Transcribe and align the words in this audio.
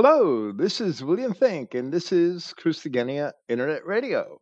Hello, 0.00 0.52
this 0.52 0.80
is 0.80 1.02
William 1.02 1.34
Finck, 1.34 1.74
and 1.74 1.92
this 1.92 2.12
is 2.12 2.54
Christogenea 2.56 3.32
Internet 3.48 3.84
Radio. 3.84 4.38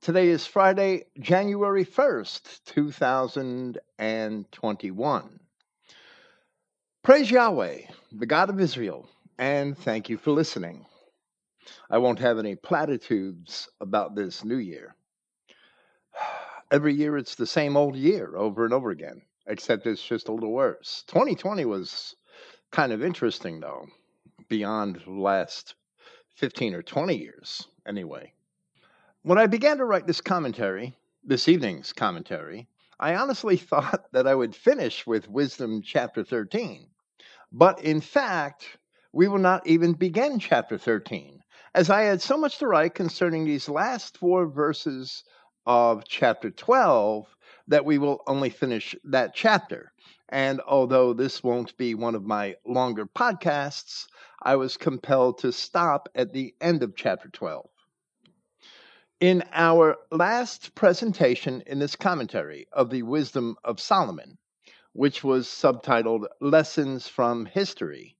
Today 0.00 0.26
is 0.26 0.48
Friday, 0.48 1.04
January 1.20 1.84
1st, 1.84 2.64
2021. 2.64 5.40
Praise 7.04 7.30
Yahweh, 7.30 7.82
the 8.10 8.26
God 8.26 8.50
of 8.50 8.58
Israel, 8.58 9.08
and 9.38 9.78
thank 9.78 10.08
you 10.08 10.18
for 10.18 10.32
listening. 10.32 10.84
I 11.88 11.98
won't 11.98 12.18
have 12.18 12.40
any 12.40 12.56
platitudes 12.56 13.68
about 13.80 14.16
this 14.16 14.44
new 14.44 14.58
year. 14.58 14.96
Every 16.72 16.94
year 16.94 17.16
it's 17.16 17.36
the 17.36 17.46
same 17.46 17.76
old 17.76 17.94
year 17.94 18.36
over 18.36 18.64
and 18.64 18.74
over 18.74 18.90
again, 18.90 19.22
except 19.46 19.86
it's 19.86 20.02
just 20.02 20.26
a 20.26 20.32
little 20.32 20.50
worse. 20.50 21.04
2020 21.06 21.64
was 21.64 22.16
kind 22.72 22.90
of 22.90 23.04
interesting, 23.04 23.60
though 23.60 23.86
beyond 24.50 25.00
the 25.06 25.12
last 25.12 25.74
15 26.34 26.74
or 26.74 26.82
20 26.82 27.16
years, 27.16 27.66
anyway. 27.86 28.34
When 29.22 29.38
I 29.38 29.46
began 29.46 29.78
to 29.78 29.86
write 29.86 30.06
this 30.06 30.20
commentary, 30.20 30.98
this 31.24 31.48
evening's 31.48 31.94
commentary, 31.94 32.68
I 32.98 33.14
honestly 33.14 33.56
thought 33.70 34.12
that 34.12 34.26
I 34.26 34.34
would 34.34 34.54
finish 34.54 35.06
with 35.06 35.30
Wisdom 35.30 35.80
chapter 35.82 36.22
13. 36.22 36.86
But 37.50 37.82
in 37.82 38.02
fact, 38.02 38.76
we 39.12 39.28
will 39.28 39.38
not 39.38 39.66
even 39.66 39.94
begin 39.94 40.38
chapter 40.38 40.76
13, 40.76 41.42
as 41.74 41.88
I 41.88 42.02
had 42.02 42.20
so 42.20 42.36
much 42.36 42.58
to 42.58 42.66
write 42.66 42.94
concerning 42.94 43.44
these 43.44 43.68
last 43.68 44.18
four 44.18 44.46
verses 44.46 45.24
of 45.66 46.04
chapter 46.06 46.50
12 46.50 47.26
that 47.68 47.84
we 47.84 47.98
will 47.98 48.22
only 48.26 48.50
finish 48.50 48.96
that 49.04 49.34
chapter. 49.34 49.92
And 50.32 50.60
although 50.60 51.12
this 51.12 51.42
won't 51.42 51.76
be 51.76 51.96
one 51.96 52.14
of 52.14 52.24
my 52.24 52.54
longer 52.64 53.04
podcasts, 53.04 54.06
I 54.40 54.54
was 54.54 54.76
compelled 54.76 55.38
to 55.38 55.50
stop 55.50 56.08
at 56.14 56.32
the 56.32 56.54
end 56.60 56.84
of 56.84 56.94
chapter 56.94 57.28
12. 57.28 57.68
In 59.18 59.42
our 59.52 59.96
last 60.12 60.76
presentation 60.76 61.64
in 61.66 61.80
this 61.80 61.96
commentary 61.96 62.68
of 62.72 62.90
the 62.90 63.02
Wisdom 63.02 63.56
of 63.64 63.80
Solomon, 63.80 64.38
which 64.92 65.24
was 65.24 65.48
subtitled 65.48 66.26
Lessons 66.40 67.08
from 67.08 67.46
History, 67.46 68.16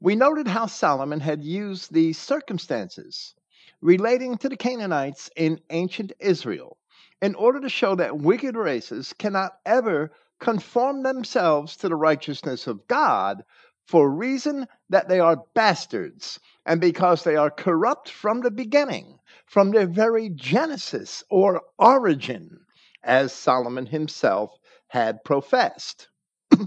we 0.00 0.16
noted 0.16 0.48
how 0.48 0.64
Solomon 0.66 1.20
had 1.20 1.44
used 1.44 1.92
the 1.92 2.14
circumstances 2.14 3.34
relating 3.82 4.38
to 4.38 4.48
the 4.48 4.56
Canaanites 4.56 5.28
in 5.36 5.60
ancient 5.68 6.12
Israel 6.18 6.78
in 7.20 7.34
order 7.34 7.60
to 7.60 7.68
show 7.68 7.94
that 7.96 8.18
wicked 8.18 8.56
races 8.56 9.12
cannot 9.12 9.52
ever 9.66 10.12
conform 10.42 11.04
themselves 11.04 11.76
to 11.76 11.88
the 11.88 11.94
righteousness 11.94 12.66
of 12.66 12.88
God 12.88 13.44
for 13.86 14.10
reason 14.10 14.66
that 14.88 15.08
they 15.08 15.20
are 15.20 15.44
bastards, 15.54 16.40
and 16.66 16.80
because 16.80 17.22
they 17.22 17.36
are 17.36 17.48
corrupt 17.48 18.08
from 18.08 18.40
the 18.40 18.50
beginning, 18.50 19.20
from 19.46 19.70
their 19.70 19.86
very 19.86 20.28
genesis 20.30 21.22
or 21.30 21.62
origin, 21.78 22.58
as 23.04 23.32
Solomon 23.32 23.86
himself 23.86 24.58
had 24.88 25.22
professed. 25.22 26.08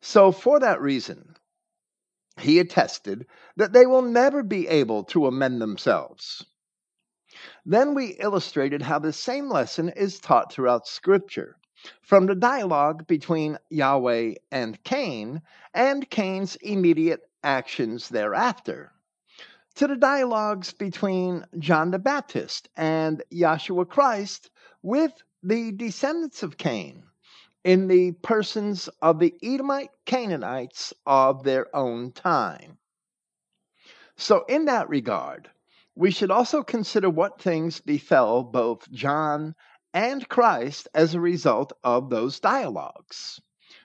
so, 0.00 0.32
for 0.32 0.58
that 0.60 0.80
reason, 0.80 1.36
he 2.40 2.58
attested 2.58 3.26
that 3.56 3.74
they 3.74 3.84
will 3.84 4.02
never 4.02 4.42
be 4.42 4.68
able 4.68 5.04
to 5.04 5.26
amend 5.26 5.60
themselves. 5.60 6.46
Then 7.66 7.92
we 7.92 8.16
illustrated 8.18 8.80
how 8.80 9.00
the 9.00 9.12
same 9.12 9.50
lesson 9.50 9.90
is 9.90 10.18
taught 10.18 10.50
throughout 10.50 10.86
Scripture 10.86 11.58
from 12.02 12.26
the 12.26 12.34
dialogue 12.34 13.06
between 13.06 13.58
Yahweh 13.70 14.34
and 14.50 14.82
Cain 14.84 15.42
and 15.74 16.08
Cain's 16.10 16.56
immediate 16.56 17.22
actions 17.42 18.08
thereafter, 18.08 18.92
to 19.74 19.86
the 19.86 19.96
dialogues 19.96 20.72
between 20.72 21.44
John 21.58 21.90
the 21.90 21.98
Baptist 21.98 22.68
and 22.76 23.22
Yahshua 23.32 23.88
Christ 23.88 24.50
with 24.82 25.12
the 25.42 25.72
descendants 25.72 26.42
of 26.42 26.56
Cain 26.56 27.04
in 27.62 27.88
the 27.88 28.12
persons 28.12 28.88
of 29.02 29.18
the 29.18 29.34
Edomite 29.42 29.90
Canaanites 30.04 30.94
of 31.04 31.42
their 31.42 31.74
own 31.74 32.12
time. 32.12 32.78
So, 34.16 34.44
in 34.48 34.64
that 34.64 34.88
regard, 34.88 35.50
we 35.94 36.10
should 36.10 36.30
also 36.30 36.62
consider 36.62 37.10
what 37.10 37.40
things 37.40 37.80
befell 37.80 38.42
both 38.42 38.90
John 38.92 39.54
and 39.96 40.28
Christ 40.28 40.88
as 40.94 41.14
a 41.14 41.20
result 41.20 41.72
of 41.82 42.10
those 42.10 42.38
dialogues. 42.38 43.40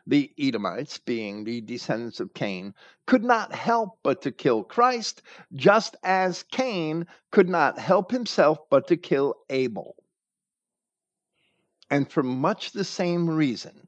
The 0.06 0.30
Edomites, 0.38 0.98
being 0.98 1.46
the 1.46 1.62
descendants 1.62 2.20
of 2.20 2.34
Cain, 2.34 2.74
could 3.08 3.24
not 3.24 3.56
help 3.56 3.98
but 4.04 4.22
to 4.24 4.32
kill 4.34 4.66
Christ, 4.66 5.22
just 5.54 5.96
as 6.04 6.44
Cain 6.44 7.08
could 7.32 7.48
not 7.48 7.80
help 7.80 8.12
himself 8.12 8.58
but 8.70 8.90
to 8.90 8.98
kill 8.98 9.36
Abel. 9.50 9.96
And 11.90 12.12
for 12.12 12.24
much 12.24 12.74
the 12.74 12.84
same 12.84 13.30
reason, 13.30 13.88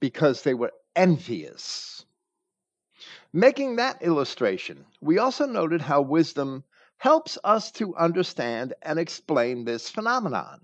because 0.00 0.44
they 0.44 0.54
were 0.54 0.72
envious. 0.96 2.06
Making 3.34 3.76
that 3.76 4.00
illustration, 4.00 4.86
we 5.02 5.18
also 5.18 5.44
noted 5.44 5.82
how 5.82 6.00
wisdom 6.00 6.64
helps 6.96 7.36
us 7.44 7.70
to 7.72 7.94
understand 7.94 8.72
and 8.80 8.98
explain 8.98 9.66
this 9.66 9.90
phenomenon 9.90 10.62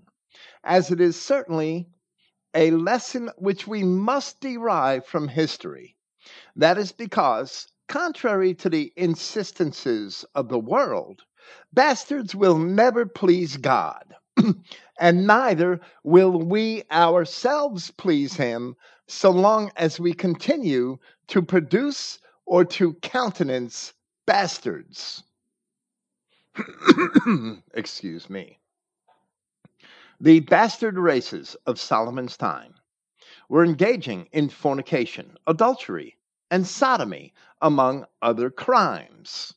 as 0.63 0.91
it 0.91 1.01
is 1.01 1.21
certainly 1.21 1.87
a 2.53 2.71
lesson 2.71 3.29
which 3.37 3.67
we 3.67 3.83
must 3.83 4.39
derive 4.39 5.05
from 5.05 5.27
history. 5.27 5.95
That 6.55 6.77
is 6.77 6.91
because, 6.91 7.67
contrary 7.87 8.53
to 8.55 8.69
the 8.69 8.93
insistences 8.95 10.25
of 10.33 10.49
the 10.49 10.59
world, 10.59 11.23
bastards 11.73 12.33
will 12.33 12.57
never 12.57 13.05
please 13.05 13.57
God, 13.57 14.15
and 14.99 15.27
neither 15.27 15.81
will 16.03 16.39
we 16.39 16.83
ourselves 16.91 17.91
please 17.91 18.35
Him 18.35 18.75
so 19.07 19.29
long 19.31 19.71
as 19.75 19.99
we 19.99 20.13
continue 20.13 20.97
to 21.27 21.41
produce 21.41 22.19
or 22.45 22.65
to 22.65 22.93
countenance 22.95 23.93
bastards. 24.25 25.23
Excuse 27.73 28.29
me. 28.29 28.59
The 30.21 30.39
bastard 30.39 30.97
races 30.97 31.57
of 31.65 31.77
Solomon's 31.77 32.37
time 32.37 32.75
were 33.49 33.65
engaging 33.65 34.29
in 34.31 34.47
fornication, 34.47 35.37
adultery, 35.45 36.17
and 36.49 36.65
sodomy, 36.65 37.33
among 37.61 38.05
other 38.21 38.49
crimes. 38.49 39.53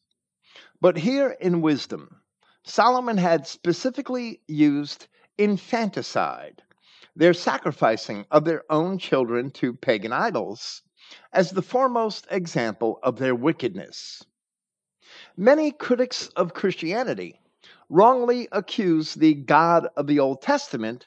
But 0.80 0.96
here 0.96 1.36
in 1.40 1.60
wisdom, 1.62 2.22
Solomon 2.64 3.18
had 3.18 3.46
specifically 3.46 4.40
used 4.48 5.06
infanticide, 5.38 6.62
their 7.14 7.34
sacrificing 7.34 8.26
of 8.30 8.44
their 8.44 8.64
own 8.68 8.98
children 8.98 9.52
to 9.52 9.74
pagan 9.74 10.12
idols, 10.12 10.82
as 11.32 11.50
the 11.50 11.62
foremost 11.62 12.26
example 12.30 12.98
of 13.04 13.18
their 13.18 13.34
wickedness. 13.34 14.24
Many 15.36 15.70
critics 15.70 16.28
of 16.36 16.52
Christianity 16.52 17.40
wrongly 17.88 18.48
accuse 18.52 19.14
the 19.14 19.34
God 19.34 19.88
of 19.96 20.06
the 20.06 20.18
Old 20.18 20.42
Testament 20.42 21.06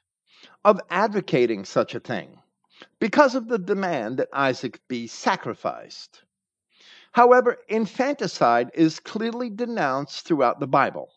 of 0.63 0.79
advocating 0.89 1.65
such 1.65 1.95
a 1.95 1.99
thing 1.99 2.39
because 2.99 3.35
of 3.35 3.47
the 3.47 3.59
demand 3.59 4.17
that 4.17 4.29
Isaac 4.33 4.79
be 4.87 5.07
sacrificed. 5.07 6.23
However, 7.11 7.57
infanticide 7.67 8.71
is 8.73 8.99
clearly 8.99 9.49
denounced 9.49 10.25
throughout 10.25 10.59
the 10.59 10.67
Bible. 10.67 11.09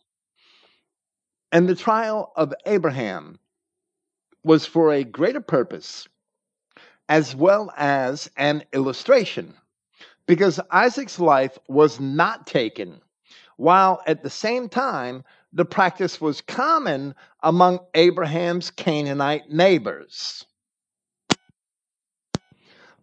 And 1.52 1.68
the 1.68 1.76
trial 1.76 2.32
of 2.36 2.52
Abraham 2.66 3.38
was 4.42 4.66
for 4.66 4.92
a 4.92 5.04
greater 5.04 5.40
purpose 5.40 6.08
as 7.08 7.36
well 7.36 7.72
as 7.76 8.30
an 8.36 8.64
illustration, 8.72 9.54
because 10.26 10.58
Isaac's 10.70 11.20
life 11.20 11.58
was 11.68 12.00
not 12.00 12.46
taken, 12.46 13.00
while 13.56 14.02
at 14.06 14.22
the 14.22 14.30
same 14.30 14.68
time 14.68 15.22
the 15.54 15.64
practice 15.64 16.20
was 16.20 16.40
common 16.40 17.14
among 17.40 17.78
Abraham's 17.94 18.70
Canaanite 18.72 19.48
neighbors. 19.48 20.44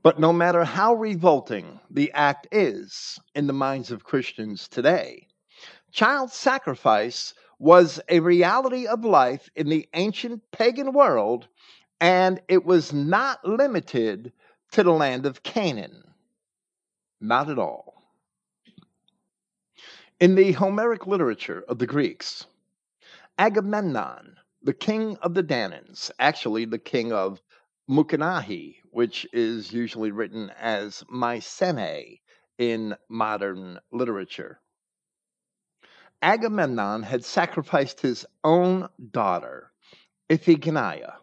But 0.03 0.19
no 0.19 0.33
matter 0.33 0.65
how 0.65 0.95
revolting 0.95 1.79
the 1.89 2.11
act 2.11 2.47
is 2.51 3.19
in 3.35 3.47
the 3.47 3.53
minds 3.53 3.89
of 3.89 4.03
Christians 4.03 4.67
today, 4.67 5.27
child 5.91 6.31
sacrifice 6.31 7.33
was 7.57 8.01
a 8.09 8.19
reality 8.19 8.85
of 8.85 9.05
life 9.05 9.49
in 9.55 9.69
the 9.69 9.87
ancient 9.93 10.41
pagan 10.51 10.91
world, 10.91 11.47
and 12.01 12.41
it 12.49 12.65
was 12.65 12.91
not 12.91 13.45
limited 13.47 14.33
to 14.71 14.83
the 14.83 14.91
land 14.91 15.25
of 15.25 15.43
Canaan. 15.43 16.03
Not 17.21 17.49
at 17.49 17.59
all. 17.59 18.00
In 20.21 20.35
the 20.35 20.51
Homeric 20.51 21.07
literature 21.07 21.63
of 21.67 21.79
the 21.79 21.87
Greeks, 21.87 22.45
Agamemnon, 23.39 24.37
the 24.61 24.71
king 24.71 25.17
of 25.17 25.33
the 25.33 25.41
Danaans, 25.41 26.11
actually 26.19 26.63
the 26.65 26.77
king 26.77 27.11
of 27.11 27.41
Mukanahi, 27.89 28.83
which 28.91 29.25
is 29.33 29.73
usually 29.73 30.11
written 30.11 30.51
as 30.51 31.03
Mycenae 31.09 32.21
in 32.59 32.95
modern 33.09 33.79
literature, 33.91 34.61
Agamemnon 36.21 37.01
had 37.01 37.25
sacrificed 37.25 38.01
his 38.01 38.23
own 38.43 38.89
daughter, 39.09 39.71
Iphigenia, 40.29 41.15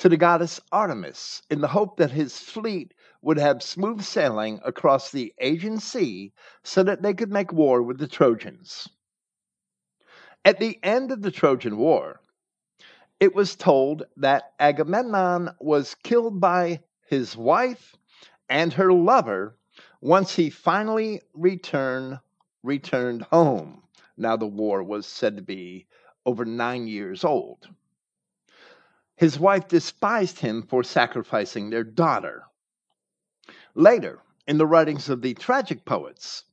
to 0.00 0.10
the 0.10 0.18
goddess 0.18 0.60
Artemis 0.70 1.40
in 1.48 1.62
the 1.62 1.68
hope 1.68 1.96
that 1.96 2.10
his 2.10 2.38
fleet 2.38 2.92
would 3.22 3.38
have 3.38 3.62
smooth 3.62 4.02
sailing 4.02 4.60
across 4.64 5.10
the 5.10 5.32
Aegean 5.38 5.78
Sea 5.78 6.32
so 6.62 6.82
that 6.82 7.02
they 7.02 7.14
could 7.14 7.30
make 7.30 7.52
war 7.52 7.82
with 7.82 7.98
the 7.98 8.08
Trojans. 8.08 8.88
At 10.44 10.58
the 10.58 10.78
end 10.82 11.12
of 11.12 11.22
the 11.22 11.30
Trojan 11.30 11.76
War, 11.76 12.20
it 13.20 13.34
was 13.34 13.54
told 13.54 14.02
that 14.16 14.52
Agamemnon 14.58 15.50
was 15.60 15.94
killed 16.02 16.40
by 16.40 16.80
his 17.06 17.36
wife 17.36 17.96
and 18.48 18.72
her 18.72 18.92
lover 18.92 19.56
once 20.00 20.34
he 20.34 20.50
finally 20.50 21.22
returned 21.32 22.18
returned 22.64 23.22
home. 23.22 23.82
Now 24.16 24.36
the 24.36 24.46
war 24.46 24.82
was 24.82 25.06
said 25.06 25.36
to 25.36 25.42
be 25.42 25.86
over 26.26 26.44
9 26.44 26.86
years 26.88 27.24
old. 27.24 27.68
His 29.16 29.38
wife 29.38 29.68
despised 29.68 30.40
him 30.40 30.62
for 30.62 30.82
sacrificing 30.82 31.70
their 31.70 31.84
daughter. 31.84 32.44
Later, 33.74 34.20
in 34.46 34.58
the 34.58 34.66
writings 34.66 35.08
of 35.08 35.22
the 35.22 35.32
tragic 35.34 35.84
poets, 35.86 36.44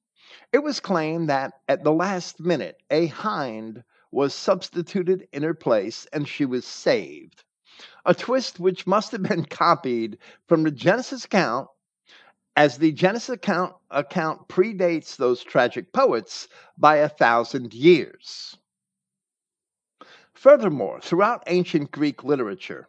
it 0.53 0.59
was 0.59 0.79
claimed 0.79 1.29
that 1.29 1.53
at 1.67 1.83
the 1.83 1.91
last 1.91 2.39
minute 2.39 2.81
a 2.89 3.07
hind 3.07 3.83
was 4.09 4.33
substituted 4.33 5.27
in 5.33 5.43
her 5.43 5.53
place 5.53 6.07
and 6.13 6.27
she 6.27 6.45
was 6.45 6.65
saved. 6.65 7.43
A 8.05 8.13
twist 8.15 8.59
which 8.59 8.87
must 8.87 9.11
have 9.11 9.23
been 9.23 9.43
copied 9.45 10.17
from 10.47 10.63
the 10.63 10.71
Genesis 10.71 11.25
account, 11.25 11.67
as 12.55 12.77
the 12.77 12.91
Genesis 12.93 13.35
account, 13.35 13.75
account 13.91 14.47
predates 14.47 15.17
those 15.17 15.43
tragic 15.43 15.91
poets 15.91 16.47
by 16.77 16.97
a 16.97 17.09
thousand 17.09 17.73
years. 17.73 18.57
Furthermore, 20.33 21.01
throughout 21.01 21.43
ancient 21.47 21.91
Greek 21.91 22.23
literature, 22.23 22.87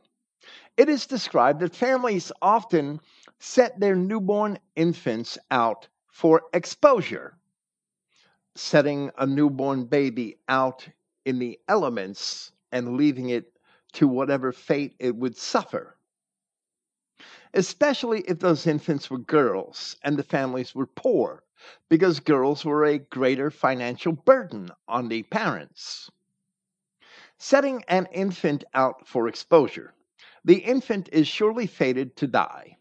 it 0.77 0.89
is 0.89 1.07
described 1.07 1.61
that 1.61 1.75
families 1.75 2.31
often 2.41 3.01
set 3.41 3.81
their 3.81 3.97
newborn 3.97 4.59
infants 4.77 5.37
out 5.51 5.89
for 6.09 6.43
exposure 6.53 7.37
setting 8.57 9.11
a 9.17 9.27
newborn 9.27 9.85
baby 9.85 10.37
out 10.49 10.89
in 11.25 11.39
the 11.39 11.59
elements 11.69 12.53
and 12.73 12.97
leaving 12.97 13.31
it 13.31 13.57
to 13.93 14.07
whatever 14.07 14.53
fate 14.53 14.95
it 14.99 15.17
would 15.17 15.37
suffer. 15.37 15.97
Especially 17.55 18.21
if 18.23 18.39
those 18.39 18.67
infants 18.67 19.11
were 19.11 19.19
girls 19.19 19.97
and 20.03 20.17
the 20.17 20.23
families 20.23 20.75
were 20.75 20.87
poor, 20.87 21.43
because 21.89 22.21
girls 22.21 22.65
were 22.65 22.85
a 22.85 22.99
greater 22.99 23.51
financial 23.51 24.13
burden 24.13 24.71
on 24.87 25.09
the 25.09 25.23
parents. 25.25 26.11
Setting 27.39 27.83
an 27.89 28.07
infant 28.13 28.65
out 28.75 29.09
for 29.09 29.27
exposure, 29.27 29.95
the 30.45 30.59
infant 30.59 31.09
is 31.13 31.27
surely 31.27 31.67
fated 31.67 32.17
to 32.17 32.27
die, 32.27 32.77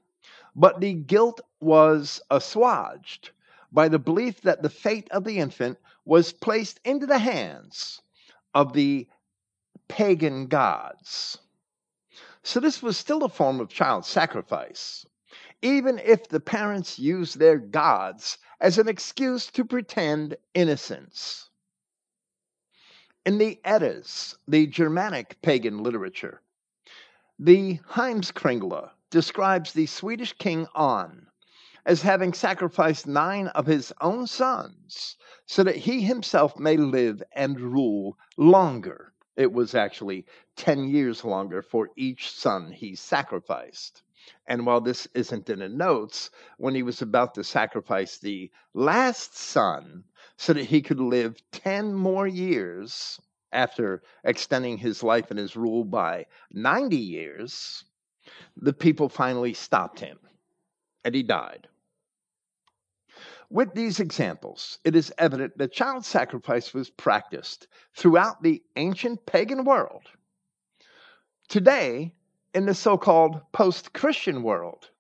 but 0.59 0.81
the 0.81 0.93
guilt 0.93 1.39
was 1.61 2.21
assuaged 2.29 3.31
by 3.71 3.87
the 3.87 3.97
belief 3.97 4.41
that 4.41 4.61
the 4.61 4.69
fate 4.69 5.09
of 5.09 5.23
the 5.23 5.39
infant 5.39 5.77
was 6.03 6.33
placed 6.33 6.81
into 6.83 7.05
the 7.05 7.17
hands 7.17 8.01
of 8.53 8.73
the 8.73 9.07
pagan 9.87 10.47
gods. 10.47 11.37
So, 12.43 12.59
this 12.59 12.83
was 12.83 12.97
still 12.97 13.23
a 13.23 13.29
form 13.29 13.61
of 13.61 13.69
child 13.69 14.05
sacrifice, 14.05 15.05
even 15.61 15.97
if 15.99 16.27
the 16.27 16.41
parents 16.41 16.99
used 16.99 17.39
their 17.39 17.57
gods 17.57 18.37
as 18.59 18.77
an 18.77 18.89
excuse 18.89 19.47
to 19.51 19.63
pretend 19.63 20.35
innocence. 20.53 21.49
In 23.25 23.37
the 23.37 23.61
Eddas, 23.63 24.37
the 24.45 24.67
Germanic 24.67 25.41
pagan 25.41 25.83
literature, 25.83 26.41
the 27.37 27.77
Heimskringla 27.91 28.91
describes 29.09 29.73
the 29.73 29.85
Swedish 29.85 30.33
king 30.33 30.67
On 30.75 31.27
as 31.85 32.01
having 32.01 32.33
sacrificed 32.33 33.07
nine 33.07 33.47
of 33.47 33.65
his 33.65 33.91
own 34.01 34.27
sons 34.27 35.17
so 35.45 35.63
that 35.63 35.75
he 35.75 36.01
himself 36.01 36.59
may 36.59 36.77
live 36.77 37.23
and 37.31 37.59
rule 37.59 38.17
longer. 38.37 39.13
It 39.35 39.51
was 39.51 39.73
actually 39.73 40.25
10 40.57 40.89
years 40.89 41.23
longer 41.23 41.61
for 41.61 41.89
each 41.95 42.29
son 42.31 42.71
he 42.71 42.95
sacrificed. 42.95 44.03
And 44.45 44.65
while 44.65 44.81
this 44.81 45.07
isn't 45.15 45.49
in 45.49 45.59
the 45.59 45.69
notes, 45.69 46.29
when 46.57 46.75
he 46.75 46.83
was 46.83 47.01
about 47.01 47.33
to 47.35 47.43
sacrifice 47.43 48.17
the 48.17 48.51
last 48.73 49.35
son 49.35 50.03
so 50.37 50.53
that 50.53 50.65
he 50.65 50.81
could 50.81 50.99
live 50.99 51.41
10 51.51 51.93
more 51.95 52.27
years 52.27 53.19
after 53.51 54.03
extending 54.23 54.77
his 54.77 55.01
life 55.01 55.31
and 55.31 55.39
his 55.39 55.55
rule 55.55 55.83
by 55.83 56.27
90 56.51 56.95
years, 56.97 57.85
the 58.57 58.73
people 58.73 59.09
finally 59.09 59.53
stopped 59.53 59.99
him 59.99 60.19
and 61.03 61.15
he 61.15 61.23
died. 61.23 61.67
With 63.49 63.73
these 63.73 63.99
examples, 63.99 64.77
it 64.83 64.95
is 64.95 65.11
evident 65.17 65.57
that 65.57 65.71
child 65.71 66.05
sacrifice 66.05 66.73
was 66.73 66.91
practiced 66.91 67.67
throughout 67.95 68.43
the 68.43 68.61
ancient 68.75 69.25
pagan 69.25 69.63
world. 69.63 70.03
Today, 71.47 72.13
in 72.53 72.67
the 72.67 72.75
so 72.75 72.97
called 72.97 73.41
post 73.51 73.93
Christian 73.93 74.43
world, 74.43 74.91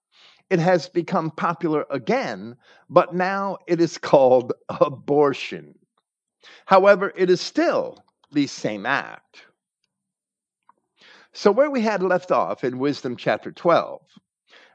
it 0.49 0.59
has 0.59 0.89
become 0.89 1.29
popular 1.29 1.85
again, 1.91 2.57
but 2.89 3.13
now 3.13 3.59
it 3.67 3.79
is 3.79 3.99
called 3.99 4.53
abortion. 4.69 5.75
However, 6.65 7.13
it 7.15 7.29
is 7.29 7.41
still 7.41 8.03
the 8.31 8.47
same 8.47 8.85
act. 8.85 9.45
So, 11.31 11.51
where 11.51 11.69
we 11.69 11.81
had 11.81 12.01
left 12.01 12.31
off 12.31 12.63
in 12.63 12.79
Wisdom 12.79 13.15
chapter 13.15 13.51
12, 13.51 14.01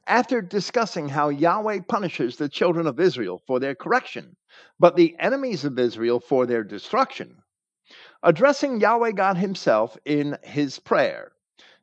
after 0.07 0.41
discussing 0.41 1.09
how 1.09 1.29
Yahweh 1.29 1.81
punishes 1.89 2.37
the 2.37 2.49
children 2.49 2.87
of 2.87 3.01
Israel 3.01 3.43
for 3.45 3.59
their 3.59 3.75
correction, 3.75 4.37
but 4.79 4.95
the 4.95 5.17
enemies 5.19 5.65
of 5.65 5.77
Israel 5.81 6.21
for 6.21 6.47
their 6.47 6.63
destruction. 6.63 7.43
Addressing 8.23 8.81
Yahweh 8.81 9.11
God 9.13 9.37
Himself 9.37 9.99
in 10.05 10.39
his 10.45 10.79
prayer, 10.79 11.33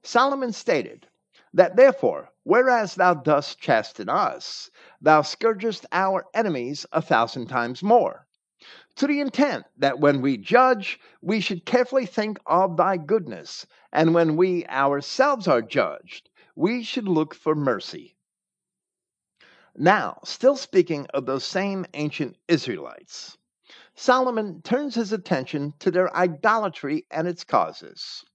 Solomon 0.04 0.54
stated 0.54 1.06
that 1.54 1.76
therefore, 1.76 2.30
whereas 2.44 2.96
thou 2.96 3.14
dost 3.14 3.60
chasten 3.60 4.08
us, 4.08 4.72
thou 5.02 5.22
scourgest 5.22 5.86
our 5.92 6.26
enemies 6.34 6.86
a 6.94 7.02
thousand 7.02 7.48
times 7.48 7.84
more. 7.84 8.26
To 8.98 9.08
the 9.08 9.20
intent 9.20 9.66
that 9.78 10.00
when 10.00 10.22
we 10.22 10.38
judge, 10.38 11.00
we 11.22 11.40
should 11.40 11.66
carefully 11.66 12.06
think 12.06 12.40
of 12.46 12.78
thy 12.78 12.98
goodness, 12.98 13.66
and 13.92 14.14
when 14.14 14.36
we 14.36 14.66
ourselves 14.68 15.48
are 15.48 15.62
judged, 15.62 16.30
we 16.56 16.84
should 16.84 17.08
look 17.08 17.34
for 17.34 17.56
mercy. 17.56 18.18
Now, 19.76 20.20
still 20.26 20.58
speaking 20.58 21.08
of 21.14 21.26
those 21.26 21.46
same 21.46 21.86
ancient 21.94 22.38
Israelites, 22.50 23.38
Solomon 23.96 24.62
turns 24.62 24.96
his 24.96 25.14
attention 25.14 25.74
to 25.80 25.92
their 25.92 26.14
idolatry 26.16 27.06
and 27.10 27.28
its 27.28 27.46
causes. 27.46 28.26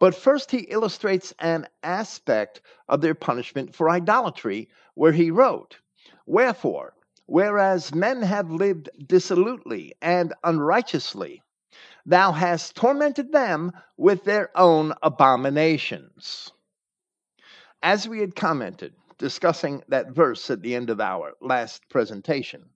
But 0.00 0.14
first, 0.14 0.50
he 0.50 0.62
illustrates 0.62 1.32
an 1.38 1.68
aspect 1.84 2.60
of 2.88 3.00
their 3.00 3.14
punishment 3.14 3.74
for 3.76 3.88
idolatry, 3.88 4.68
where 4.94 5.12
he 5.12 5.30
wrote, 5.30 5.78
Wherefore, 6.26 6.95
whereas 7.26 7.94
men 7.94 8.22
have 8.22 8.50
lived 8.50 8.88
dissolutely 9.06 9.94
and 10.00 10.32
unrighteously, 10.44 11.42
thou 12.04 12.32
hast 12.32 12.76
tormented 12.76 13.32
them 13.32 13.72
with 13.96 14.24
their 14.24 14.50
own 14.56 14.92
abominations. 15.02 16.52
As 17.82 18.08
we 18.08 18.20
had 18.20 18.36
commented, 18.36 18.94
discussing 19.18 19.82
that 19.88 20.12
verse 20.12 20.50
at 20.50 20.62
the 20.62 20.74
end 20.74 20.88
of 20.88 21.00
our 21.00 21.32
last 21.40 21.88
presentation, 21.88 22.70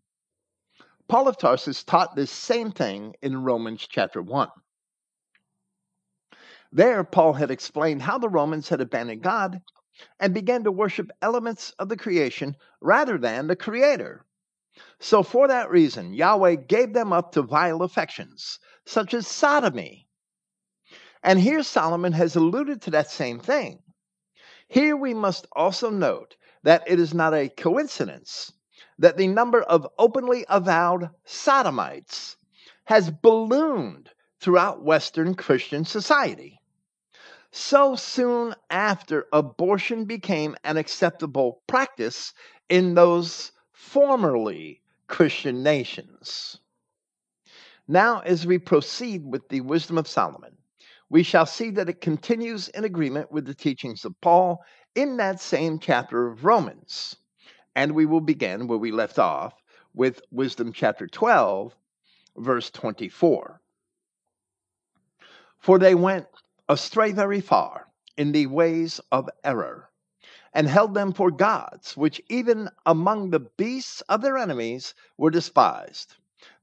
Paul 1.09 1.29
of 1.29 1.39
Tarsus 1.39 1.83
taught 1.83 2.15
this 2.15 2.31
same 2.31 2.71
thing 2.71 3.15
in 3.23 3.43
Romans 3.43 3.87
chapter 3.89 4.23
1. 4.23 4.49
There, 6.73 7.03
Paul 7.03 7.33
had 7.33 7.51
explained 7.51 8.03
how 8.03 8.19
the 8.19 8.29
Romans 8.29 8.69
had 8.69 8.81
abandoned 8.81 9.23
God 9.23 9.61
and 10.21 10.33
began 10.33 10.63
to 10.65 10.73
worship 10.73 11.11
elements 11.21 11.71
of 11.79 11.89
the 11.89 11.97
creation 11.97 12.57
rather 12.81 13.19
than 13.19 13.49
the 13.49 13.57
Creator. 13.57 14.25
So, 14.99 15.23
for 15.23 15.49
that 15.49 15.71
reason, 15.71 16.15
Yahweh 16.15 16.57
gave 16.57 16.93
them 16.93 17.13
up 17.13 17.33
to 17.33 17.43
vile 17.43 17.83
affections, 17.83 18.59
such 18.85 19.15
as 19.15 19.27
sodomy. 19.27 20.07
And 21.23 21.39
here 21.41 21.63
Solomon 21.63 22.13
has 22.13 22.37
alluded 22.37 22.83
to 22.83 22.91
that 22.93 23.11
same 23.11 23.41
thing. 23.41 23.83
Here 24.69 24.97
we 24.97 25.15
must 25.15 25.47
also 25.53 25.91
note 25.91 26.37
that 26.63 26.85
it 26.87 27.01
is 27.01 27.13
not 27.13 27.35
a 27.35 27.49
coincidence 27.49 28.53
that 28.99 29.17
the 29.17 29.27
number 29.27 29.63
of 29.63 29.89
openly 29.99 30.45
avowed 30.49 31.11
sodomites 31.25 32.37
has 32.85 33.11
ballooned 33.11 34.11
throughout 34.41 34.83
Western 34.83 35.35
Christian 35.35 35.85
society. 35.85 36.61
So 37.51 37.97
soon 37.97 38.55
after 38.69 39.27
abortion 39.33 40.05
became 40.05 40.57
an 40.63 40.77
acceptable 40.77 41.63
practice 41.67 42.33
in 42.69 42.95
those 42.95 43.53
formerly 43.81 44.81
Christian 45.09 45.63
nations. 45.63 46.59
Now, 47.89 48.21
as 48.21 48.47
we 48.47 48.59
proceed 48.59 49.25
with 49.25 49.49
the 49.49 49.63
wisdom 49.63 49.99
of 49.99 50.07
Solomon, 50.07 50.57
we 51.09 51.25
shall 51.25 51.47
see 51.47 51.71
that 51.71 51.89
it 51.89 52.01
continues 52.01 52.69
in 52.69 52.85
agreement 52.85 53.33
with 53.33 53.47
the 53.47 53.55
teachings 53.55 54.05
of 54.05 54.21
Paul 54.21 54.63
in 54.95 55.17
that 55.17 55.41
same 55.41 55.81
chapter 55.81 56.29
of 56.29 56.45
Romans. 56.45 57.17
And 57.75 57.93
we 57.93 58.07
will 58.07 58.21
begin 58.21 58.69
where 58.69 58.79
we 58.79 58.93
left 58.93 59.19
off 59.19 59.55
with 59.95 60.21
Wisdom 60.31 60.73
chapter 60.73 61.09
12, 61.09 61.75
verse 62.37 62.71
24. 62.71 63.61
For 65.59 65.79
they 65.79 65.95
went 65.97 66.27
astray 66.69 67.13
very 67.13 67.41
far 67.41 67.89
in 68.17 68.31
the 68.31 68.47
ways 68.47 69.01
of 69.11 69.29
error, 69.43 69.90
and 70.53 70.67
held 70.67 70.95
them 70.95 71.13
for 71.13 71.31
gods, 71.31 71.97
which 71.97 72.21
even 72.29 72.69
among 72.87 73.31
the 73.31 73.41
beasts 73.41 74.01
of 74.03 74.23
their 74.23 74.37
enemies 74.37 74.95
were 75.17 75.31
despised, 75.31 76.17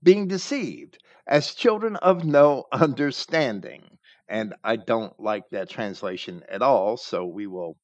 being 0.04 0.28
deceived 0.28 0.98
as 1.28 1.56
children 1.56 1.96
of 1.98 2.26
no 2.26 2.66
understanding. 2.72 3.98
And 4.28 4.56
I 4.64 4.76
don't 4.76 5.18
like 5.20 5.50
that 5.50 5.70
translation 5.70 6.44
at 6.50 6.62
all, 6.62 6.98
so 6.98 7.26
we 7.26 7.48
will 7.48 7.78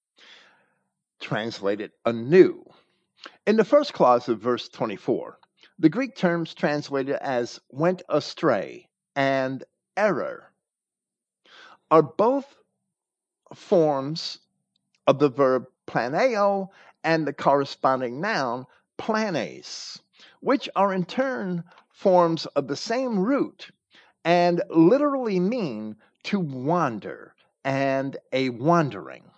translate 1.22 1.80
it 1.80 1.92
anew. 2.06 2.66
In 3.48 3.56
the 3.56 3.64
first 3.64 3.94
clause 3.94 4.28
of 4.28 4.42
verse 4.42 4.68
24, 4.68 5.40
the 5.80 5.90
Greek 5.90 6.16
terms 6.16 6.54
translated 6.54 7.16
as 7.16 7.60
went 7.70 8.02
astray 8.10 8.90
and 9.16 9.64
error 9.96 10.52
are 11.90 12.04
both 12.04 12.56
forms 13.54 14.40
of 15.08 15.20
the 15.20 15.30
verb 15.30 15.66
planeo 15.88 16.70
and 17.04 17.28
the 17.28 17.34
corresponding 17.34 18.22
noun 18.22 18.66
planes, 18.98 20.02
which 20.40 20.70
are 20.75 20.94
in 20.94 21.06
turn 21.06 21.63
forms 21.90 22.46
of 22.48 22.68
the 22.68 22.75
same 22.75 23.20
root 23.20 23.72
and 24.25 24.62
literally 24.70 25.40
mean 25.40 25.96
to 26.24 26.40
wander 26.40 27.36
and 27.63 28.18
a 28.32 28.50
wandering. 28.50 29.30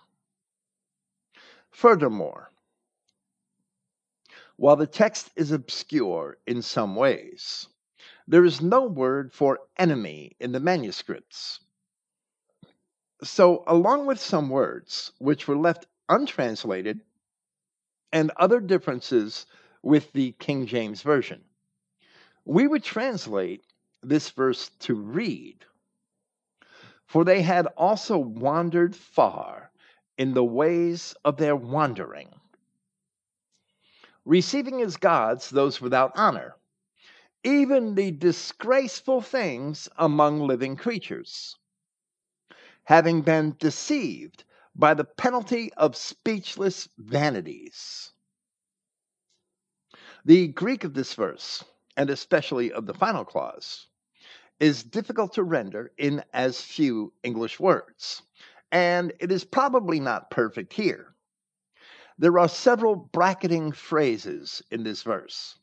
Furthermore, 1.70 2.50
while 4.56 4.76
the 4.76 4.86
text 4.86 5.30
is 5.36 5.52
obscure 5.52 6.38
in 6.46 6.62
some 6.62 6.96
ways, 6.96 7.68
there 8.26 8.44
is 8.44 8.62
no 8.62 8.86
word 8.86 9.32
for 9.32 9.60
enemy 9.76 10.36
in 10.40 10.52
the 10.52 10.60
manuscripts. 10.60 11.60
So, 13.22 13.64
along 13.66 14.06
with 14.06 14.18
some 14.20 14.48
words 14.48 15.12
which 15.18 15.46
were 15.46 15.56
left 15.56 15.86
untranslated 16.08 17.00
and 18.12 18.30
other 18.36 18.60
differences 18.60 19.46
with 19.82 20.12
the 20.12 20.32
King 20.32 20.66
James 20.66 21.02
Version, 21.02 21.44
we 22.44 22.66
would 22.66 22.84
translate 22.84 23.64
this 24.02 24.30
verse 24.30 24.70
to 24.80 24.94
read 24.94 25.64
For 27.06 27.24
they 27.24 27.42
had 27.42 27.66
also 27.76 28.18
wandered 28.18 28.96
far 28.96 29.70
in 30.18 30.34
the 30.34 30.44
ways 30.44 31.14
of 31.24 31.36
their 31.36 31.56
wandering, 31.56 32.40
receiving 34.24 34.82
as 34.82 34.96
gods 34.96 35.50
those 35.50 35.80
without 35.80 36.12
honor, 36.16 36.56
even 37.44 37.94
the 37.94 38.10
disgraceful 38.10 39.20
things 39.20 39.88
among 39.96 40.40
living 40.40 40.76
creatures, 40.76 41.56
having 42.84 43.22
been 43.22 43.56
deceived 43.58 44.44
by 44.78 44.94
the 44.94 45.04
penalty 45.04 45.72
of 45.74 45.96
speechless 45.96 46.88
vanities. 46.98 48.12
The 50.24 50.48
Greek 50.48 50.84
of 50.84 50.94
this 50.94 51.14
verse 51.14 51.64
and 51.96 52.10
especially 52.10 52.72
of 52.72 52.86
the 52.86 52.94
final 52.94 53.24
clause, 53.24 53.86
is 54.60 54.82
difficult 54.82 55.32
to 55.34 55.42
render 55.42 55.92
in 55.98 56.22
as 56.32 56.60
few 56.60 57.12
English 57.22 57.58
words, 57.58 58.22
and 58.70 59.12
it 59.18 59.32
is 59.32 59.44
probably 59.44 59.98
not 59.98 60.30
perfect 60.30 60.72
here. 60.72 61.14
There 62.18 62.38
are 62.38 62.48
several 62.48 62.96
bracketing 62.96 63.72
phrases 63.72 64.62
in 64.70 64.82
this 64.82 65.02
verse, 65.02 65.58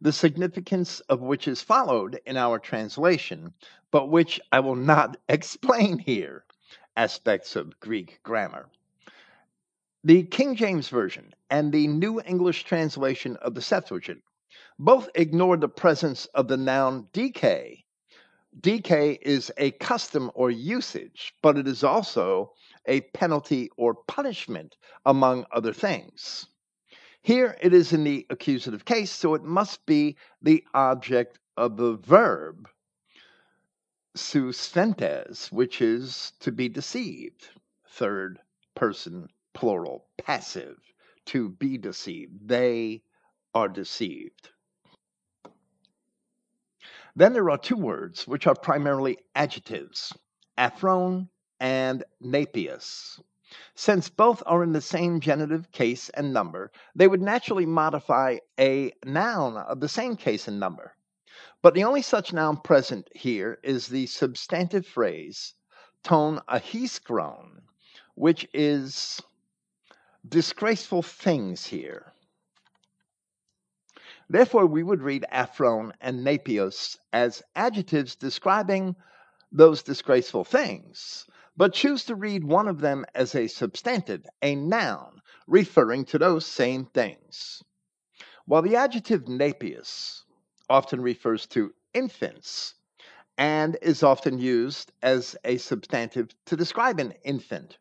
the 0.00 0.12
significance 0.12 1.00
of 1.00 1.20
which 1.20 1.48
is 1.48 1.62
followed 1.62 2.20
in 2.26 2.36
our 2.36 2.58
translation, 2.58 3.52
but 3.90 4.10
which 4.10 4.40
I 4.52 4.60
will 4.60 4.76
not 4.76 5.16
explain 5.28 5.98
here, 5.98 6.44
aspects 6.98 7.54
of 7.54 7.78
Greek 7.78 8.18
grammar. 8.24 8.66
The 10.02 10.24
King 10.24 10.56
James 10.56 10.88
Version 10.88 11.32
and 11.48 11.72
the 11.72 11.86
New 11.86 12.20
English 12.20 12.64
translation 12.64 13.36
of 13.36 13.54
the 13.54 13.62
Septuagint 13.62 14.20
both 14.80 15.08
ignore 15.14 15.56
the 15.56 15.68
presence 15.68 16.26
of 16.34 16.48
the 16.48 16.56
noun 16.56 17.06
dike. 17.12 17.84
Dike 18.60 19.18
is 19.22 19.52
a 19.58 19.70
custom 19.72 20.32
or 20.34 20.50
usage, 20.50 21.34
but 21.40 21.56
it 21.56 21.68
is 21.68 21.84
also 21.84 22.52
a 22.86 23.02
penalty 23.12 23.70
or 23.76 23.94
punishment, 23.94 24.76
among 25.06 25.46
other 25.52 25.72
things. 25.72 26.46
Here 27.22 27.56
it 27.60 27.72
is 27.72 27.92
in 27.92 28.02
the 28.02 28.26
accusative 28.30 28.84
case, 28.84 29.12
so 29.12 29.34
it 29.34 29.44
must 29.44 29.86
be 29.86 30.16
the 30.42 30.64
object 30.74 31.38
of 31.56 31.76
the 31.76 31.94
verb 31.94 32.68
suspentes, 34.18 35.50
which 35.52 35.80
is 35.80 36.32
to 36.40 36.52
be 36.52 36.68
deceived. 36.68 37.48
Third 37.86 38.40
person 38.74 39.28
plural, 39.54 40.06
passive, 40.18 40.78
to 41.26 41.48
be 41.48 41.78
deceived. 41.78 42.48
They 42.48 43.02
are 43.54 43.68
deceived. 43.68 44.50
Then 47.16 47.32
there 47.32 47.50
are 47.50 47.58
two 47.58 47.76
words 47.76 48.28
which 48.28 48.46
are 48.46 48.54
primarily 48.54 49.18
adjectives 49.34 50.12
aphron 50.56 51.28
and 51.58 52.04
napius. 52.20 53.20
Since 53.74 54.10
both 54.10 54.42
are 54.44 54.62
in 54.62 54.72
the 54.72 54.80
same 54.80 55.20
genitive 55.20 55.72
case 55.72 56.10
and 56.10 56.32
number, 56.32 56.70
they 56.94 57.08
would 57.08 57.22
naturally 57.22 57.66
modify 57.66 58.38
a 58.60 58.92
noun 59.04 59.56
of 59.56 59.80
the 59.80 59.88
same 59.88 60.16
case 60.16 60.46
and 60.48 60.60
number. 60.60 60.94
But 61.60 61.74
the 61.74 61.82
only 61.84 62.02
such 62.02 62.32
noun 62.32 62.58
present 62.58 63.08
here 63.14 63.58
is 63.64 63.88
the 63.88 64.06
substantive 64.06 64.86
phrase 64.86 65.54
ton 66.04 66.40
ahiskron, 66.48 67.62
which 68.14 68.48
is 68.54 69.20
disgraceful 70.26 71.02
things 71.02 71.66
here. 71.66 72.12
Therefore, 74.28 74.66
we 74.66 74.82
would 74.84 75.02
read 75.02 75.26
Aphron 75.30 75.94
and 76.00 76.22
Napios 76.22 76.96
as 77.12 77.42
adjectives 77.56 78.14
describing 78.14 78.94
those 79.50 79.82
disgraceful 79.82 80.44
things, 80.44 81.26
but 81.56 81.72
choose 81.74 82.04
to 82.04 82.14
read 82.14 82.44
one 82.44 82.68
of 82.68 82.80
them 82.80 83.04
as 83.14 83.34
a 83.34 83.48
substantive, 83.48 84.24
a 84.42 84.54
noun, 84.54 85.22
referring 85.48 86.04
to 86.04 86.18
those 86.18 86.46
same 86.46 86.86
things. 86.86 87.64
While 88.44 88.62
the 88.62 88.76
adjective 88.76 89.26
Napios 89.28 90.24
often 90.68 91.00
refers 91.00 91.46
to 91.46 91.72
infants 91.94 92.74
and 93.36 93.76
is 93.82 94.02
often 94.02 94.38
used 94.38 94.92
as 95.02 95.36
a 95.44 95.56
substantive 95.58 96.28
to 96.46 96.56
describe 96.56 96.98
an 96.98 97.14
infant, 97.24 97.78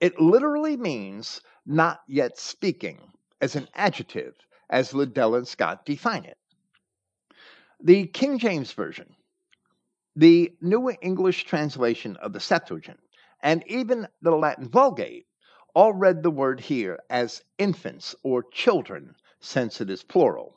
it 0.00 0.20
literally 0.20 0.76
means 0.76 1.40
not 1.64 2.00
yet 2.06 2.38
speaking 2.38 2.98
as 3.40 3.56
an 3.56 3.66
adjective 3.74 4.34
as 4.68 4.94
Liddell 4.94 5.34
and 5.34 5.48
Scott 5.48 5.84
define 5.84 6.24
it. 6.24 6.38
The 7.82 8.06
King 8.06 8.38
James 8.38 8.72
Version, 8.72 9.16
the 10.16 10.52
New 10.60 10.92
English 11.00 11.44
translation 11.44 12.16
of 12.16 12.32
the 12.32 12.40
Septuagint, 12.40 13.00
and 13.42 13.64
even 13.66 14.06
the 14.20 14.32
Latin 14.36 14.68
Vulgate 14.68 15.26
all 15.74 15.92
read 15.92 16.22
the 16.22 16.30
word 16.30 16.60
here 16.60 16.98
as 17.08 17.42
infants 17.56 18.14
or 18.22 18.42
children, 18.42 19.14
since 19.40 19.80
it 19.80 19.88
is 19.88 20.02
plural. 20.02 20.56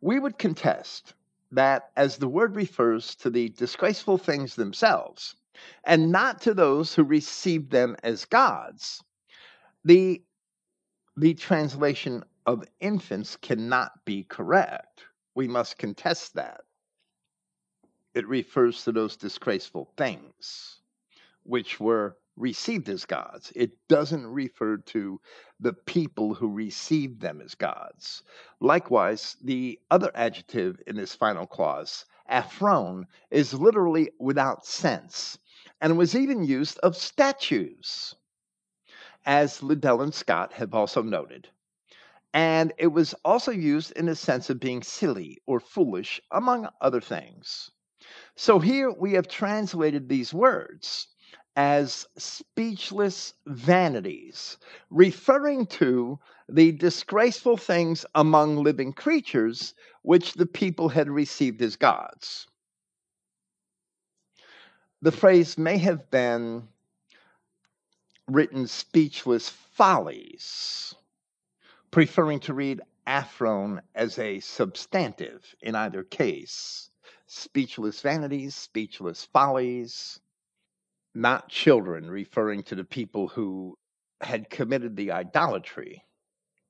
We 0.00 0.18
would 0.18 0.38
contest 0.38 1.14
that 1.52 1.90
as 1.96 2.16
the 2.16 2.28
word 2.28 2.56
refers 2.56 3.14
to 3.16 3.30
the 3.30 3.48
disgraceful 3.50 4.18
things 4.18 4.54
themselves, 4.54 5.36
and 5.84 6.10
not 6.12 6.40
to 6.42 6.54
those 6.54 6.94
who 6.94 7.04
received 7.04 7.70
them 7.70 7.96
as 8.02 8.24
gods, 8.24 9.02
the, 9.84 10.22
the 11.16 11.34
translation 11.34 12.24
of 12.46 12.64
infants 12.80 13.36
cannot 13.36 14.04
be 14.04 14.24
correct. 14.24 15.04
We 15.34 15.48
must 15.48 15.78
contest 15.78 16.34
that. 16.34 16.62
It 18.14 18.26
refers 18.26 18.84
to 18.84 18.92
those 18.92 19.16
disgraceful 19.16 19.92
things 19.96 20.80
which 21.42 21.80
were 21.80 22.16
received 22.40 22.88
as 22.88 23.04
gods. 23.04 23.52
It 23.54 23.72
doesn't 23.88 24.26
refer 24.26 24.78
to 24.78 25.20
the 25.60 25.74
people 25.74 26.34
who 26.34 26.48
received 26.48 27.20
them 27.20 27.40
as 27.40 27.54
gods. 27.54 28.22
Likewise, 28.60 29.36
the 29.42 29.78
other 29.90 30.10
adjective 30.14 30.80
in 30.86 30.96
this 30.96 31.14
final 31.14 31.46
clause, 31.46 32.06
aphron, 32.26 33.06
is 33.30 33.52
literally 33.52 34.10
without 34.18 34.64
sense 34.64 35.38
and 35.80 35.98
was 35.98 36.16
even 36.16 36.42
used 36.42 36.78
of 36.78 36.96
statues. 36.96 38.14
As 39.26 39.62
Liddell 39.62 40.00
and 40.00 40.14
Scott 40.14 40.54
have 40.54 40.74
also 40.74 41.02
noted, 41.02 41.48
and 42.32 42.72
it 42.78 42.86
was 42.86 43.14
also 43.24 43.50
used 43.52 43.92
in 43.92 44.06
the 44.06 44.16
sense 44.16 44.48
of 44.48 44.60
being 44.60 44.82
silly 44.82 45.38
or 45.46 45.60
foolish, 45.60 46.20
among 46.30 46.68
other 46.80 47.00
things. 47.00 47.70
So 48.34 48.58
here 48.58 48.90
we 48.90 49.12
have 49.12 49.28
translated 49.28 50.08
these 50.08 50.32
words 50.32 51.08
as 51.62 52.06
speechless 52.16 53.34
vanities, 53.44 54.56
referring 54.88 55.66
to 55.66 56.18
the 56.48 56.72
disgraceful 56.72 57.58
things 57.58 58.06
among 58.14 58.56
living 58.56 58.94
creatures 58.94 59.74
which 60.00 60.32
the 60.32 60.46
people 60.46 60.88
had 60.88 61.10
received 61.10 61.60
as 61.60 61.76
gods. 61.76 62.46
The 65.02 65.12
phrase 65.12 65.58
may 65.58 65.76
have 65.76 66.10
been 66.10 66.66
written 68.26 68.66
speechless 68.66 69.50
follies, 69.50 70.94
preferring 71.90 72.40
to 72.40 72.54
read 72.54 72.80
Aphron 73.06 73.82
as 73.94 74.18
a 74.18 74.40
substantive 74.40 75.54
in 75.60 75.74
either 75.74 76.04
case. 76.04 76.88
Speechless 77.26 78.00
vanities, 78.00 78.54
speechless 78.54 79.26
follies, 79.26 80.20
not 81.14 81.48
children, 81.48 82.10
referring 82.10 82.62
to 82.62 82.74
the 82.74 82.84
people 82.84 83.28
who 83.28 83.76
had 84.20 84.50
committed 84.50 84.96
the 84.96 85.10
idolatry, 85.10 86.04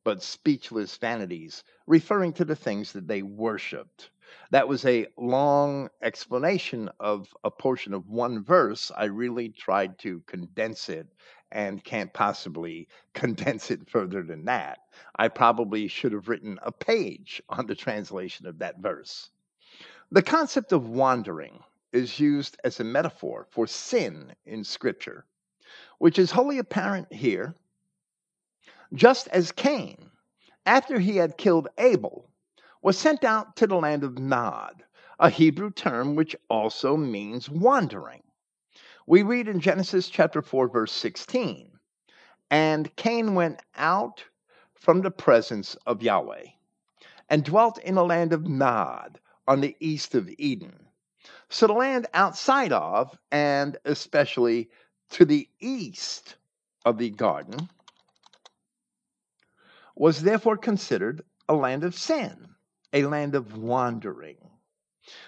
but 0.05 0.23
speechless 0.23 0.97
vanities, 0.97 1.63
referring 1.87 2.33
to 2.33 2.45
the 2.45 2.57
things 2.57 2.93
that 2.93 3.07
they 3.07 3.23
worshiped. 3.23 4.11
That 4.51 4.69
was 4.69 4.85
a 4.87 5.09
long 5.17 5.91
explanation 6.03 6.89
of 7.01 7.35
a 7.45 7.51
portion 7.51 7.93
of 7.93 8.09
one 8.09 8.45
verse. 8.45 8.91
I 8.97 9.05
really 9.05 9.51
tried 9.51 9.99
to 10.01 10.21
condense 10.21 10.89
it 10.89 11.09
and 11.53 11.83
can't 11.83 12.13
possibly 12.13 12.89
condense 13.13 13.71
it 13.71 13.91
further 13.91 14.23
than 14.23 14.45
that. 14.47 14.79
I 15.17 15.29
probably 15.29 15.89
should 15.89 16.13
have 16.13 16.29
written 16.29 16.59
a 16.63 16.73
page 16.73 17.43
on 17.49 17.67
the 17.67 17.75
translation 17.75 18.47
of 18.47 18.59
that 18.61 18.79
verse. 18.79 19.31
The 20.13 20.23
concept 20.23 20.73
of 20.73 20.89
wandering 20.89 21.63
is 21.93 22.21
used 22.21 22.57
as 22.65 22.81
a 22.81 22.85
metaphor 22.85 23.47
for 23.51 23.67
sin 23.67 24.35
in 24.47 24.65
Scripture, 24.65 25.25
which 25.99 26.19
is 26.19 26.31
wholly 26.31 26.59
apparent 26.59 27.13
here, 27.13 27.55
just 28.95 29.29
as 29.29 29.53
Cain, 29.53 30.11
after 30.67 30.99
he 30.99 31.17
had 31.17 31.39
killed 31.39 31.69
Abel, 31.79 32.29
was 32.83 32.99
sent 32.99 33.25
out 33.25 33.57
to 33.57 33.67
the 33.67 33.77
land 33.77 34.05
of 34.05 34.19
Nod, 34.19 34.85
a 35.19 35.31
Hebrew 35.31 35.71
term 35.71 36.15
which 36.15 36.37
also 36.49 36.97
means 36.97 37.49
wandering. 37.49 38.23
We 39.07 39.23
read 39.23 39.49
in 39.49 39.61
Genesis 39.61 40.09
chapter 40.09 40.43
4, 40.43 40.69
verse 40.69 40.93
16, 40.93 41.79
and 42.51 42.95
Cain 42.97 43.35
went 43.35 43.61
out 43.75 44.25
from 44.75 45.03
the 45.03 45.11
presence 45.11 45.75
of 45.87 46.03
Yahweh 46.03 46.47
and 47.29 47.45
dwelt 47.45 47.79
in 47.79 47.95
the 47.95 48.05
land 48.05 48.33
of 48.33 48.49
Nod 48.49 49.21
on 49.47 49.61
the 49.61 49.77
east 49.81 50.15
of 50.15 50.31
Eden. 50.39 50.87
So 51.49 51.67
the 51.67 51.73
land 51.73 52.07
outside 52.15 52.73
of, 52.73 53.17
and 53.31 53.77
especially 53.85 54.71
to 55.11 55.25
the 55.25 55.49
east 55.59 56.37
of 56.85 56.99
the 56.99 57.11
garden, 57.11 57.69
was 59.97 60.23
therefore 60.23 60.57
considered 60.57 61.23
a 61.49 61.55
land 61.55 61.85
of 61.85 61.95
sin, 61.95 62.55
a 62.93 63.05
land 63.05 63.35
of 63.35 63.57
wandering, 63.57 64.39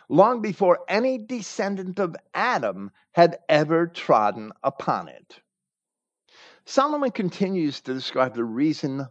long 0.09 0.41
before 0.41 0.81
any 0.89 1.19
descendant 1.19 1.99
of 1.99 2.17
Adam 2.33 2.91
had 3.13 3.39
ever 3.49 3.87
trodden 3.87 4.53
upon 4.63 5.09
it. 5.09 5.41
Solomon 6.65 7.11
continues 7.11 7.81
to 7.81 7.93
describe 7.93 8.35
the 8.35 8.45
reason 8.45 9.07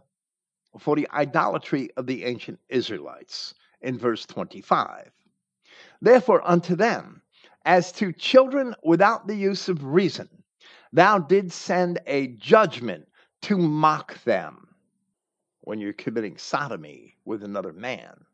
for 0.78 0.96
the 0.96 1.08
idolatry 1.10 1.90
of 1.96 2.06
the 2.06 2.24
ancient 2.24 2.58
Israelites 2.68 3.54
in 3.82 3.98
verse 3.98 4.24
25. 4.24 5.10
Therefore, 6.02 6.42
unto 6.44 6.74
them, 6.74 7.22
as 7.64 7.92
to 7.92 8.12
children 8.12 8.74
without 8.82 9.28
the 9.28 9.36
use 9.36 9.68
of 9.68 9.84
reason, 9.84 10.28
thou 10.92 11.20
didst 11.20 11.62
send 11.62 12.00
a 12.06 12.26
judgment 12.26 13.06
to 13.42 13.56
mock 13.56 14.22
them 14.24 14.66
when 15.60 15.78
you're 15.78 15.92
committing 15.92 16.36
sodomy 16.36 17.16
with 17.24 17.44
another 17.44 17.72
man, 17.72 18.24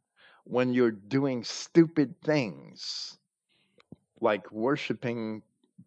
when 0.44 0.72
you're 0.72 0.90
doing 0.90 1.44
stupid 1.44 2.18
things 2.22 3.18
like 4.22 4.50
worshiping 4.50 5.42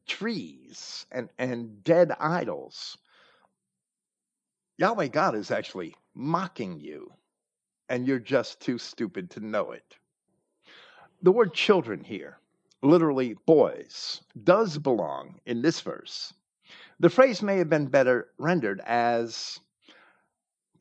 trees 0.05 1.07
and, 1.11 1.29
and 1.39 1.83
dead 1.83 2.11
idols. 2.19 2.99
Yahweh 4.77 5.07
God 5.07 5.33
is 5.33 5.49
actually 5.49 5.95
mocking 6.13 6.79
you, 6.79 7.11
and 7.89 8.05
you're 8.05 8.19
just 8.19 8.61
too 8.61 8.77
stupid 8.77 9.31
to 9.31 9.39
know 9.39 9.71
it. 9.71 9.97
The 11.23 11.31
word 11.31 11.53
children 11.53 12.03
here, 12.03 12.39
literally 12.81 13.35
boys, 13.45 14.23
does 14.43 14.79
belong 14.79 15.39
in 15.45 15.61
this 15.61 15.79
verse. 15.81 16.33
The 16.99 17.11
phrase 17.11 17.43
may 17.43 17.57
have 17.57 17.69
been 17.69 17.87
better 17.87 18.31
rendered 18.39 18.81
as 18.85 19.59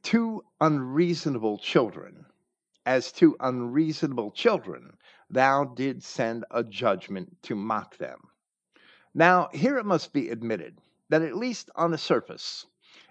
to 0.04 0.42
unreasonable 0.58 1.58
children, 1.58 2.24
as 2.86 3.12
to 3.12 3.36
unreasonable 3.38 4.30
children, 4.30 4.96
thou 5.28 5.64
did 5.64 6.02
send 6.02 6.46
a 6.50 6.64
judgment 6.64 7.36
to 7.42 7.54
mock 7.54 7.98
them. 7.98 8.20
Now, 9.12 9.50
here 9.52 9.76
it 9.76 9.84
must 9.84 10.14
be 10.14 10.30
admitted 10.30 10.80
that, 11.10 11.20
at 11.20 11.36
least 11.36 11.68
on 11.76 11.90
the 11.90 11.98
surface, 11.98 12.64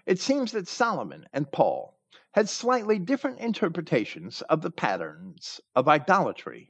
it 0.04 0.18
seems 0.18 0.50
that 0.50 0.66
Solomon 0.66 1.26
and 1.32 1.52
Paul 1.52 1.96
had 2.32 2.48
slightly 2.48 2.98
different 2.98 3.38
interpretations 3.38 4.42
of 4.42 4.62
the 4.62 4.70
patterns 4.72 5.60
of 5.76 5.86
idolatry. 5.86 6.69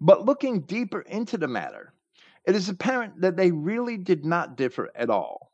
But 0.00 0.24
looking 0.24 0.60
deeper 0.60 1.00
into 1.00 1.36
the 1.36 1.48
matter, 1.48 1.92
it 2.44 2.54
is 2.54 2.68
apparent 2.68 3.20
that 3.20 3.36
they 3.36 3.50
really 3.50 3.96
did 3.96 4.24
not 4.24 4.56
differ 4.56 4.90
at 4.94 5.10
all. 5.10 5.52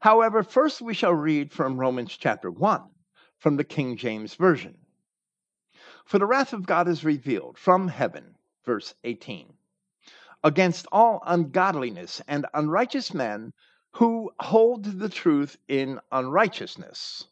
However, 0.00 0.42
first 0.42 0.80
we 0.80 0.94
shall 0.94 1.14
read 1.14 1.52
from 1.52 1.78
Romans 1.78 2.16
chapter 2.16 2.50
1 2.50 2.82
from 3.38 3.56
the 3.56 3.64
King 3.64 3.96
James 3.96 4.34
Version. 4.34 4.76
For 6.04 6.18
the 6.18 6.26
wrath 6.26 6.52
of 6.52 6.66
God 6.66 6.88
is 6.88 7.04
revealed 7.04 7.58
from 7.58 7.88
heaven, 7.88 8.36
verse 8.64 8.94
18, 9.04 9.52
against 10.44 10.86
all 10.92 11.22
ungodliness 11.26 12.22
and 12.28 12.46
unrighteous 12.54 13.12
men 13.12 13.52
who 13.92 14.30
hold 14.38 14.84
the 14.84 15.08
truth 15.08 15.56
in 15.68 16.00
unrighteousness. 16.12 17.26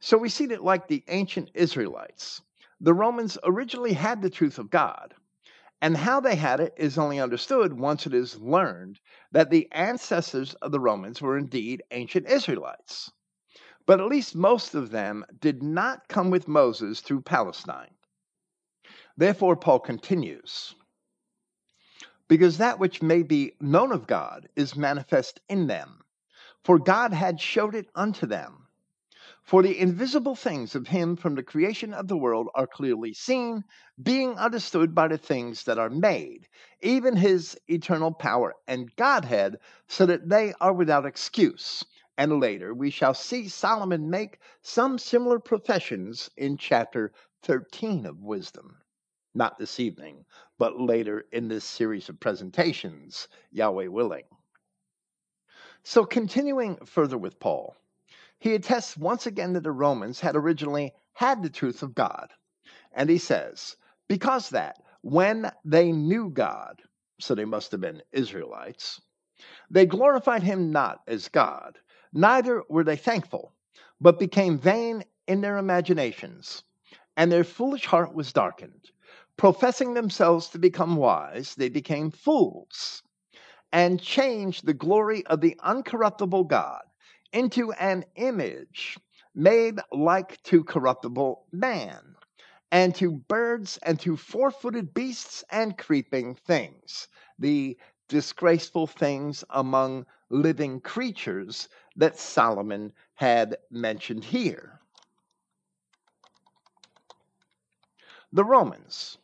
So 0.00 0.18
we 0.18 0.28
see 0.28 0.46
that, 0.46 0.62
like 0.62 0.86
the 0.86 1.02
ancient 1.08 1.50
Israelites, 1.54 2.42
the 2.80 2.94
Romans 2.94 3.38
originally 3.44 3.92
had 3.92 4.22
the 4.22 4.30
truth 4.30 4.58
of 4.58 4.70
God 4.70 5.14
and 5.82 5.96
how 5.96 6.20
they 6.20 6.36
had 6.36 6.60
it 6.60 6.74
is 6.76 6.98
only 6.98 7.20
understood 7.20 7.72
once 7.72 8.06
it 8.06 8.14
is 8.14 8.40
learned 8.40 8.98
that 9.32 9.50
the 9.50 9.70
ancestors 9.72 10.54
of 10.54 10.72
the 10.72 10.80
Romans 10.80 11.20
were 11.20 11.36
indeed 11.36 11.82
ancient 11.90 12.26
Israelites. 12.28 13.10
But 13.86 14.00
at 14.00 14.06
least 14.06 14.34
most 14.34 14.74
of 14.74 14.90
them 14.90 15.24
did 15.40 15.62
not 15.62 16.08
come 16.08 16.30
with 16.30 16.48
Moses 16.48 17.00
through 17.00 17.22
Palestine. 17.22 17.94
Therefore, 19.16 19.56
Paul 19.56 19.80
continues 19.80 20.74
because 22.28 22.58
that 22.58 22.78
which 22.78 23.02
may 23.02 23.22
be 23.22 23.52
known 23.60 23.92
of 23.92 24.06
God 24.06 24.48
is 24.56 24.76
manifest 24.76 25.40
in 25.48 25.68
them, 25.68 26.02
for 26.64 26.78
God 26.78 27.12
had 27.12 27.40
showed 27.40 27.74
it 27.74 27.88
unto 27.94 28.26
them. 28.26 28.65
For 29.46 29.62
the 29.62 29.78
invisible 29.78 30.34
things 30.34 30.74
of 30.74 30.88
him 30.88 31.14
from 31.14 31.36
the 31.36 31.42
creation 31.44 31.94
of 31.94 32.08
the 32.08 32.16
world 32.16 32.48
are 32.56 32.66
clearly 32.66 33.12
seen, 33.12 33.62
being 34.02 34.36
understood 34.36 34.92
by 34.92 35.06
the 35.06 35.18
things 35.18 35.62
that 35.64 35.78
are 35.78 35.88
made, 35.88 36.48
even 36.82 37.14
his 37.14 37.56
eternal 37.68 38.12
power 38.12 38.56
and 38.66 38.94
Godhead, 38.96 39.60
so 39.86 40.04
that 40.06 40.28
they 40.28 40.52
are 40.60 40.72
without 40.72 41.06
excuse. 41.06 41.84
And 42.18 42.40
later 42.40 42.74
we 42.74 42.90
shall 42.90 43.14
see 43.14 43.46
Solomon 43.46 44.10
make 44.10 44.40
some 44.62 44.98
similar 44.98 45.38
professions 45.38 46.28
in 46.36 46.56
chapter 46.56 47.12
13 47.42 48.04
of 48.04 48.24
Wisdom. 48.24 48.78
Not 49.32 49.58
this 49.58 49.78
evening, 49.78 50.24
but 50.58 50.80
later 50.80 51.24
in 51.30 51.46
this 51.46 51.64
series 51.64 52.08
of 52.08 52.18
presentations, 52.18 53.28
Yahweh 53.52 53.86
willing. 53.86 54.24
So, 55.84 56.04
continuing 56.04 56.84
further 56.84 57.16
with 57.16 57.38
Paul, 57.38 57.76
he 58.38 58.54
attests 58.54 58.96
once 58.96 59.26
again 59.26 59.54
that 59.54 59.62
the 59.62 59.72
Romans 59.72 60.20
had 60.20 60.36
originally 60.36 60.92
had 61.14 61.42
the 61.42 61.50
truth 61.50 61.82
of 61.82 61.94
God. 61.94 62.32
And 62.92 63.08
he 63.08 63.18
says, 63.18 63.76
because 64.08 64.50
that 64.50 64.82
when 65.02 65.50
they 65.64 65.92
knew 65.92 66.30
God, 66.30 66.82
so 67.18 67.34
they 67.34 67.44
must 67.44 67.72
have 67.72 67.80
been 67.80 68.02
Israelites, 68.12 69.00
they 69.70 69.86
glorified 69.86 70.42
him 70.42 70.70
not 70.70 71.00
as 71.06 71.28
God, 71.28 71.78
neither 72.12 72.62
were 72.68 72.84
they 72.84 72.96
thankful, 72.96 73.52
but 74.00 74.18
became 74.18 74.58
vain 74.58 75.04
in 75.26 75.40
their 75.40 75.58
imaginations, 75.58 76.62
and 77.16 77.32
their 77.32 77.44
foolish 77.44 77.86
heart 77.86 78.14
was 78.14 78.32
darkened. 78.32 78.90
Professing 79.36 79.94
themselves 79.94 80.48
to 80.48 80.58
become 80.58 80.96
wise, 80.96 81.54
they 81.54 81.68
became 81.68 82.10
fools, 82.10 83.02
and 83.72 84.00
changed 84.00 84.64
the 84.64 84.74
glory 84.74 85.26
of 85.26 85.40
the 85.40 85.58
uncorruptible 85.64 86.48
God 86.48 86.82
into 87.32 87.72
an 87.72 88.04
image 88.16 88.98
made 89.34 89.78
like 89.92 90.42
to 90.44 90.64
corruptible 90.64 91.44
man, 91.52 92.16
and 92.72 92.94
to 92.94 93.12
birds, 93.12 93.78
and 93.82 94.00
to 94.00 94.16
four 94.16 94.50
footed 94.50 94.92
beasts, 94.94 95.44
and 95.50 95.76
creeping 95.78 96.34
things, 96.34 97.08
the 97.38 97.76
disgraceful 98.08 98.86
things 98.86 99.44
among 99.50 100.06
living 100.30 100.80
creatures 100.80 101.68
that 101.96 102.18
Solomon 102.18 102.92
had 103.14 103.56
mentioned 103.70 104.24
here. 104.24 104.80
The 108.32 108.44
Romans, 108.44 109.18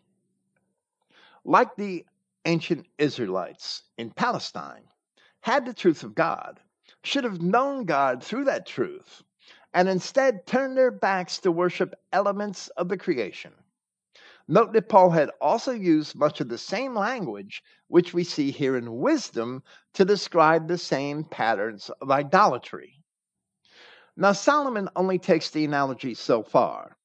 like 1.45 1.75
the 1.77 2.05
ancient 2.45 2.87
Israelites 2.99 3.83
in 3.99 4.11
Palestine, 4.11 4.85
had 5.41 5.67
the 5.67 5.75
truth 5.75 6.03
of 6.03 6.15
God, 6.15 6.61
should 7.05 7.25
have 7.25 7.43
known 7.43 7.85
God 7.85 8.23
through 8.23 8.45
that 8.45 8.67
truth, 8.67 9.23
and 9.75 9.88
instead 9.88 10.47
turned 10.47 10.77
their 10.77 10.91
backs 10.91 11.38
to 11.38 11.53
worship 11.53 11.95
elements 12.12 12.69
of 12.77 12.88
the 12.88 12.97
creation. 12.97 13.53
Note 14.49 14.73
that 14.73 14.88
Paul 14.88 15.11
had 15.11 15.31
also 15.41 15.73
used 15.73 16.17
much 16.17 16.41
of 16.41 16.49
the 16.49 16.59
same 16.59 16.95
language 16.95 17.62
which 17.88 18.12
we 18.12 18.25
see 18.25 18.51
here 18.51 18.77
in 18.77 18.99
wisdom 18.99 19.62
to 19.95 20.05
describe 20.05 20.67
the 20.69 20.79
same 20.79 21.25
patterns 21.25 21.91
of 22.01 22.11
idolatry. 22.11 23.03
Now, 24.17 24.33
Solomon 24.33 24.88
only 24.95 25.19
takes 25.19 25.51
the 25.51 25.65
analogy 25.65 26.15
so 26.15 26.43
far, 26.43 26.97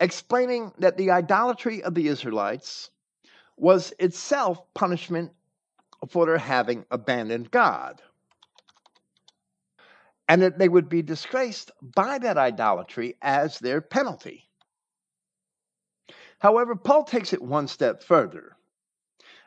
explaining 0.00 0.72
that 0.78 0.96
the 0.96 1.10
idolatry 1.10 1.82
of 1.82 1.94
the 1.94 2.08
Israelites 2.08 2.90
was 3.56 3.94
itself 3.98 4.60
punishment 4.74 5.32
for 6.08 6.26
their 6.26 6.36
having 6.36 6.84
abandoned 6.90 7.50
God, 7.50 8.02
and 10.28 10.42
that 10.42 10.58
they 10.58 10.68
would 10.68 10.88
be 10.88 11.02
disgraced 11.02 11.70
by 11.80 12.18
that 12.18 12.36
idolatry 12.36 13.16
as 13.22 13.58
their 13.58 13.80
penalty. 13.80 14.48
However, 16.40 16.74
Paul 16.76 17.04
takes 17.04 17.32
it 17.32 17.42
one 17.42 17.68
step 17.68 18.02
further, 18.02 18.56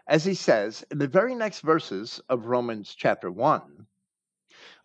as 0.07 0.25
he 0.25 0.33
says 0.33 0.83
in 0.89 0.97
the 0.97 1.07
very 1.07 1.35
next 1.35 1.59
verses 1.61 2.21
of 2.29 2.47
Romans 2.47 2.95
chapter 2.95 3.29
1 3.29 3.85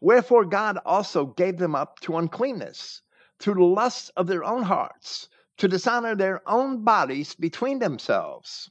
Wherefore 0.00 0.44
God 0.44 0.78
also 0.84 1.26
gave 1.26 1.58
them 1.58 1.74
up 1.74 1.98
to 2.00 2.18
uncleanness 2.18 3.00
through 3.38 3.54
the 3.54 3.64
lusts 3.64 4.10
of 4.10 4.26
their 4.26 4.44
own 4.44 4.62
hearts, 4.62 5.28
to 5.56 5.68
dishonor 5.68 6.14
their 6.14 6.46
own 6.48 6.84
bodies 6.84 7.34
between 7.34 7.78
themselves, 7.78 8.70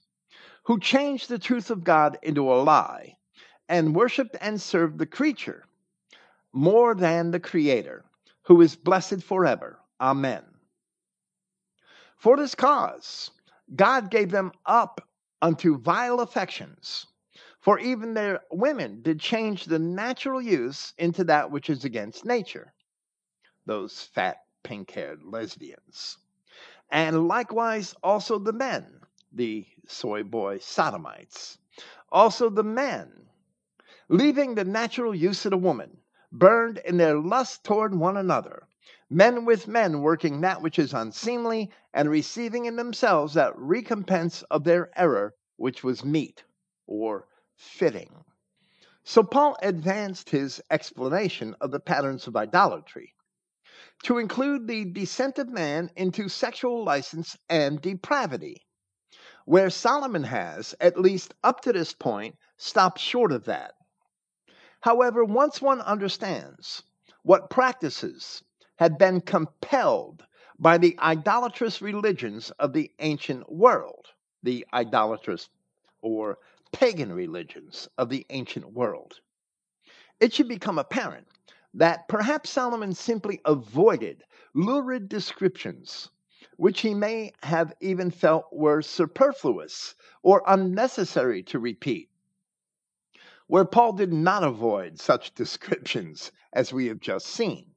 who 0.66 0.80
changed 0.80 1.30
the 1.30 1.40
truth 1.40 1.72
of 1.72 1.84
God 1.84 2.20
into 2.22 2.52
a 2.52 2.62
lie, 2.62 3.18
and 3.68 3.96
worshiped 3.96 4.36
and 4.42 4.62
served 4.62 5.00
the 5.00 5.06
creature 5.06 5.66
more 6.54 6.96
than 6.96 7.32
the 7.32 7.40
Creator, 7.40 8.06
who 8.44 8.62
is 8.62 8.76
blessed 8.76 9.24
forever. 9.24 9.80
Amen. 10.00 10.44
For 12.18 12.38
this 12.38 12.56
cause, 12.56 13.32
God 13.76 14.10
gave 14.12 14.32
them 14.32 14.52
up 14.66 15.02
unto 15.42 15.78
vile 15.78 16.20
affections. 16.20 17.08
For 17.60 17.80
even 17.80 18.14
their 18.14 18.42
women 18.52 19.02
did 19.02 19.20
change 19.20 19.66
the 19.66 19.80
natural 19.80 20.42
use 20.42 20.94
into 20.98 21.24
that 21.26 21.50
which 21.50 21.70
is 21.70 21.86
against 21.86 22.26
nature. 22.26 22.74
Those 23.66 24.02
fat, 24.14 24.38
pink 24.64 24.92
haired 24.92 25.24
lesbians. 25.24 26.18
And 26.92 27.28
likewise 27.28 27.96
also 28.04 28.38
the 28.38 28.54
men, 28.54 28.86
the 29.32 29.66
soy 29.88 30.24
boy 30.24 30.60
sodomites. 30.60 31.58
Also 32.12 32.50
the 32.50 32.64
men, 32.64 33.12
leaving 34.10 34.56
the 34.56 34.66
natural 34.66 35.16
use 35.16 35.46
of 35.46 35.52
the 35.52 35.58
woman, 35.58 35.98
burned 36.34 36.80
in 36.80 36.98
their 36.98 37.18
lust 37.20 37.64
toward 37.64 37.94
one 37.94 38.18
another, 38.18 38.68
men 39.08 39.46
with 39.46 39.68
men 39.68 40.02
working 40.02 40.42
that 40.42 40.62
which 40.62 40.80
is 40.80 40.92
unseemly, 40.92 41.72
and 41.94 42.10
receiving 42.10 42.66
in 42.66 42.76
themselves 42.76 43.36
that 43.36 43.56
recompense 43.56 44.42
of 44.50 44.64
their 44.64 44.90
error 45.00 45.36
which 45.58 45.84
was 45.84 46.04
meet 46.04 46.44
or 46.88 47.28
fitting. 47.56 48.26
So 49.04 49.22
Paul 49.22 49.56
advanced 49.62 50.32
his 50.32 50.62
explanation 50.72 51.56
of 51.62 51.72
the 51.72 51.80
patterns 51.80 52.26
of 52.26 52.36
idolatry 52.36 53.14
to 54.04 54.18
include 54.18 54.66
the 54.66 54.86
descent 54.86 55.38
of 55.38 55.50
man 55.50 55.92
into 55.96 56.28
sexual 56.30 56.84
license 56.84 57.38
and 57.48 57.80
depravity, 57.80 58.66
where 59.46 59.70
Solomon 59.70 60.24
has, 60.24 60.74
at 60.80 61.00
least 61.00 61.34
up 61.44 61.62
to 61.62 61.74
this 61.74 61.94
point, 61.94 62.36
stopped 62.58 63.00
short 63.00 63.32
of 63.32 63.46
that. 63.46 63.74
However, 64.84 65.24
once 65.24 65.62
one 65.62 65.80
understands 65.80 66.84
what 67.22 67.50
practices 67.50 68.44
had 68.76 68.98
been 68.98 69.22
compelled 69.22 70.26
by 70.60 70.78
the 70.78 71.00
idolatrous 71.00 71.82
religions 71.82 72.52
of 72.60 72.74
the 72.74 72.92
ancient 73.00 73.50
world, 73.50 74.08
the 74.44 74.68
idolatrous 74.74 75.48
or 76.02 76.38
pagan 76.74 77.14
religions 77.14 77.88
of 77.98 78.10
the 78.10 78.26
ancient 78.30 78.74
world, 78.74 79.22
it 80.20 80.34
should 80.34 80.50
become 80.50 80.78
apparent 80.78 81.30
that 81.74 82.10
perhaps 82.10 82.50
Solomon 82.50 82.94
simply 82.94 83.40
avoided 83.46 84.26
lurid 84.54 85.08
descriptions 85.08 86.10
which 86.58 86.82
he 86.82 86.94
may 86.94 87.32
have 87.44 87.74
even 87.80 88.12
felt 88.12 88.52
were 88.52 88.82
superfluous 88.82 89.96
or 90.24 90.44
unnecessary 90.46 91.42
to 91.44 91.58
repeat 91.58 92.10
where 93.54 93.66
Paul 93.66 93.94
did 93.94 94.12
not 94.12 94.44
avoid 94.44 95.00
such 95.00 95.32
descriptions 95.36 96.32
as 96.54 96.74
we 96.74 96.88
have 96.88 97.00
just 97.00 97.28
seen. 97.28 97.68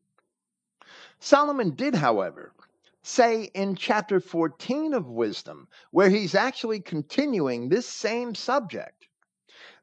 Solomon 1.21 1.75
did, 1.75 1.95
however, 1.95 2.55
say 3.03 3.51
in 3.53 3.77
chapter 3.77 4.19
14 4.19 4.95
of 4.95 5.07
Wisdom, 5.07 5.69
where 5.91 6.09
he's 6.09 6.35
actually 6.35 6.81
continuing 6.81 7.69
this 7.69 7.87
same 7.87 8.35
subject, 8.35 9.07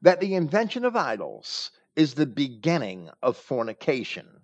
that 0.02 0.18
the 0.18 0.34
invention 0.34 0.84
of 0.84 0.96
idols 0.96 1.70
is 1.94 2.14
the 2.14 2.26
beginning 2.26 3.08
of 3.22 3.36
fornication. 3.36 4.40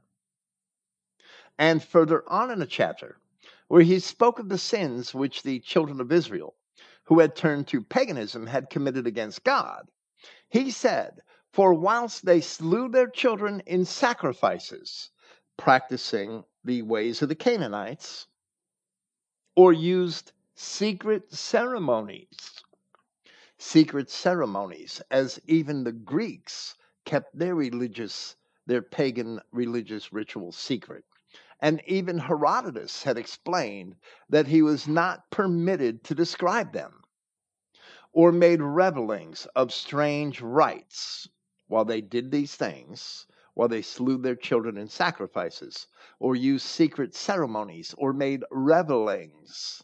And 1.59 1.83
further 1.83 2.23
on 2.29 2.53
in 2.53 2.61
the 2.61 2.65
chapter, 2.65 3.19
where 3.67 3.83
he 3.83 3.99
spoke 3.99 4.39
of 4.39 4.49
the 4.49 4.57
sins 4.57 5.13
which 5.13 5.43
the 5.43 5.59
children 5.59 6.01
of 6.01 6.13
Israel, 6.13 6.55
who 7.07 7.19
had 7.19 7.35
turned 7.35 7.67
to 7.67 7.83
paganism, 7.83 8.47
had 8.47 8.71
committed 8.71 9.09
against 9.09 9.43
God, 9.43 9.89
he 10.49 10.71
said, 10.71 11.23
For 11.53 11.75
whilst 11.75 12.25
they 12.25 12.41
slew 12.41 12.89
their 12.89 13.09
children 13.09 13.61
in 13.67 13.85
sacrifices, 13.85 15.11
practicing 15.59 16.45
the 16.65 16.81
ways 16.83 17.21
of 17.21 17.29
the 17.29 17.35
Canaanites, 17.35 18.29
or 19.57 19.73
used 19.73 20.33
secret 20.55 21.31
ceremonies, 21.35 22.63
secret 23.59 24.09
ceremonies, 24.09 25.03
as 25.11 25.39
even 25.45 25.85
the 25.85 25.93
Greeks 25.93 26.77
kept 27.05 27.37
their 27.37 27.55
religious, 27.57 28.37
their 28.65 28.81
pagan 28.81 29.41
religious 29.51 30.13
rituals 30.15 30.57
secret. 30.57 31.05
And 31.59 31.83
even 31.87 32.17
Herodotus 32.21 33.03
had 33.03 33.19
explained 33.19 33.97
that 34.31 34.47
he 34.47 34.63
was 34.63 34.89
not 34.89 35.29
permitted 35.31 36.05
to 36.05 36.15
describe 36.15 36.73
them 36.73 37.03
or 38.13 38.33
made 38.33 38.63
revelings 38.63 39.47
of 39.55 39.73
strange 39.73 40.41
rites 40.41 41.29
while 41.71 41.85
they 41.85 42.01
did 42.01 42.31
these 42.31 42.57
things, 42.57 43.27
while 43.55 43.69
they 43.69 43.81
slew 43.81 44.19
their 44.19 44.35
children 44.35 44.77
in 44.77 44.89
sacrifices, 44.89 45.87
or 46.19 46.35
used 46.35 46.67
secret 46.67 47.15
ceremonies, 47.15 47.95
or 47.97 48.13
made 48.13 48.45
revelings 48.51 49.83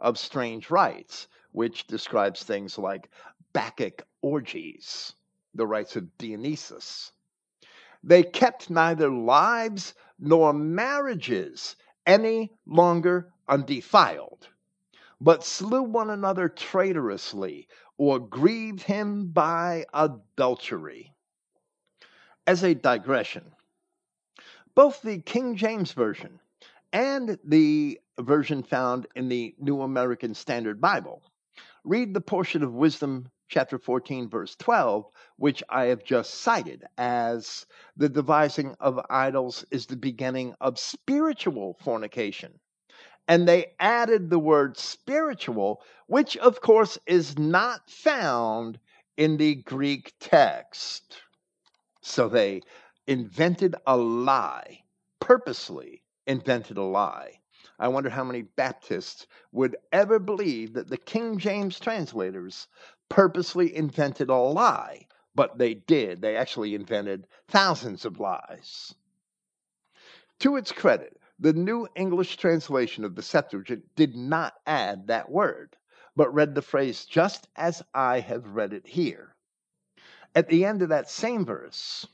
of 0.00 0.18
strange 0.18 0.68
rites, 0.68 1.28
which 1.52 1.86
describes 1.86 2.42
things 2.42 2.76
like 2.76 3.08
Bacchic 3.52 4.02
orgies, 4.20 5.14
the 5.54 5.66
rites 5.66 5.94
of 5.94 6.18
Dionysus. 6.18 7.12
They 8.02 8.24
kept 8.24 8.68
neither 8.68 9.08
lives 9.08 9.94
nor 10.18 10.52
marriages 10.52 11.76
any 12.04 12.52
longer 12.66 13.32
undefiled 13.48 14.48
but 15.20 15.42
slew 15.42 15.82
one 15.82 16.10
another 16.10 16.48
traitorously, 16.48 17.66
or 17.96 18.20
grieved 18.20 18.82
him 18.82 19.26
by 19.26 19.84
adultery. 19.92 21.12
As 22.48 22.64
a 22.64 22.74
digression, 22.74 23.44
both 24.74 25.02
the 25.02 25.18
King 25.18 25.54
James 25.54 25.92
Version 25.92 26.40
and 26.94 27.38
the 27.44 28.00
version 28.18 28.62
found 28.62 29.06
in 29.14 29.28
the 29.28 29.54
New 29.58 29.82
American 29.82 30.32
Standard 30.32 30.80
Bible 30.80 31.22
read 31.84 32.14
the 32.14 32.22
portion 32.22 32.62
of 32.62 32.72
Wisdom 32.72 33.30
chapter 33.48 33.78
14, 33.78 34.30
verse 34.30 34.56
12, 34.56 35.04
which 35.36 35.62
I 35.68 35.84
have 35.88 36.04
just 36.04 36.36
cited 36.36 36.86
as 36.96 37.66
the 37.98 38.08
devising 38.08 38.74
of 38.80 38.98
idols 39.10 39.66
is 39.70 39.84
the 39.84 39.96
beginning 39.96 40.54
of 40.58 40.78
spiritual 40.78 41.76
fornication 41.84 42.58
and 43.28 43.46
they 43.46 43.74
added 43.78 44.30
the 44.30 44.38
word 44.38 44.78
spiritual, 44.78 45.82
which 46.06 46.34
of 46.38 46.62
course 46.62 46.96
is 47.04 47.38
not 47.38 47.90
found 47.90 48.78
in 49.18 49.36
the 49.36 49.56
Greek 49.56 50.14
text. 50.18 51.20
So 52.08 52.26
they 52.26 52.62
invented 53.06 53.76
a 53.86 53.94
lie 53.98 54.82
purposely 55.20 56.02
invented 56.26 56.78
a 56.78 56.82
lie. 56.82 57.42
I 57.78 57.88
wonder 57.88 58.08
how 58.08 58.24
many 58.24 58.40
Baptists 58.40 59.26
would 59.52 59.76
ever 59.92 60.18
believe 60.18 60.72
that 60.72 60.88
the 60.88 60.96
King 60.96 61.36
James 61.36 61.78
translators 61.78 62.66
purposely 63.10 63.76
invented 63.76 64.30
a 64.30 64.36
lie, 64.36 65.06
but 65.34 65.58
they 65.58 65.74
did. 65.74 66.22
They 66.22 66.34
actually 66.34 66.74
invented 66.74 67.28
thousands 67.46 68.06
of 68.06 68.18
lies. 68.18 68.94
To 70.40 70.56
its 70.56 70.72
credit, 70.72 71.20
the 71.38 71.52
New 71.52 71.86
English 71.94 72.38
translation 72.38 73.04
of 73.04 73.16
the 73.16 73.22
Septuagint 73.22 73.84
did 73.96 74.16
not 74.16 74.54
add 74.66 75.08
that 75.08 75.30
word, 75.30 75.76
but 76.16 76.32
read 76.32 76.54
the 76.54 76.62
phrase 76.62 77.04
just 77.04 77.48
as 77.54 77.82
I 77.92 78.20
have 78.20 78.54
read 78.54 78.72
it 78.72 78.86
here. 78.86 79.36
At 80.34 80.48
the 80.48 80.64
end 80.64 80.82
of 80.82 80.90
that 80.90 81.10
same 81.10 81.44
verse, 81.44 82.06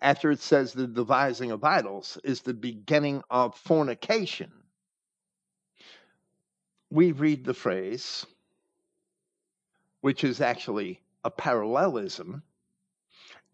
after 0.00 0.30
it 0.30 0.40
says 0.40 0.72
the 0.72 0.86
devising 0.86 1.50
of 1.50 1.64
idols 1.64 2.18
is 2.24 2.40
the 2.40 2.54
beginning 2.54 3.22
of 3.30 3.56
fornication, 3.56 4.52
we 6.90 7.12
read 7.12 7.44
the 7.44 7.54
phrase, 7.54 8.26
which 10.00 10.24
is 10.24 10.40
actually 10.40 11.00
a 11.24 11.30
parallelism, 11.30 12.42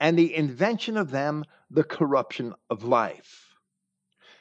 and 0.01 0.19
the 0.19 0.35
invention 0.35 0.97
of 0.97 1.11
them, 1.11 1.45
the 1.71 1.85
corruption 1.85 2.55
of 2.71 2.85
life. 2.85 3.55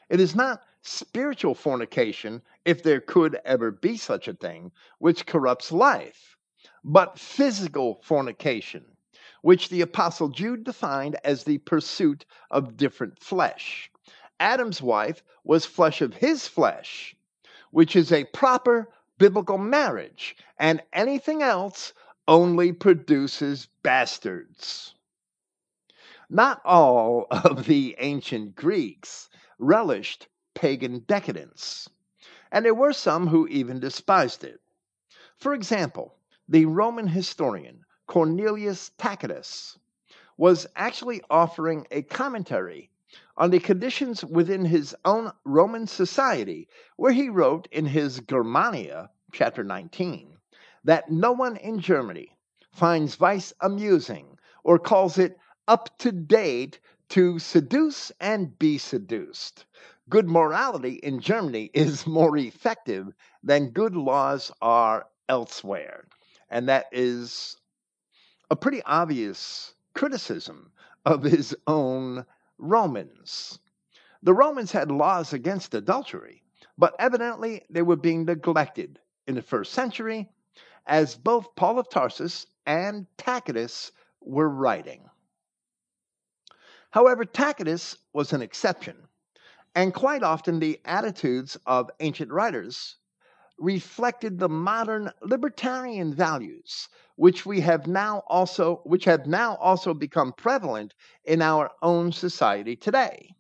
It 0.10 0.20
is 0.20 0.36
not 0.36 0.64
spiritual 0.82 1.56
fornication, 1.56 2.42
if 2.66 2.84
there 2.84 3.00
could 3.00 3.40
ever 3.46 3.72
be 3.72 3.98
such 3.98 4.28
a 4.28 4.34
thing, 4.34 4.72
which 5.00 5.26
corrupts 5.26 5.72
life, 5.72 6.38
but 6.84 7.18
physical 7.18 8.02
fornication, 8.04 8.86
which 9.44 9.68
the 9.68 9.82
Apostle 9.82 10.30
Jude 10.30 10.64
defined 10.64 11.18
as 11.22 11.44
the 11.44 11.58
pursuit 11.60 12.26
of 12.50 12.78
different 12.78 13.20
flesh. 13.20 13.92
Adam's 14.40 14.82
wife 14.82 15.22
was 15.44 15.66
flesh 15.66 16.02
of 16.02 16.14
his 16.14 16.48
flesh, 16.48 17.14
which 17.70 17.94
is 17.94 18.14
a 18.14 18.24
proper 18.24 18.90
biblical 19.18 19.58
marriage, 19.58 20.38
and 20.58 20.82
anything 20.94 21.42
else 21.42 21.94
only 22.26 22.72
produces 22.72 23.68
bastards. 23.84 24.96
Not 26.30 26.62
all 26.64 27.28
of 27.30 27.66
the 27.66 27.98
ancient 28.00 28.56
Greeks 28.56 29.30
relished 29.60 30.30
pagan 30.54 31.00
decadence, 31.00 31.90
and 32.50 32.64
there 32.64 32.74
were 32.74 32.94
some 32.94 33.28
who 33.28 33.46
even 33.50 33.82
despised 33.82 34.46
it. 34.46 34.62
For 35.38 35.54
example, 35.54 36.16
the 36.48 36.66
Roman 36.66 37.08
historian 37.08 37.83
Cornelius 38.06 38.92
Tacitus 38.98 39.80
was 40.36 40.68
actually 40.76 41.22
offering 41.30 41.88
a 41.90 42.02
commentary 42.02 42.90
on 43.38 43.50
the 43.50 43.60
conditions 43.60 44.26
within 44.26 44.66
his 44.66 44.96
own 45.06 45.32
Roman 45.46 45.88
society, 45.88 46.68
where 46.98 47.14
he 47.14 47.30
wrote 47.30 47.68
in 47.72 47.86
his 47.86 48.20
Germania, 48.22 49.10
chapter 49.32 49.64
19, 49.64 50.38
that 50.84 51.10
no 51.10 51.32
one 51.32 51.56
in 51.58 51.80
Germany 51.80 52.36
finds 52.72 53.16
vice 53.16 53.54
amusing 53.62 54.38
or 54.64 54.78
calls 54.78 55.18
it 55.18 55.38
up 55.68 55.98
to 56.00 56.12
date 56.12 56.80
to 57.10 57.40
seduce 57.40 58.12
and 58.20 58.58
be 58.60 58.78
seduced. 58.78 59.66
Good 60.10 60.28
morality 60.28 60.96
in 60.96 61.20
Germany 61.20 61.72
is 61.74 62.06
more 62.06 62.36
effective 62.38 63.14
than 63.44 63.70
good 63.70 63.96
laws 63.96 64.52
are 64.62 65.08
elsewhere. 65.30 66.08
And 66.50 66.68
that 66.70 66.88
is 66.92 67.58
a 68.54 68.56
pretty 68.56 68.84
obvious 68.84 69.74
criticism 69.96 70.72
of 71.08 71.24
his 71.24 71.58
own 71.66 72.24
Romans. 72.60 73.58
The 74.22 74.36
Romans 74.36 74.72
had 74.72 74.92
laws 74.92 75.34
against 75.34 75.74
adultery, 75.74 76.44
but 76.78 76.96
evidently 77.00 77.66
they 77.72 77.82
were 77.82 77.96
being 77.96 78.26
neglected 78.26 79.00
in 79.26 79.34
the 79.34 79.42
first 79.42 79.74
century 79.74 80.30
as 80.86 81.16
both 81.16 81.56
Paul 81.56 81.80
of 81.80 81.90
Tarsus 81.90 82.46
and 82.68 83.08
Tacitus 83.18 83.92
were 84.22 84.50
writing. 84.50 85.10
However, 86.92 87.26
Tacitus 87.26 87.98
was 88.14 88.34
an 88.34 88.44
exception, 88.44 89.08
and 89.74 89.96
quite 89.96 90.22
often 90.22 90.60
the 90.60 90.80
attitudes 90.86 91.58
of 91.66 91.90
ancient 92.02 92.32
writers 92.32 92.98
reflected 93.64 94.38
the 94.38 94.50
modern 94.50 95.10
libertarian 95.22 96.14
values 96.14 96.90
which 97.16 97.46
we 97.46 97.62
have 97.62 97.88
now 97.88 98.22
also 98.28 98.82
which 98.84 99.06
have 99.06 99.26
now 99.26 99.56
also 99.56 99.94
become 99.94 100.34
prevalent 100.34 100.94
in 101.24 101.42
our 101.42 101.72
own 101.82 102.12
society 102.12 102.76
today 102.76 103.34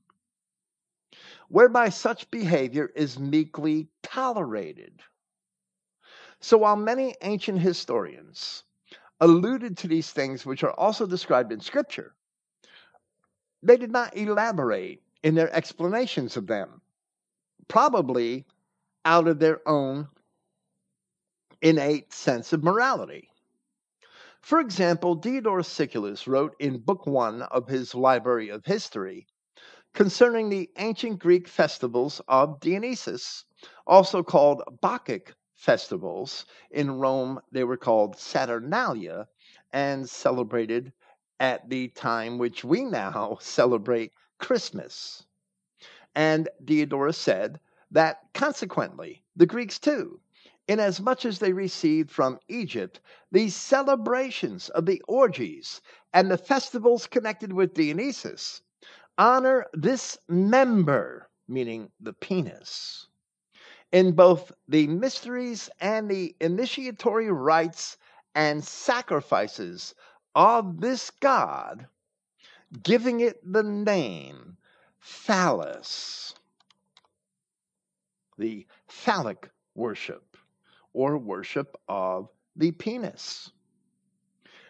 whereby 1.50 1.90
such 1.90 2.32
behavior 2.32 2.90
is 2.96 3.20
meekly 3.20 3.88
tolerated. 4.02 5.02
So 6.40 6.58
while 6.58 6.76
many 6.76 7.16
ancient 7.22 7.60
historians 7.60 8.64
alluded 9.20 9.78
to 9.78 9.88
these 9.88 10.10
things 10.10 10.46
which 10.46 10.64
are 10.64 10.74
also 10.74 11.06
described 11.06 11.52
in 11.52 11.60
scripture 11.60 12.16
they 13.62 13.78
did 13.78 13.92
not 13.92 14.18
elaborate 14.18 15.02
in 15.22 15.36
their 15.36 15.54
explanations 15.54 16.36
of 16.36 16.48
them 16.48 16.82
probably 17.68 18.46
out 19.06 19.28
of 19.28 19.40
their 19.40 19.66
own 19.68 20.08
innate 21.64 22.14
sense 22.14 22.54
of 22.54 22.64
morality 22.64 23.32
for 24.42 24.60
example, 24.60 25.16
Diodorus 25.16 25.68
Siculus 25.68 26.28
wrote 26.28 26.56
in 26.60 26.78
Book 26.78 27.08
One 27.08 27.42
of 27.42 27.68
his 27.68 27.96
Library 27.96 28.50
of 28.50 28.64
History 28.64 29.26
concerning 29.94 30.50
the 30.50 30.70
ancient 30.78 31.20
Greek 31.20 31.48
festivals 31.48 32.22
of 32.28 32.60
Dionysus, 32.60 33.46
also 33.88 34.24
called 34.24 34.64
Bacchic 34.82 35.36
festivals. 35.56 36.46
In 36.72 37.00
Rome, 37.00 37.42
they 37.52 37.64
were 37.64 37.78
called 37.78 38.18
Saturnalia 38.18 39.28
and 39.72 40.10
celebrated 40.10 40.94
at 41.40 41.70
the 41.70 41.90
time 41.90 42.38
which 42.38 42.64
we 42.64 42.86
now 42.86 43.38
celebrate 43.42 44.14
Christmas. 44.40 45.26
And 46.16 46.50
Diodorus 46.66 47.20
said 47.20 47.60
that 47.92 48.22
consequently, 48.34 49.24
the 49.36 49.46
Greeks 49.46 49.80
too 49.80 50.22
inasmuch 50.68 51.26
as 51.26 51.40
they 51.40 51.52
received 51.54 52.10
from 52.10 52.40
Egypt 52.48 53.00
these 53.32 53.56
celebrations 53.56 54.70
of 54.70 54.86
the 54.86 55.02
orgies 55.08 55.82
and 56.14 56.30
the 56.32 56.38
festivals 56.38 57.08
connected 57.08 57.52
with 57.52 57.74
Dionysus, 57.74 58.62
honor 59.18 59.66
this 59.74 60.18
member, 60.28 61.30
meaning 61.48 61.92
the 62.00 62.14
penis, 62.14 63.08
in 63.92 64.14
both 64.14 64.52
the 64.68 64.88
mysteries 64.88 65.70
and 65.80 66.10
the 66.10 66.36
initiatory 66.40 67.32
rites 67.32 67.98
and 68.36 68.64
sacrifices 68.64 69.94
of 70.36 70.82
this 70.82 71.12
god, 71.12 71.88
giving 72.82 73.20
it 73.20 73.40
the 73.44 73.64
name 73.64 74.58
phallus, 75.00 76.34
the 78.38 78.66
phallic 78.88 79.50
worship 79.76 80.33
or 80.94 81.18
worship 81.18 81.76
of 81.88 82.30
the 82.56 82.72
penis. 82.72 83.52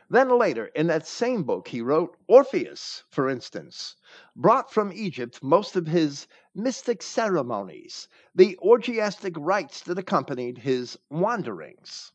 Then 0.09 0.37
later, 0.37 0.67
in 0.67 0.87
that 0.87 1.07
same 1.07 1.43
book, 1.43 1.67
he 1.67 1.81
wrote 1.81 2.17
Orpheus, 2.27 3.03
for 3.09 3.29
instance, 3.29 3.95
brought 4.35 4.71
from 4.71 4.91
Egypt 4.93 5.41
most 5.41 5.75
of 5.75 5.87
his 5.87 6.27
mystic 6.53 7.01
ceremonies, 7.01 8.07
the 8.35 8.57
orgiastic 8.61 9.33
rites 9.37 9.81
that 9.81 9.97
accompanied 9.97 10.59
his 10.59 10.99
wanderings, 11.09 12.11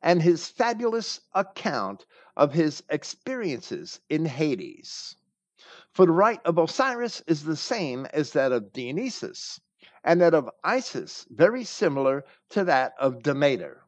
and 0.00 0.22
his 0.22 0.46
fabulous 0.46 1.20
account 1.34 2.06
of 2.36 2.52
his 2.52 2.82
experiences 2.88 4.00
in 4.08 4.24
Hades. 4.26 5.16
For 5.90 6.06
the 6.06 6.12
rite 6.12 6.44
of 6.44 6.58
Osiris 6.58 7.22
is 7.26 7.44
the 7.44 7.56
same 7.56 8.06
as 8.06 8.32
that 8.32 8.52
of 8.52 8.72
Dionysus, 8.72 9.60
and 10.04 10.20
that 10.20 10.34
of 10.34 10.50
Isis 10.64 11.26
very 11.30 11.64
similar 11.64 12.24
to 12.50 12.64
that 12.64 12.94
of 12.98 13.22
Demeter, 13.22 13.82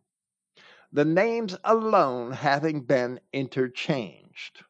the 0.93 1.05
names 1.05 1.57
alone 1.65 2.33
having 2.33 2.81
been 2.81 3.21
interchanged. 3.33 4.63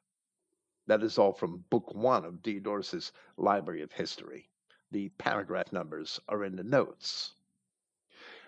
That 0.86 1.02
is 1.02 1.18
all 1.18 1.32
from 1.32 1.64
Book 1.70 1.94
One 1.94 2.24
of 2.24 2.42
Diodorus's 2.42 3.12
Library 3.36 3.82
of 3.82 3.92
History. 3.92 4.48
The 4.90 5.08
paragraph 5.18 5.72
numbers 5.72 6.20
are 6.28 6.44
in 6.44 6.56
the 6.56 6.64
notes. 6.64 7.34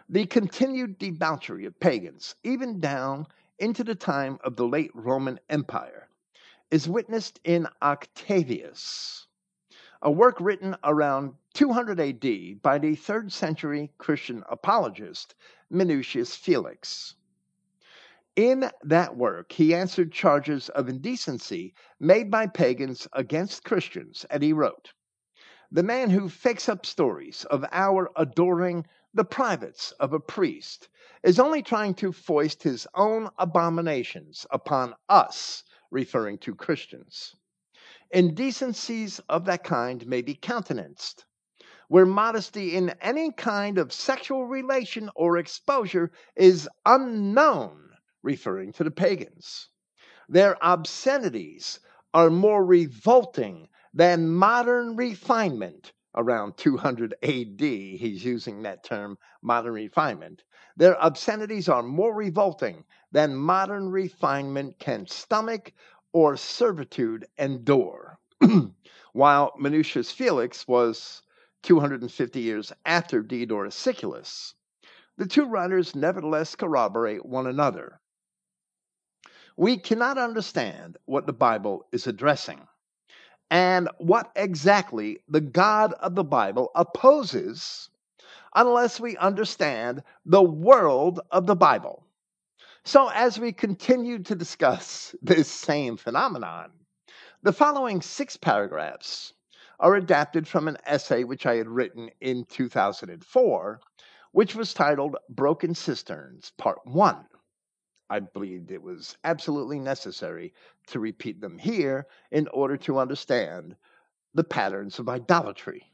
The 0.09 0.27
continued 0.27 0.99
debauchery 0.99 1.65
of 1.65 1.81
pagans, 1.81 2.37
even 2.45 2.79
down 2.79 3.27
into 3.59 3.83
the 3.83 3.95
time 3.95 4.39
of 4.45 4.57
the 4.57 4.67
late 4.67 4.91
Roman 4.95 5.41
Empire, 5.51 6.09
is 6.71 6.89
witnessed 6.89 7.41
in 7.45 7.67
Octavius, 7.83 9.27
a 10.03 10.11
work 10.11 10.37
written 10.41 10.77
around 10.85 11.35
200 11.57 11.99
AD 11.99 12.61
by 12.61 12.77
the 12.77 12.95
third 12.95 13.33
century 13.33 13.91
Christian 13.97 14.45
apologist 14.47 15.35
Minucius 15.73 16.37
Felix. 16.37 17.15
In 18.37 18.71
that 18.83 19.17
work, 19.17 19.53
he 19.53 19.75
answered 19.75 20.13
charges 20.13 20.69
of 20.69 20.91
indecency 20.91 21.75
made 21.99 22.31
by 22.31 22.47
pagans 22.47 23.09
against 23.15 23.65
Christians, 23.65 24.27
and 24.29 24.43
he 24.43 24.53
wrote 24.53 24.93
the 25.73 25.83
man 25.83 26.11
who 26.11 26.29
fakes 26.29 26.69
up 26.69 26.85
stories 26.85 27.47
of 27.47 27.65
our 27.73 28.11
adoring 28.17 28.87
the 29.15 29.25
privates 29.25 29.93
of 29.93 30.13
a 30.13 30.21
priest 30.21 30.91
is 31.23 31.41
only 31.41 31.63
trying 31.63 31.95
to 31.95 32.13
foist 32.13 32.63
his 32.65 32.87
own 32.95 33.31
abominations 33.39 34.45
upon 34.51 34.95
us, 35.09 35.65
referring 35.91 36.37
to 36.37 36.55
Christians. 36.55 37.35
Indecencies 38.11 39.21
of 39.31 39.47
that 39.47 39.65
kind 39.65 40.07
may 40.07 40.21
be 40.21 40.35
countenanced, 40.35 41.25
where 41.89 42.07
modesty 42.07 42.75
in 42.75 42.91
any 43.01 43.31
kind 43.33 43.79
of 43.79 43.93
sexual 43.93 44.47
relation 44.47 45.11
or 45.15 45.39
exposure 45.39 46.11
is 46.35 46.69
unknown, 46.85 47.91
referring 48.23 48.73
to 48.73 48.85
the 48.85 48.91
pagans. 48.91 49.69
Their 50.29 50.57
obscenities 50.65 51.79
are 52.13 52.31
more 52.31 52.65
revolting 52.65 53.69
than 53.95 54.29
modern 54.29 54.97
refinement. 54.97 55.93
Around 56.15 56.57
200 56.57 57.15
AD, 57.23 57.61
he's 57.61 58.25
using 58.25 58.63
that 58.63 58.83
term, 58.83 59.19
modern 59.43 59.75
refinement. 59.75 60.43
Their 60.77 61.01
obscenities 61.03 61.69
are 61.69 61.83
more 61.83 62.15
revolting 62.15 62.85
than 63.13 63.37
modern 63.37 63.91
refinement 63.91 64.79
can 64.79 65.07
stomach 65.07 65.73
or 66.13 66.37
servitude 66.37 67.27
endure. 67.39 68.19
While 69.13 69.53
Minucius 69.61 70.11
Felix 70.11 70.67
was 70.67 71.23
250 71.63 72.41
years 72.41 72.73
after 72.85 73.23
Diodorus 73.23 73.75
Siculus, 73.75 74.55
the 75.17 75.27
two 75.27 75.47
writers 75.47 75.95
nevertheless 75.95 76.55
corroborate 76.55 77.25
one 77.25 77.47
another. 77.47 78.01
We 79.57 79.79
cannot 79.79 80.19
understand 80.19 80.99
what 81.07 81.27
the 81.27 81.33
Bible 81.33 81.87
is 81.93 82.07
addressing 82.07 82.67
and 83.51 83.89
what 83.99 84.31
exactly 84.37 85.21
the 85.29 85.41
God 85.41 85.93
of 85.95 86.15
the 86.15 86.25
Bible 86.25 86.71
opposes 86.75 87.89
unless 88.55 88.99
we 88.99 89.17
understand 89.17 90.03
the 90.25 90.43
world 90.43 91.21
of 91.31 91.47
the 91.47 91.57
Bible. 91.57 92.05
So, 92.85 93.09
as 93.09 93.39
we 93.39 93.53
continue 93.53 94.19
to 94.21 94.35
discuss 94.35 95.15
this 95.23 95.51
same 95.51 95.97
phenomenon, 95.97 96.71
the 97.43 97.53
following 97.53 98.01
six 98.01 98.37
paragraphs 98.37 99.33
are 99.79 99.95
adapted 99.95 100.49
from 100.49 100.69
an 100.69 100.79
essay 100.87 101.23
which 101.25 101.45
I 101.45 101.57
had 101.57 101.69
written 101.69 102.11
in 102.21 102.45
2004, 102.47 103.81
which 104.33 104.55
was 104.55 104.73
titled 104.73 105.17
Broken 105.29 105.75
Cisterns, 105.75 106.53
Part 106.57 106.79
1. 106.87 107.27
I 108.09 108.21
believed 108.21 108.71
it 108.71 108.83
was 108.83 109.17
absolutely 109.25 109.79
necessary 109.79 110.55
to 110.87 111.01
repeat 111.01 111.41
them 111.41 111.59
here 111.59 112.07
in 112.31 112.49
order 112.49 112.77
to 112.79 112.99
understand 112.99 113.77
the 114.33 114.45
patterns 114.45 114.99
of 114.99 115.09
idolatry. 115.09 115.91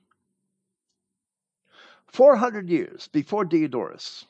400 2.07 2.68
years 2.68 3.09
before 3.09 3.45
Diodorus, 3.45 4.27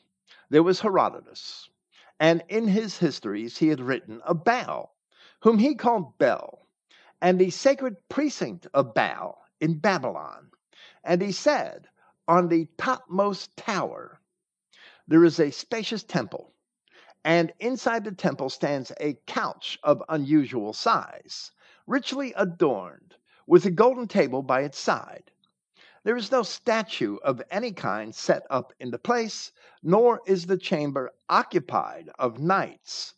there 0.49 0.63
was 0.63 0.79
Herodotus, 0.79 1.69
and 2.19 2.43
in 2.47 2.67
his 2.67 2.97
histories 2.97 3.57
he 3.57 3.67
had 3.67 3.81
written 3.81 4.21
of 4.21 4.43
Baal, 4.43 4.95
whom 5.41 5.59
he 5.59 5.75
called 5.75 6.17
Bel, 6.17 6.67
and 7.21 7.39
the 7.39 7.49
sacred 7.49 7.97
precinct 8.09 8.67
of 8.73 8.93
Baal 8.93 9.42
in 9.63 9.75
Babylon. 9.79 10.51
And 11.05 11.21
he 11.21 11.31
said, 11.31 11.87
On 12.27 12.49
the 12.49 12.67
topmost 12.77 13.55
tower 13.55 14.19
there 15.07 15.23
is 15.23 15.39
a 15.39 15.51
spacious 15.51 16.03
temple 16.03 16.53
and 17.23 17.53
inside 17.61 18.03
the 18.03 18.11
temple 18.11 18.49
stands 18.49 18.91
a 18.99 19.13
couch 19.25 19.79
of 19.81 20.03
unusual 20.09 20.73
size, 20.73 21.51
richly 21.87 22.33
adorned, 22.33 23.15
with 23.47 23.65
a 23.65 23.71
golden 23.71 24.05
table 24.05 24.41
by 24.41 24.63
its 24.63 24.77
side. 24.77 25.31
There 26.03 26.17
is 26.17 26.29
no 26.29 26.43
statue 26.43 27.15
of 27.23 27.41
any 27.49 27.71
kind 27.71 28.13
set 28.13 28.43
up 28.49 28.73
in 28.81 28.91
the 28.91 28.99
place, 28.99 29.53
nor 29.81 30.21
is 30.25 30.45
the 30.45 30.57
chamber 30.57 31.09
occupied 31.29 32.09
of 32.19 32.39
nights, 32.39 33.13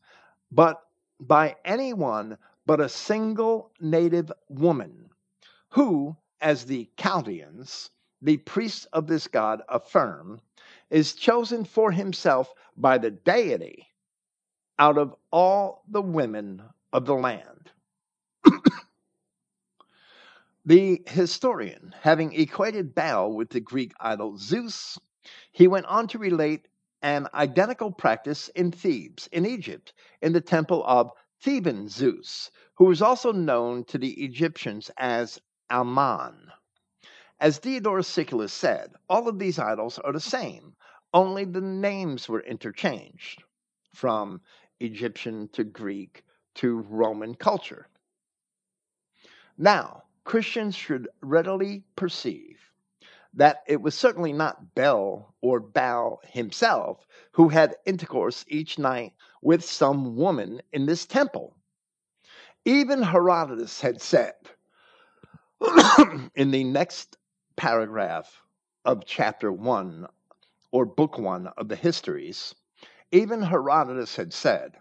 but 0.52 0.80
by 1.20 1.56
any 1.66 1.92
one 1.92 2.38
but 2.68 2.80
a 2.80 2.90
single 2.90 3.72
native 3.80 4.32
woman, 4.48 5.10
who, 5.70 6.16
as 6.42 6.66
the 6.66 6.90
Chaldeans, 6.98 7.90
the 8.22 8.38
priests 8.38 8.86
of 8.94 9.08
this 9.08 9.28
god, 9.28 9.62
affirm, 9.70 10.42
is 10.90 11.14
chosen 11.14 11.66
for 11.66 11.92
himself 11.92 12.54
by 12.78 12.98
the 12.98 13.12
deity 13.12 13.88
out 14.78 14.98
of 14.98 15.16
all 15.32 15.84
the 15.88 16.02
women 16.02 16.62
of 16.92 17.06
the 17.06 17.14
land. 17.14 17.72
the 20.66 21.02
historian, 21.08 21.94
having 22.02 22.34
equated 22.34 22.94
Baal 22.94 23.34
with 23.34 23.50
the 23.50 23.60
Greek 23.60 23.94
idol 24.00 24.38
Zeus, 24.38 25.00
he 25.52 25.68
went 25.68 25.86
on 25.86 26.08
to 26.10 26.18
relate 26.18 26.68
an 27.02 27.28
identical 27.34 27.92
practice 27.92 28.50
in 28.50 28.72
Thebes, 28.72 29.28
in 29.32 29.46
Egypt, 29.46 29.94
in 30.22 30.34
the 30.34 30.42
temple 30.42 30.84
of 30.86 31.12
Theban 31.40 31.88
Zeus, 31.88 32.50
who 32.76 32.86
was 32.86 33.02
also 33.02 33.32
known 33.32 33.84
to 33.86 33.98
the 33.98 34.24
Egyptians 34.24 34.90
as 34.98 35.40
Ammon. 35.70 36.52
As 37.40 37.60
Diodorus 37.60 38.08
Siculus 38.08 38.54
said, 38.54 38.94
all 39.10 39.28
of 39.28 39.40
these 39.40 39.60
idols 39.60 40.00
are 40.00 40.14
the 40.14 40.20
same, 40.20 40.76
only 41.14 41.46
the 41.46 41.62
names 41.62 42.30
were 42.30 42.42
interchanged 42.42 43.44
from 43.94 44.42
Egyptian 44.80 45.48
to 45.50 45.64
Greek 45.64 46.24
to 46.56 46.80
Roman 46.80 47.36
culture. 47.36 47.88
Now, 49.58 50.04
Christians 50.24 50.76
should 50.76 51.08
readily 51.22 51.84
perceive 51.96 52.60
that 53.34 53.64
it 53.68 53.82
was 53.82 53.96
certainly 53.96 54.34
not 54.34 54.76
Bel 54.76 55.36
or 55.42 55.60
Baal 55.60 56.22
himself 56.24 57.06
who 57.32 57.50
had 57.50 57.76
intercourse 57.86 58.46
each 58.48 58.80
night 58.80 59.14
with 59.42 59.64
some 59.64 60.16
woman 60.16 60.62
in 60.72 60.86
this 60.86 61.06
temple. 61.06 61.56
Even 62.64 63.02
Herodotus 63.04 63.82
had 63.82 64.02
said 64.02 64.36
in 66.36 66.52
the 66.52 66.64
next 66.64 67.18
paragraph 67.56 68.42
of 68.86 69.06
chapter 69.06 69.52
one 69.52 70.08
or 70.72 70.86
book 70.86 71.18
one 71.18 71.48
of 71.58 71.70
the 71.70 71.76
histories 71.76 72.54
even 73.12 73.42
Herodotus 73.42 74.16
had 74.18 74.34
said, 74.34 74.78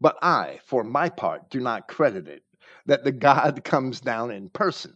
But 0.00 0.16
I, 0.22 0.60
for 0.64 0.84
my 0.84 1.08
part, 1.08 1.50
do 1.50 1.58
not 1.60 1.88
credit 1.88 2.28
it, 2.28 2.44
that 2.86 3.02
the 3.02 3.12
God 3.12 3.64
comes 3.64 4.00
down 4.00 4.30
in 4.30 4.48
person. 4.50 4.94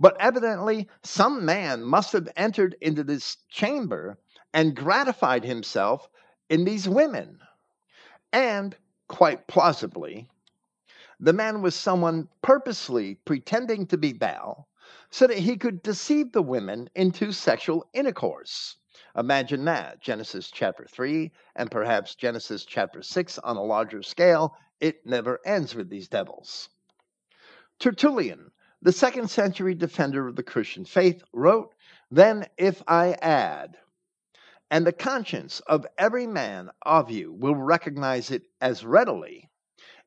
But 0.00 0.16
evidently, 0.18 0.88
some 1.02 1.44
man 1.44 1.82
must 1.82 2.12
have 2.12 2.28
entered 2.36 2.76
into 2.80 3.04
this 3.04 3.36
chamber 3.50 4.18
and 4.54 4.74
gratified 4.74 5.44
himself 5.44 6.08
in 6.48 6.64
these 6.64 6.88
women. 6.88 7.40
And, 8.32 8.76
quite 9.08 9.46
plausibly, 9.46 10.28
the 11.24 11.32
man 11.32 11.62
was 11.62 11.74
someone 11.74 12.28
purposely 12.42 13.14
pretending 13.24 13.86
to 13.86 13.96
be 13.96 14.12
Baal 14.12 14.68
so 15.08 15.26
that 15.26 15.38
he 15.38 15.56
could 15.56 15.82
deceive 15.82 16.30
the 16.32 16.42
women 16.42 16.86
into 16.94 17.32
sexual 17.32 17.88
intercourse. 17.94 18.76
Imagine 19.16 19.64
that 19.64 20.02
Genesis 20.02 20.50
chapter 20.50 20.84
3 20.84 21.32
and 21.56 21.70
perhaps 21.70 22.14
Genesis 22.14 22.66
chapter 22.66 23.00
6 23.00 23.38
on 23.38 23.56
a 23.56 23.62
larger 23.62 24.02
scale. 24.02 24.54
It 24.80 25.06
never 25.06 25.40
ends 25.46 25.74
with 25.74 25.88
these 25.88 26.08
devils. 26.08 26.68
Tertullian, 27.78 28.50
the 28.82 28.92
second 28.92 29.30
century 29.30 29.74
defender 29.74 30.28
of 30.28 30.36
the 30.36 30.42
Christian 30.42 30.84
faith, 30.84 31.22
wrote, 31.32 31.74
Then 32.10 32.46
if 32.58 32.82
I 32.86 33.12
add, 33.22 33.78
and 34.70 34.86
the 34.86 34.92
conscience 34.92 35.60
of 35.60 35.86
every 35.96 36.26
man 36.26 36.68
of 36.82 37.10
you 37.10 37.32
will 37.32 37.54
recognize 37.54 38.30
it 38.30 38.42
as 38.60 38.84
readily, 38.84 39.48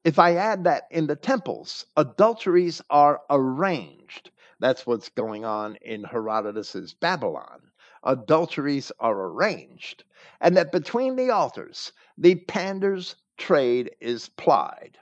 if 0.03 0.19
I 0.19 0.35
add 0.35 0.63
that 0.63 0.87
in 0.91 1.07
the 1.07 1.15
temples 1.15 1.85
adulteries 1.95 2.81
are 2.89 3.21
arranged, 3.29 4.31
that's 4.59 4.85
what's 4.85 5.09
going 5.09 5.45
on 5.45 5.75
in 5.77 6.03
Herodotus's 6.03 6.93
Babylon. 6.93 7.71
Adulteries 8.03 8.91
are 8.99 9.19
arranged, 9.27 10.03
and 10.39 10.55
that 10.57 10.71
between 10.71 11.15
the 11.15 11.29
altars 11.29 11.91
the 12.17 12.35
pander's 12.35 13.15
trade 13.37 13.91
is 13.99 14.29
plied. 14.29 14.97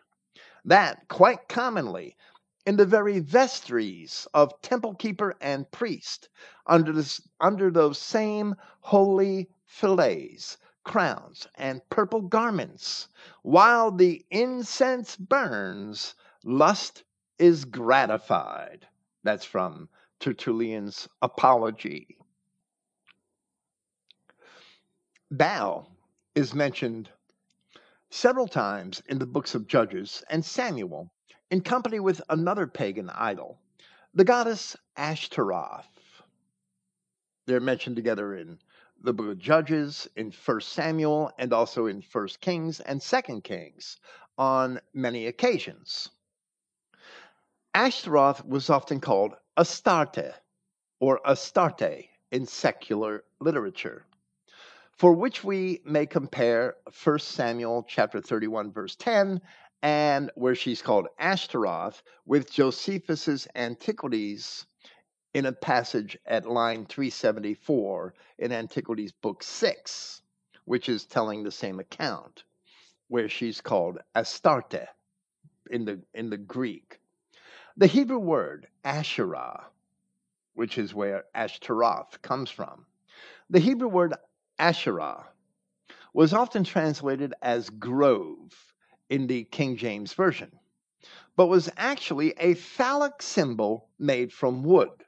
That, 0.65 1.07
quite 1.07 1.47
commonly, 1.47 2.17
in 2.65 2.77
the 2.77 2.85
very 2.85 3.19
vestries 3.19 4.27
of 4.33 4.59
temple 4.61 4.95
keeper 4.95 5.35
and 5.39 5.69
priest, 5.71 6.29
under, 6.65 6.91
this, 6.91 7.21
under 7.39 7.69
those 7.69 7.99
same 7.99 8.55
holy 8.81 9.49
fillets, 9.65 10.57
crowns, 10.85 11.47
and 11.55 11.81
purple 11.89 12.21
garments, 12.21 13.09
while 13.41 13.91
the 13.91 14.25
incense 14.31 15.17
burns, 15.17 16.15
lust 16.45 17.03
is 17.37 17.65
gratified. 17.65 18.87
That's 19.23 19.43
from 19.43 19.89
Tertullian's 20.21 21.09
Apology. 21.21 22.17
Baal 25.29 25.91
is 26.35 26.53
mentioned 26.53 27.09
several 28.09 28.47
times 28.47 29.01
in 29.09 29.19
the 29.19 29.25
books 29.25 29.55
of 29.55 29.67
Judges 29.67 30.23
and 30.29 30.45
Samuel 30.45 31.11
in 31.51 31.61
company 31.61 31.99
with 31.99 32.21
another 32.29 32.67
pagan 32.67 33.09
idol, 33.09 33.59
The 34.13 34.23
goddess 34.23 34.77
Ashtaroth. 34.95 35.89
They're 37.45 37.59
mentioned 37.59 37.95
together 37.95 38.35
in 38.35 38.59
the 39.05 39.13
book 39.13 39.27
of 39.27 39.37
Judges, 39.37 40.09
in 40.15 40.31
1 40.31 40.61
Samuel, 40.61 41.31
and 41.37 41.53
also 41.53 41.85
in 41.85 42.03
1 42.11 42.27
Kings 42.41 42.79
and 42.79 42.99
2 42.99 43.41
Kings 43.41 43.97
on 44.37 44.79
many 44.93 45.27
occasions. 45.27 46.09
Ashtaroth 47.75 48.43
was 48.45 48.69
often 48.69 48.99
called 48.99 49.35
Astarte 49.57 50.33
or 50.99 51.21
Astarte 51.23 52.09
in 52.31 52.47
secular 52.47 53.23
literature, 53.39 54.05
for 54.97 55.13
which 55.13 55.43
we 55.43 55.81
may 55.85 56.07
compare 56.07 56.75
1 57.03 57.19
Samuel 57.19 57.85
chapter 57.87 58.19
31 58.19 58.71
verse 58.71 58.95
10 58.95 59.39
and 59.83 60.31
where 60.35 60.55
she's 60.55 60.81
called 60.81 61.07
Ashtaroth 61.19 62.01
with 62.25 62.51
Josephus's 62.51 63.47
Antiquities 63.55 64.65
in 65.35 65.47
a 65.47 65.51
passage 65.51 66.17
at 66.25 66.45
line 66.45 66.85
374 66.85 68.13
in 68.39 68.53
Antiquities 68.53 69.11
book 69.11 69.43
6, 69.43 70.21
which 70.63 70.87
is 70.87 71.05
telling 71.05 71.43
the 71.43 71.51
same 71.51 71.81
account, 71.81 72.45
where 73.09 73.27
she's 73.27 73.59
called 73.59 73.97
Astarte 74.15 74.87
in 75.69 75.83
the 75.83 75.99
in 76.13 76.29
the 76.29 76.37
Greek. 76.37 77.01
The 77.75 77.85
Hebrew 77.85 78.17
word 78.17 78.67
Asherah, 78.85 79.65
which 80.53 80.77
is 80.77 80.93
where 80.93 81.25
Ashtaroth 81.35 82.21
comes 82.21 82.49
from. 82.49 82.85
The 83.49 83.59
Hebrew 83.59 83.89
word 83.89 84.13
Asherah 84.57 85.25
was 86.13 86.33
often 86.33 86.63
translated 86.63 87.33
as 87.41 87.69
grove 87.69 88.53
in 89.09 89.27
the 89.27 89.43
King 89.43 89.75
James 89.75 90.13
Version, 90.13 90.57
but 91.35 91.47
was 91.47 91.69
actually 91.75 92.33
a 92.37 92.53
phallic 92.53 93.21
symbol 93.21 93.89
made 93.99 94.31
from 94.31 94.63
wood. 94.63 95.04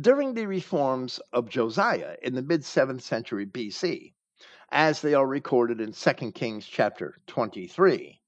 During 0.00 0.34
the 0.34 0.46
reforms 0.46 1.20
of 1.32 1.48
Josiah 1.48 2.16
in 2.20 2.34
the 2.34 2.42
mid 2.42 2.62
7th 2.62 3.02
century 3.02 3.46
BC, 3.46 4.12
as 4.70 5.00
they 5.00 5.14
are 5.14 5.26
recorded 5.26 5.80
in 5.80 5.92
2 5.92 6.32
Kings 6.32 6.66
chapter 6.66 7.20
23, 7.28 8.20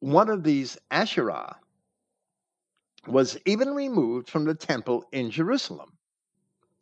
one 0.00 0.28
of 0.28 0.44
these 0.44 0.76
Asherah 0.90 1.58
was 3.06 3.38
even 3.46 3.74
removed 3.74 4.28
from 4.28 4.44
the 4.44 4.54
temple 4.54 5.04
in 5.10 5.30
Jerusalem. 5.30 5.96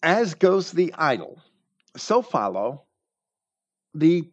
As 0.03 0.35
goes 0.35 0.73
the 0.73 0.93
idol, 0.95 1.41
so 1.97 2.23
follow 2.23 2.87
the 3.95 4.29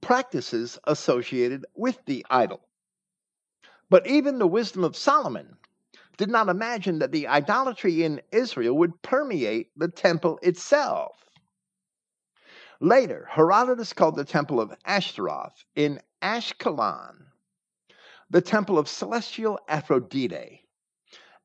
practices 0.00 0.80
associated 0.84 1.64
with 1.76 2.04
the 2.06 2.26
idol. 2.28 2.60
But 3.88 4.08
even 4.08 4.40
the 4.40 4.48
wisdom 4.48 4.82
of 4.82 4.96
Solomon 4.96 5.56
did 6.16 6.30
not 6.30 6.48
imagine 6.48 6.98
that 6.98 7.12
the 7.12 7.26
idolatry 7.26 8.02
in 8.02 8.20
Israel 8.32 8.76
would 8.76 9.02
permeate 9.02 9.70
the 9.76 9.88
temple 9.88 10.38
itself. 10.42 11.24
Later, 12.80 13.26
Herodotus 13.30 13.92
called 13.92 14.16
the 14.16 14.24
temple 14.24 14.60
of 14.60 14.74
Ashtaroth 14.84 15.64
in 15.74 16.00
Ashkelon 16.22 17.26
the 18.28 18.40
temple 18.40 18.78
of 18.78 18.88
celestial 18.88 19.58
Aphrodite, 19.68 20.64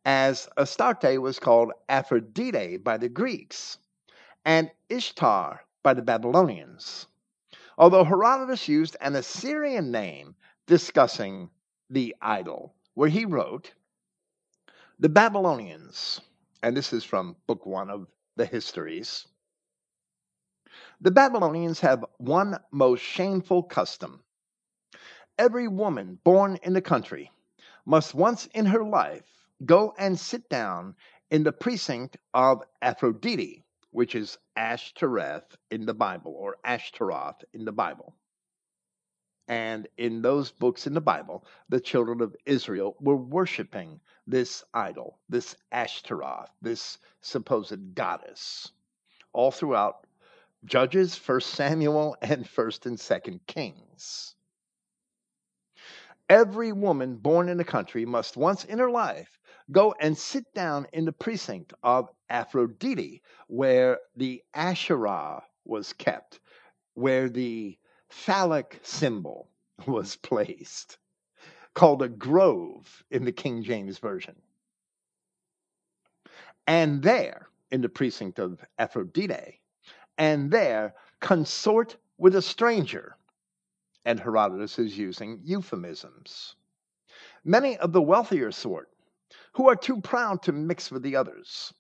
as 0.04 0.50
Astarte 0.58 1.22
was 1.22 1.38
called 1.38 1.72
Aphrodite 1.88 2.78
by 2.78 2.98
the 2.98 3.10
Greeks 3.10 3.78
and 4.46 4.72
Ishtar 4.90 5.62
by 5.84 5.94
the 5.94 6.02
Babylonians. 6.02 7.06
Although 7.78 8.04
Herodotus 8.04 8.68
used 8.68 8.98
an 9.00 9.16
Assyrian 9.16 9.92
name 9.92 10.36
discussing 10.66 11.52
the 11.90 12.16
idol, 12.22 12.74
where 12.96 13.10
he 13.10 13.26
wrote, 13.26 13.74
The 15.02 15.10
Babylonians, 15.10 16.22
and 16.62 16.78
this 16.78 16.94
is 16.94 17.04
from 17.04 17.36
Book 17.48 17.66
One 17.66 17.90
of 17.90 18.06
the 18.36 18.46
Histories, 18.46 19.26
the 21.02 21.10
Babylonians 21.10 21.80
have 21.80 22.06
one 22.20 22.60
most 22.72 23.02
shameful 23.02 23.64
custom 23.64 24.24
every 25.40 25.68
woman 25.68 26.20
born 26.24 26.60
in 26.62 26.74
the 26.74 26.84
country 26.84 27.32
must 27.84 28.14
once 28.14 28.46
in 28.54 28.68
her 28.68 28.84
life 28.84 29.26
go 29.66 29.96
and 29.98 30.20
sit 30.20 30.48
down 30.50 30.96
in 31.32 31.42
the 31.42 31.52
precinct 31.52 32.18
of 32.36 32.62
Aphrodite, 32.84 33.66
which 33.90 34.14
is 34.14 34.38
Ashtoreth 34.56 35.58
in 35.72 35.88
the 35.88 35.96
Bible 35.96 36.36
or 36.38 36.58
Ashtaroth 36.64 37.44
in 37.54 37.66
the 37.66 37.72
Bible. 37.72 38.14
And 39.52 39.90
in 39.98 40.22
those 40.22 40.50
books 40.50 40.88
in 40.88 40.94
the 40.94 41.02
Bible, 41.02 41.44
the 41.68 41.82
children 41.82 42.22
of 42.22 42.38
Israel 42.46 42.96
were 43.02 43.18
worshiping 43.18 44.00
this 44.26 44.64
idol, 44.74 45.20
this 45.28 45.58
Ashtaroth, 45.74 46.50
this 46.62 46.98
supposed 47.20 47.94
goddess, 47.94 48.72
all 49.34 49.52
throughout 49.52 50.08
Judges, 50.64 51.18
First 51.18 51.50
Samuel, 51.50 52.16
and 52.22 52.48
First 52.48 52.86
and 52.86 52.98
Second 52.98 53.46
Kings. 53.46 54.36
Every 56.30 56.72
woman 56.72 57.18
born 57.18 57.50
in 57.50 57.58
the 57.58 57.66
country 57.66 58.06
must 58.06 58.38
once 58.38 58.64
in 58.64 58.80
her 58.80 58.90
life 58.90 59.38
go 59.70 59.94
and 60.00 60.18
sit 60.18 60.46
down 60.54 60.88
in 60.94 61.04
the 61.04 61.12
precinct 61.12 61.74
of 61.84 62.10
Aphrodite, 62.30 63.22
where 63.48 64.00
the 64.16 64.42
Asherah 64.54 65.44
was 65.66 65.92
kept, 65.92 66.40
where 66.94 67.28
the 67.28 67.78
phallic 68.12 68.80
symbol 68.84 69.50
was 69.88 70.16
placed, 70.18 70.98
called 71.74 72.02
a 72.02 72.10
grove 72.10 73.04
in 73.10 73.26
the 73.26 73.32
King 73.32 73.64
James 73.64 73.98
Version. 73.98 74.36
And 76.68 77.02
there, 77.02 77.48
in 77.72 77.82
the 77.82 77.90
precinct 77.90 78.40
of 78.40 78.64
Aphrodite, 78.78 79.60
and 80.18 80.52
there 80.52 80.94
consort 81.20 81.98
with 82.18 82.36
a 82.36 82.42
stranger 82.42 83.18
and 84.06 84.20
Herodotus 84.20 84.80
is 84.80 84.98
using 84.98 85.40
euphemisms. 85.44 86.56
Many 87.44 87.78
of 87.78 87.92
the 87.94 88.02
wealthier 88.02 88.52
sort, 88.52 88.90
who 89.54 89.70
are 89.70 89.76
too 89.76 90.02
proud 90.02 90.42
to 90.44 90.52
mix 90.52 90.92
with 90.92 91.04
the 91.04 91.16
others, 91.16 91.74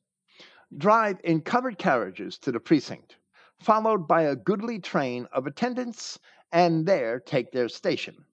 drive 0.78 1.20
in 1.24 1.42
covered 1.42 1.78
carriages 1.78 2.38
to 2.40 2.52
the 2.52 2.60
precinct, 2.60 3.18
followed 3.62 4.08
by 4.08 4.24
a 4.24 4.36
goodly 4.36 4.80
train 4.80 5.28
of 5.32 5.48
attendants, 5.48 6.20
and 6.52 6.86
there 6.86 7.20
take 7.20 7.52
their 7.52 7.70
station. 7.70 8.26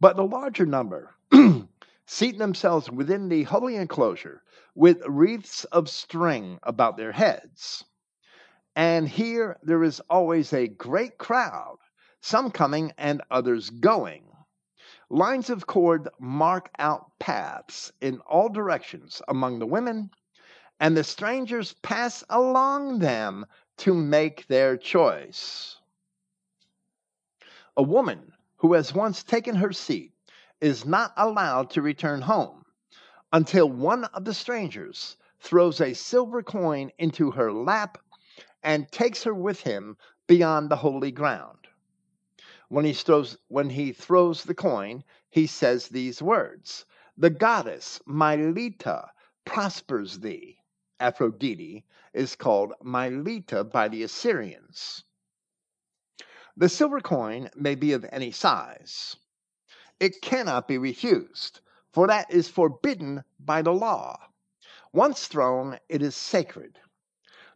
But 0.00 0.16
the 0.16 0.26
larger 0.26 0.66
number 0.66 1.14
seat 2.06 2.38
themselves 2.38 2.90
within 2.90 3.28
the 3.28 3.44
holy 3.44 3.76
enclosure 3.76 4.42
with 4.74 5.02
wreaths 5.06 5.64
of 5.64 5.88
string 5.88 6.58
about 6.62 6.96
their 6.96 7.12
heads. 7.12 7.84
And 8.76 9.08
here 9.08 9.58
there 9.62 9.82
is 9.82 10.00
always 10.10 10.52
a 10.52 10.68
great 10.68 11.18
crowd 11.18 11.78
some 12.20 12.50
coming 12.50 12.92
and 12.98 13.22
others 13.30 13.70
going. 13.70 14.24
Lines 15.08 15.50
of 15.50 15.66
cord 15.66 16.08
mark 16.18 16.68
out 16.78 17.18
paths 17.18 17.92
in 18.00 18.20
all 18.20 18.48
directions 18.48 19.22
among 19.28 19.58
the 19.58 19.66
women, 19.66 20.10
and 20.80 20.96
the 20.96 21.04
strangers 21.04 21.74
pass 21.82 22.24
along 22.28 22.98
them 22.98 23.46
to 23.78 23.94
make 23.94 24.46
their 24.46 24.76
choice. 24.76 25.76
A 27.76 27.82
woman 27.82 28.32
who 28.56 28.74
has 28.74 28.92
once 28.92 29.22
taken 29.22 29.56
her 29.56 29.72
seat 29.72 30.12
is 30.60 30.84
not 30.84 31.12
allowed 31.16 31.70
to 31.70 31.82
return 31.82 32.20
home 32.20 32.64
until 33.32 33.70
one 33.70 34.04
of 34.04 34.24
the 34.24 34.34
strangers 34.34 35.16
throws 35.40 35.80
a 35.80 35.94
silver 35.94 36.42
coin 36.42 36.90
into 36.98 37.30
her 37.30 37.52
lap 37.52 37.98
and 38.62 38.90
takes 38.90 39.22
her 39.24 39.34
with 39.34 39.60
him 39.60 39.96
beyond 40.26 40.70
the 40.70 40.76
holy 40.76 41.12
ground 41.12 41.58
when 42.68 42.84
he 42.84 42.92
throws 42.92 43.38
when 43.48 43.70
he 43.70 43.92
throws 43.92 44.44
the 44.44 44.54
coin, 44.54 45.02
he 45.30 45.46
says 45.46 45.88
these 45.88 46.20
words: 46.22 46.84
"The 47.16 47.30
goddess 47.30 48.00
Mylitta 48.06 49.08
prospers 49.44 50.20
thee." 50.20 50.57
Aphrodite 51.00 51.86
is 52.12 52.34
called 52.34 52.72
Mylitta 52.82 53.62
by 53.62 53.86
the 53.86 54.02
Assyrians. 54.02 55.04
The 56.56 56.68
silver 56.68 57.00
coin 57.00 57.50
may 57.54 57.76
be 57.76 57.92
of 57.92 58.04
any 58.10 58.32
size. 58.32 59.14
It 60.00 60.20
cannot 60.20 60.66
be 60.66 60.76
refused, 60.76 61.60
for 61.92 62.08
that 62.08 62.28
is 62.32 62.48
forbidden 62.48 63.22
by 63.38 63.62
the 63.62 63.72
law. 63.72 64.18
Once 64.92 65.28
thrown, 65.28 65.78
it 65.88 66.02
is 66.02 66.16
sacred. 66.16 66.80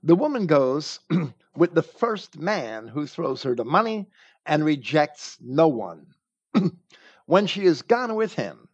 The 0.04 0.14
woman 0.14 0.46
goes 0.46 1.00
with 1.56 1.74
the 1.74 1.82
first 1.82 2.38
man 2.38 2.86
who 2.86 3.08
throws 3.08 3.42
her 3.42 3.56
the 3.56 3.64
money 3.64 4.08
and 4.46 4.64
rejects 4.64 5.36
no 5.40 5.66
one. 5.66 6.14
when 7.26 7.48
she 7.48 7.64
is 7.64 7.82
gone 7.82 8.14
with 8.14 8.34
him, 8.34 8.68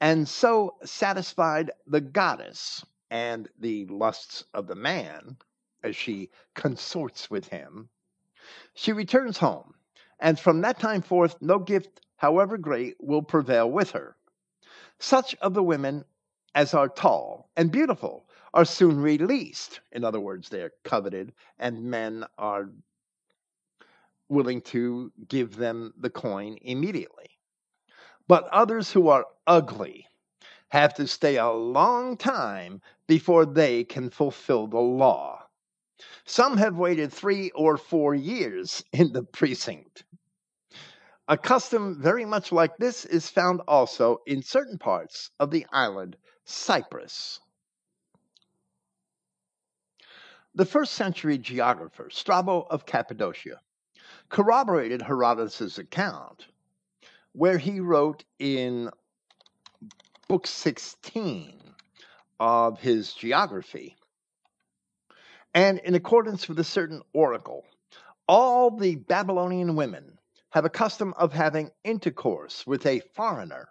and 0.00 0.28
so 0.28 0.76
satisfied 0.84 1.72
the 1.86 2.00
goddess 2.00 2.84
and 3.14 3.48
the 3.60 3.86
lusts 3.86 4.42
of 4.54 4.66
the 4.66 4.74
man 4.74 5.36
as 5.84 5.94
she 5.94 6.28
consorts 6.54 7.30
with 7.30 7.46
him, 7.46 7.88
she 8.74 8.92
returns 8.92 9.38
home, 9.38 9.72
and 10.18 10.36
from 10.40 10.60
that 10.62 10.80
time 10.80 11.00
forth 11.00 11.40
no 11.40 11.60
gift, 11.60 12.00
however 12.16 12.58
great, 12.58 12.96
will 12.98 13.22
prevail 13.22 13.70
with 13.70 13.92
her. 13.92 14.16
Such 14.98 15.36
of 15.36 15.54
the 15.54 15.62
women 15.62 16.04
as 16.56 16.74
are 16.74 16.88
tall 16.88 17.50
and 17.56 17.70
beautiful, 17.70 18.28
are 18.52 18.64
soon 18.64 19.00
released. 19.00 19.78
In 19.92 20.02
other 20.02 20.20
words, 20.20 20.48
they're 20.48 20.72
coveted, 20.82 21.32
and 21.60 21.84
men 21.84 22.24
are 22.36 22.68
willing 24.28 24.60
to 24.62 25.12
give 25.28 25.54
them 25.54 25.94
the 25.96 26.10
coin 26.10 26.58
immediately. 26.62 27.30
But 28.26 28.48
others 28.48 28.90
who 28.90 29.06
are 29.08 29.26
ugly 29.46 30.08
have 30.68 30.94
to 30.94 31.06
stay 31.06 31.36
a 31.36 31.50
long 31.50 32.16
time 32.16 32.80
before 33.06 33.44
they 33.46 33.84
can 33.84 34.10
fulfill 34.10 34.66
the 34.66 34.78
law. 34.78 35.46
Some 36.24 36.56
have 36.56 36.76
waited 36.76 37.12
three 37.12 37.50
or 37.50 37.76
four 37.76 38.14
years 38.14 38.84
in 38.92 39.12
the 39.12 39.22
precinct. 39.22 40.04
A 41.28 41.38
custom 41.38 42.00
very 42.00 42.24
much 42.24 42.52
like 42.52 42.76
this 42.76 43.04
is 43.04 43.30
found 43.30 43.60
also 43.66 44.18
in 44.26 44.42
certain 44.42 44.78
parts 44.78 45.30
of 45.40 45.50
the 45.50 45.66
island 45.72 46.16
Cyprus. 46.44 47.40
The 50.54 50.66
first 50.66 50.92
century 50.92 51.38
geographer, 51.38 52.10
Strabo 52.10 52.66
of 52.70 52.86
Cappadocia, 52.86 53.60
corroborated 54.28 55.02
Herodotus' 55.02 55.78
account, 55.78 56.46
where 57.32 57.58
he 57.58 57.80
wrote 57.80 58.24
in 58.38 58.90
book 60.28 60.46
16 60.46 61.63
of 62.40 62.80
his 62.80 63.12
geography. 63.12 63.96
And 65.54 65.78
in 65.78 65.94
accordance 65.94 66.48
with 66.48 66.58
a 66.58 66.64
certain 66.64 67.02
oracle, 67.12 67.64
all 68.26 68.70
the 68.70 68.96
Babylonian 68.96 69.76
women 69.76 70.18
have 70.50 70.64
a 70.64 70.70
custom 70.70 71.14
of 71.16 71.32
having 71.32 71.70
intercourse 71.84 72.66
with 72.66 72.86
a 72.86 73.02
foreigner. 73.14 73.68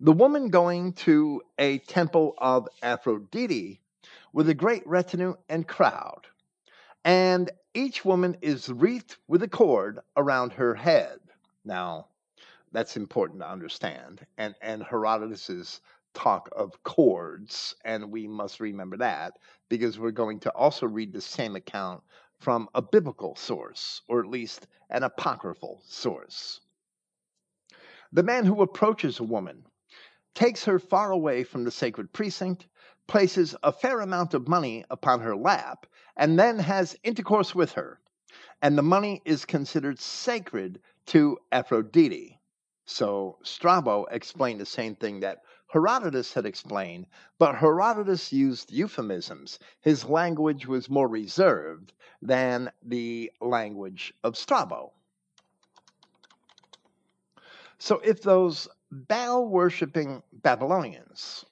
The 0.00 0.12
woman 0.12 0.48
going 0.48 0.92
to 0.94 1.42
a 1.58 1.78
temple 1.78 2.34
of 2.38 2.68
Aphrodite 2.82 3.80
with 4.32 4.48
a 4.48 4.54
great 4.54 4.86
retinue 4.86 5.34
and 5.48 5.66
crowd, 5.66 6.26
and 7.04 7.50
each 7.74 8.04
woman 8.04 8.36
is 8.42 8.68
wreathed 8.68 9.16
with 9.26 9.42
a 9.42 9.48
cord 9.48 10.00
around 10.16 10.52
her 10.52 10.74
head. 10.74 11.18
Now, 11.64 12.06
that's 12.72 12.96
important 12.96 13.40
to 13.40 13.50
understand. 13.50 14.24
And 14.36 14.54
and 14.60 14.82
Herodotus's 14.82 15.80
talk 16.14 16.48
of 16.56 16.82
cords, 16.82 17.74
and 17.84 18.10
we 18.10 18.26
must 18.26 18.60
remember 18.60 18.96
that 18.96 19.38
because 19.68 19.98
we're 19.98 20.10
going 20.10 20.40
to 20.40 20.50
also 20.52 20.86
read 20.86 21.12
the 21.12 21.20
same 21.20 21.56
account 21.56 22.02
from 22.40 22.68
a 22.74 22.82
biblical 22.82 23.34
source, 23.36 24.02
or 24.08 24.20
at 24.20 24.30
least 24.30 24.66
an 24.90 25.02
apocryphal 25.02 25.82
source. 25.84 26.60
The 28.12 28.22
man 28.22 28.46
who 28.46 28.62
approaches 28.62 29.20
a 29.20 29.24
woman 29.24 29.64
takes 30.34 30.64
her 30.64 30.78
far 30.78 31.10
away 31.10 31.44
from 31.44 31.64
the 31.64 31.70
sacred 31.70 32.12
precinct, 32.12 32.66
places 33.06 33.56
a 33.62 33.72
fair 33.72 34.00
amount 34.00 34.34
of 34.34 34.48
money 34.48 34.84
upon 34.90 35.20
her 35.20 35.36
lap, 35.36 35.86
and 36.16 36.38
then 36.38 36.58
has 36.58 36.96
intercourse 37.02 37.54
with 37.54 37.72
her. 37.72 38.00
And 38.62 38.78
the 38.78 38.82
money 38.82 39.20
is 39.24 39.44
considered 39.44 39.98
sacred 39.98 40.80
to 41.06 41.38
Aphrodite. 41.50 42.38
So 42.86 43.38
Strabo 43.42 44.06
explained 44.10 44.60
the 44.60 44.66
same 44.66 44.94
thing 44.94 45.20
that 45.20 45.42
Herodotus 45.70 46.32
had 46.32 46.46
explained, 46.46 47.06
but 47.38 47.56
Herodotus 47.56 48.32
used 48.32 48.72
euphemisms. 48.72 49.58
His 49.82 50.04
language 50.06 50.66
was 50.66 50.88
more 50.88 51.08
reserved 51.08 51.92
than 52.22 52.72
the 52.82 53.30
language 53.40 54.14
of 54.24 54.36
Strabo. 54.36 54.94
So 57.78 58.00
if 58.02 58.22
those 58.22 58.66
Baal 58.90 59.46
worshiping 59.46 60.22
Babylonians, 60.32 61.44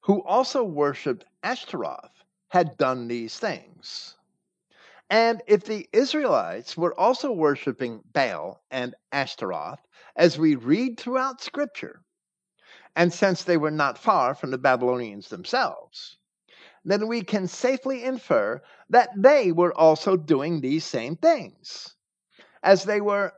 who 0.00 0.22
also 0.24 0.64
worshiped 0.64 1.26
Ashtaroth, 1.42 2.24
had 2.48 2.78
done 2.78 3.06
these 3.06 3.38
things, 3.38 4.16
and 5.10 5.42
if 5.46 5.64
the 5.64 5.86
Israelites 5.92 6.74
were 6.76 6.98
also 6.98 7.30
worshiping 7.30 8.02
Baal 8.14 8.62
and 8.70 8.94
Ashtaroth, 9.12 9.86
as 10.16 10.38
we 10.38 10.54
read 10.54 10.98
throughout 10.98 11.42
Scripture, 11.42 12.02
and 12.94 13.12
since 13.12 13.44
they 13.44 13.56
were 13.56 13.70
not 13.70 13.98
far 13.98 14.34
from 14.34 14.50
the 14.50 14.58
Babylonians 14.58 15.28
themselves, 15.28 16.18
then 16.84 17.06
we 17.08 17.22
can 17.22 17.46
safely 17.46 18.04
infer 18.04 18.60
that 18.90 19.10
they 19.16 19.52
were 19.52 19.72
also 19.72 20.16
doing 20.16 20.60
these 20.60 20.84
same 20.84 21.16
things, 21.16 21.96
as 22.62 22.84
they 22.84 23.00
were 23.00 23.32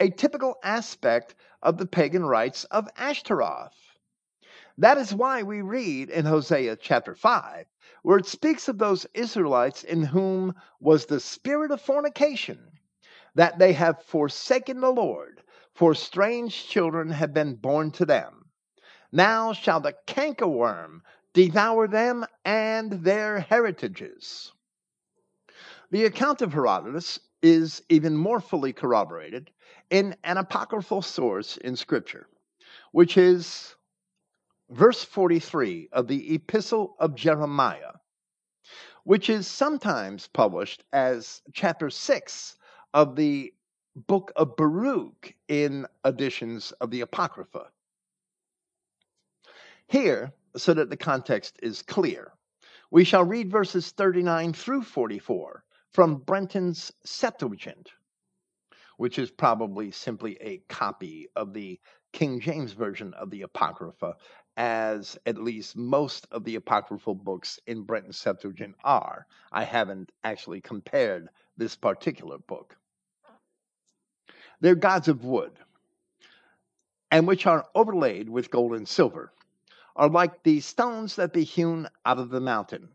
a 0.00 0.10
typical 0.10 0.56
aspect 0.62 1.34
of 1.62 1.76
the 1.76 1.86
pagan 1.86 2.24
rites 2.24 2.64
of 2.64 2.88
Ashtaroth. 2.96 3.76
That 4.78 4.96
is 4.96 5.14
why 5.14 5.42
we 5.42 5.60
read 5.60 6.08
in 6.08 6.24
Hosea 6.24 6.76
chapter 6.76 7.14
5, 7.14 7.66
where 8.02 8.18
it 8.18 8.26
speaks 8.26 8.68
of 8.68 8.78
those 8.78 9.06
Israelites 9.12 9.82
in 9.82 10.02
whom 10.02 10.54
was 10.80 11.06
the 11.06 11.20
spirit 11.20 11.72
of 11.72 11.80
fornication, 11.80 12.78
that 13.34 13.58
they 13.58 13.72
have 13.72 14.02
forsaken 14.04 14.80
the 14.80 14.92
Lord, 14.92 15.42
for 15.74 15.94
strange 15.94 16.68
children 16.68 17.10
have 17.10 17.34
been 17.34 17.56
born 17.56 17.90
to 17.92 18.06
them. 18.06 18.37
Now 19.10 19.54
shall 19.54 19.80
the 19.80 19.94
cankerworm 20.06 21.02
devour 21.32 21.88
them 21.88 22.26
and 22.44 22.92
their 22.92 23.40
heritages. 23.40 24.52
The 25.90 26.04
account 26.04 26.42
of 26.42 26.52
Herodotus 26.52 27.18
is 27.40 27.82
even 27.88 28.16
more 28.16 28.40
fully 28.40 28.72
corroborated 28.72 29.50
in 29.88 30.14
an 30.24 30.36
apocryphal 30.36 31.00
source 31.00 31.56
in 31.56 31.76
Scripture, 31.76 32.26
which 32.92 33.16
is 33.16 33.74
verse 34.68 35.02
43 35.02 35.88
of 35.92 36.06
the 36.08 36.34
Epistle 36.34 36.94
of 36.98 37.14
Jeremiah, 37.14 37.92
which 39.04 39.30
is 39.30 39.46
sometimes 39.46 40.26
published 40.26 40.84
as 40.92 41.40
chapter 41.54 41.88
6 41.88 42.56
of 42.92 43.16
the 43.16 43.54
book 43.96 44.32
of 44.36 44.56
Baruch 44.56 45.34
in 45.48 45.86
editions 46.04 46.72
of 46.72 46.90
the 46.90 47.00
Apocrypha. 47.00 47.70
Here, 49.88 50.34
so 50.54 50.74
that 50.74 50.90
the 50.90 50.98
context 50.98 51.58
is 51.62 51.80
clear, 51.80 52.32
we 52.90 53.04
shall 53.04 53.24
read 53.24 53.50
verses 53.50 53.90
39 53.90 54.52
through 54.52 54.82
44 54.82 55.64
from 55.92 56.16
Brenton's 56.16 56.92
Septuagint, 57.04 57.88
which 58.98 59.18
is 59.18 59.30
probably 59.30 59.90
simply 59.90 60.36
a 60.42 60.58
copy 60.68 61.28
of 61.34 61.54
the 61.54 61.80
King 62.12 62.38
James 62.38 62.72
Version 62.72 63.14
of 63.14 63.30
the 63.30 63.42
Apocrypha, 63.42 64.16
as 64.58 65.16
at 65.24 65.38
least 65.38 65.74
most 65.74 66.26
of 66.32 66.44
the 66.44 66.56
apocryphal 66.56 67.14
books 67.14 67.58
in 67.66 67.84
Brenton's 67.84 68.18
Septuagint 68.18 68.74
are. 68.84 69.26
I 69.52 69.64
haven't 69.64 70.12
actually 70.22 70.60
compared 70.60 71.30
this 71.56 71.76
particular 71.76 72.36
book. 72.36 72.76
They're 74.60 74.74
gods 74.74 75.08
of 75.08 75.24
wood, 75.24 75.52
and 77.10 77.26
which 77.26 77.46
are 77.46 77.66
overlaid 77.74 78.28
with 78.28 78.50
gold 78.50 78.74
and 78.74 78.86
silver, 78.86 79.32
are 79.98 80.08
like 80.08 80.44
the 80.44 80.60
stones 80.60 81.16
that 81.16 81.32
be 81.32 81.42
hewn 81.42 81.88
out 82.06 82.18
of 82.18 82.30
the 82.30 82.40
mountain. 82.40 82.88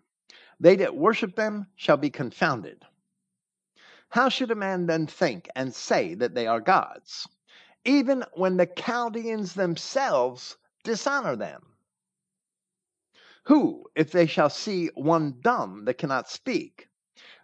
They 0.59 0.77
that 0.77 0.95
worship 0.95 1.35
them 1.35 1.67
shall 1.75 1.97
be 1.97 2.09
confounded. 2.09 2.85
How 4.09 4.29
should 4.29 4.51
a 4.51 4.55
man 4.55 4.85
then 4.85 5.05
think 5.07 5.49
and 5.55 5.75
say 5.75 6.15
that 6.15 6.33
they 6.33 6.47
are 6.47 6.61
gods, 6.61 7.27
even 7.83 8.23
when 8.33 8.55
the 8.55 8.65
Chaldeans 8.67 9.53
themselves 9.53 10.57
dishonor 10.83 11.35
them? 11.35 11.75
Who, 13.45 13.89
if 13.95 14.11
they 14.11 14.25
shall 14.25 14.49
see 14.49 14.87
one 14.95 15.41
dumb 15.41 15.83
that 15.85 15.97
cannot 15.97 16.29
speak, 16.29 16.87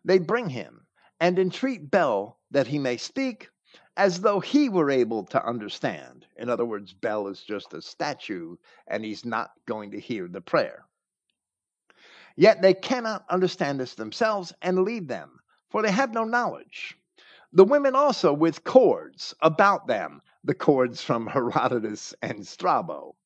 they 0.05 0.19
bring 0.19 0.49
him 0.49 0.87
and 1.19 1.37
entreat 1.37 1.91
Bel 1.91 2.39
that 2.51 2.67
he 2.67 2.79
may 2.79 2.95
speak, 2.95 3.49
as 3.99 4.21
though 4.21 4.39
he 4.39 4.69
were 4.69 4.89
able 4.89 5.25
to 5.25 5.45
understand. 5.45 6.25
In 6.37 6.49
other 6.49 6.63
words, 6.63 6.93
Bel 6.93 7.27
is 7.27 7.41
just 7.41 7.73
a 7.73 7.81
statue 7.81 8.55
and 8.87 9.03
he's 9.03 9.25
not 9.25 9.51
going 9.65 9.91
to 9.91 9.99
hear 9.99 10.29
the 10.29 10.39
prayer. 10.39 10.85
Yet 12.37 12.61
they 12.61 12.73
cannot 12.73 13.25
understand 13.29 13.77
this 13.77 13.95
themselves 13.95 14.53
and 14.61 14.85
leave 14.85 15.09
them, 15.09 15.41
for 15.69 15.81
they 15.81 15.91
have 15.91 16.13
no 16.13 16.23
knowledge. 16.23 16.97
The 17.51 17.65
women 17.65 17.93
also 17.93 18.31
with 18.31 18.63
cords 18.63 19.35
about 19.41 19.87
them, 19.87 20.21
the 20.45 20.55
cords 20.55 21.03
from 21.03 21.27
Herodotus 21.33 22.15
and 22.21 22.47
Strabo, 22.47 23.17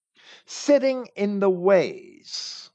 sitting 0.48 1.08
in 1.16 1.40
the 1.40 1.52
ways, 1.52 2.72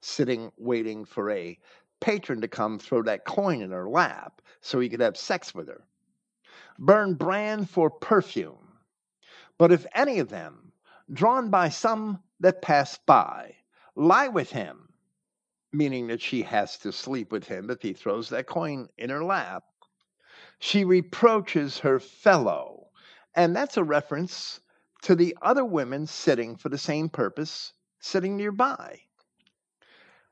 sitting 0.00 0.50
waiting 0.56 1.04
for 1.04 1.30
a 1.30 1.58
patron 2.00 2.40
to 2.40 2.48
come 2.48 2.78
throw 2.78 3.02
that 3.02 3.26
coin 3.26 3.60
in 3.60 3.70
her 3.70 3.86
lap 3.86 4.40
so 4.62 4.80
he 4.80 4.88
could 4.88 5.00
have 5.00 5.18
sex 5.18 5.54
with 5.54 5.68
her 5.68 5.84
burn 6.78 7.14
brand 7.14 7.68
for 7.68 7.90
perfume. 7.90 8.78
But 9.58 9.72
if 9.72 9.86
any 9.94 10.20
of 10.20 10.28
them, 10.28 10.72
drawn 11.12 11.50
by 11.50 11.68
some 11.68 12.22
that 12.40 12.62
pass 12.62 12.98
by, 12.98 13.56
lie 13.96 14.28
with 14.28 14.50
him, 14.50 14.88
meaning 15.72 16.06
that 16.06 16.22
she 16.22 16.42
has 16.42 16.78
to 16.78 16.92
sleep 16.92 17.32
with 17.32 17.46
him 17.46 17.70
if 17.70 17.82
he 17.82 17.92
throws 17.92 18.28
that 18.28 18.46
coin 18.46 18.88
in 18.96 19.10
her 19.10 19.24
lap, 19.24 19.64
she 20.60 20.84
reproaches 20.84 21.78
her 21.78 21.98
fellow. 21.98 22.88
And 23.34 23.54
that's 23.54 23.76
a 23.76 23.84
reference 23.84 24.60
to 25.02 25.14
the 25.14 25.36
other 25.42 25.64
women 25.64 26.06
sitting 26.06 26.56
for 26.56 26.68
the 26.68 26.78
same 26.78 27.08
purpose 27.08 27.72
sitting 28.00 28.36
nearby. 28.36 29.00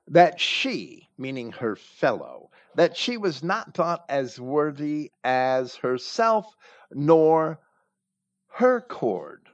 That 0.09 0.38
she, 0.40 1.09
meaning 1.18 1.50
her 1.50 1.74
fellow, 1.74 2.50
that 2.76 2.96
she 2.96 3.16
was 3.16 3.42
not 3.42 3.74
thought 3.74 4.04
as 4.09 4.40
worthy 4.40 5.11
as 5.24 5.74
herself, 5.74 6.54
nor 6.92 7.59
her 8.46 8.80
cord 8.80 9.48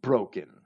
broken. 0.00 0.62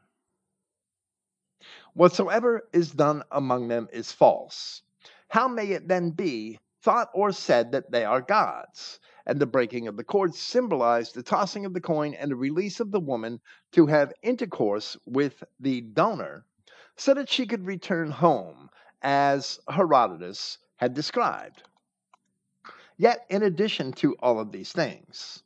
Whatsoever 1.93 2.67
is 2.73 2.91
done 2.91 3.23
among 3.31 3.69
them 3.69 3.87
is 3.93 4.13
false. 4.13 4.83
How 5.29 5.47
may 5.47 5.73
it 5.73 5.89
then 5.89 6.11
be 6.13 6.59
thought 6.81 7.11
or 7.13 7.33
said 7.33 7.73
that 7.73 7.91
they 7.91 8.05
are 8.07 8.23
gods? 8.23 8.99
And 9.27 9.39
the 9.39 9.47
breaking 9.47 9.89
of 9.89 9.99
the 9.99 10.05
cord 10.05 10.35
symbolized 10.35 11.15
the 11.15 11.23
tossing 11.23 11.67
of 11.67 11.75
the 11.75 11.83
coin 11.83 12.15
and 12.15 12.31
the 12.31 12.37
release 12.37 12.81
of 12.81 12.93
the 12.93 13.01
woman 13.01 13.41
to 13.73 13.87
have 13.87 14.15
intercourse 14.23 14.97
with 15.05 15.45
the 15.61 15.83
donor 15.83 16.47
so 16.97 17.13
that 17.13 17.29
she 17.29 17.47
could 17.47 17.67
return 17.67 18.11
home, 18.11 18.71
as 19.09 19.61
Herodotus 19.69 20.59
had 20.75 20.93
described. 20.93 21.63
Yet, 22.97 23.25
in 23.31 23.45
addition 23.45 23.93
to 23.93 24.17
all 24.19 24.41
of 24.41 24.51
these 24.51 24.73
things, 24.73 25.45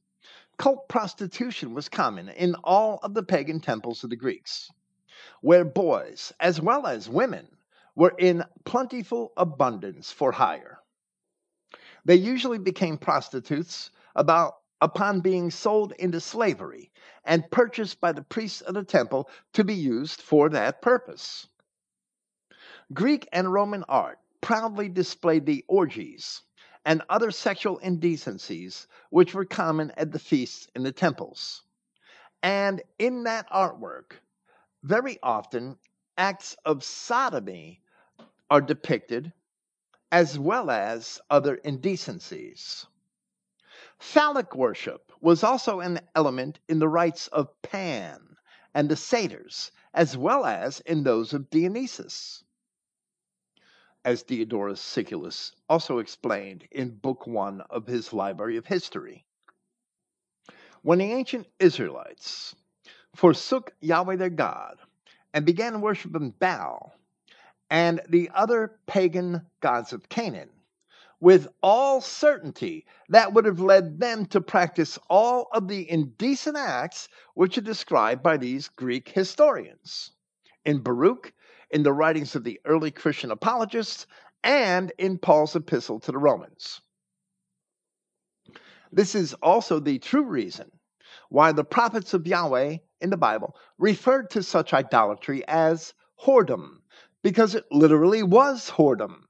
cult 0.56 0.88
prostitution 0.88 1.74
was 1.74 1.90
common 1.90 2.30
in 2.30 2.54
all 2.64 3.00
of 3.02 3.12
the 3.12 3.22
pagan 3.22 3.60
temples 3.60 4.02
of 4.02 4.08
the 4.08 4.16
Greeks 4.16 4.70
where 5.42 5.64
boys, 5.64 6.32
as 6.40 6.58
well 6.58 6.86
as 6.86 7.08
women, 7.08 7.46
were 7.94 8.14
in 8.18 8.44
plentiful 8.64 9.32
abundance 9.36 10.10
for 10.10 10.32
hire. 10.32 10.78
They 12.06 12.14
usually 12.14 12.58
became 12.58 12.96
prostitutes 12.96 13.90
about 14.16 14.54
upon 14.80 15.20
being 15.20 15.50
sold 15.50 15.92
into 15.98 16.18
slavery 16.18 16.90
and 17.24 17.50
purchased 17.50 18.00
by 18.00 18.12
the 18.12 18.22
priests 18.22 18.62
of 18.62 18.72
the 18.72 18.84
temple 18.84 19.28
to 19.52 19.64
be 19.64 19.74
used 19.74 20.22
for 20.22 20.48
that 20.48 20.80
purpose. 20.80 21.46
Greek 22.92 23.28
and 23.30 23.52
Roman 23.52 23.84
art 23.84 24.18
proudly 24.40 24.88
displayed 24.88 25.46
the 25.46 25.64
orgies 25.68 26.42
and 26.84 27.02
other 27.08 27.30
sexual 27.30 27.78
indecencies 27.78 28.88
which 29.10 29.32
were 29.32 29.44
common 29.44 29.92
at 29.92 30.10
the 30.10 30.18
feasts 30.18 30.66
in 30.74 30.82
the 30.82 30.90
temples. 30.90 31.62
And 32.42 32.82
in 32.98 33.22
that 33.24 33.48
artwork, 33.48 34.14
very 34.82 35.20
often 35.22 35.78
acts 36.18 36.56
of 36.64 36.82
sodomy 36.82 37.80
are 38.50 38.60
depicted 38.60 39.32
as 40.10 40.36
well 40.36 40.68
as 40.68 41.20
other 41.30 41.54
indecencies. 41.56 42.86
Phallic 44.00 44.56
worship 44.56 45.12
was 45.20 45.44
also 45.44 45.78
an 45.78 46.00
element 46.16 46.58
in 46.68 46.80
the 46.80 46.88
rites 46.88 47.28
of 47.28 47.50
Pan 47.62 48.36
and 48.74 48.88
the 48.88 48.96
satyrs, 48.96 49.70
as 49.94 50.16
well 50.16 50.44
as 50.44 50.80
in 50.80 51.04
those 51.04 51.32
of 51.32 51.50
Dionysus, 51.50 52.42
as 54.04 54.22
Diodorus 54.22 54.80
Siculus 54.80 55.52
also 55.68 55.98
explained 55.98 56.66
in 56.70 56.90
Book 56.90 57.26
One 57.26 57.60
of 57.70 57.86
his 57.86 58.12
Library 58.12 58.56
of 58.56 58.66
History. 58.66 59.24
When 60.82 60.98
the 60.98 61.12
ancient 61.12 61.46
Israelites 61.58 62.54
forsook 63.14 63.72
Yahweh 63.80 64.16
their 64.16 64.30
God 64.30 64.78
and 65.34 65.44
began 65.44 65.80
worshiping 65.80 66.34
Baal 66.38 66.94
and 67.68 68.00
the 68.08 68.30
other 68.34 68.78
pagan 68.86 69.46
gods 69.60 69.92
of 69.92 70.08
Canaan. 70.08 70.50
With 71.20 71.48
all 71.62 72.00
certainty, 72.00 72.86
that 73.10 73.34
would 73.34 73.44
have 73.44 73.60
led 73.60 74.00
them 74.00 74.24
to 74.26 74.40
practice 74.40 74.98
all 75.10 75.48
of 75.52 75.68
the 75.68 75.88
indecent 75.90 76.56
acts 76.56 77.08
which 77.34 77.58
are 77.58 77.62
described 77.62 78.22
by 78.22 78.38
these 78.38 78.68
Greek 78.68 79.10
historians 79.10 80.12
in 80.64 80.78
Baruch, 80.78 81.34
in 81.70 81.82
the 81.82 81.92
writings 81.92 82.34
of 82.34 82.44
the 82.44 82.60
early 82.64 82.90
Christian 82.90 83.30
apologists, 83.30 84.06
and 84.42 84.92
in 84.98 85.18
Paul's 85.18 85.56
epistle 85.56 86.00
to 86.00 86.12
the 86.12 86.18
Romans. 86.18 86.80
This 88.92 89.14
is 89.14 89.34
also 89.34 89.78
the 89.78 89.98
true 89.98 90.24
reason 90.24 90.70
why 91.28 91.52
the 91.52 91.64
prophets 91.64 92.12
of 92.14 92.26
Yahweh 92.26 92.78
in 93.00 93.10
the 93.10 93.16
Bible 93.16 93.56
referred 93.78 94.30
to 94.30 94.42
such 94.42 94.74
idolatry 94.74 95.46
as 95.46 95.94
whoredom, 96.20 96.78
because 97.22 97.54
it 97.54 97.64
literally 97.70 98.22
was 98.22 98.68
whoredom 98.70 99.22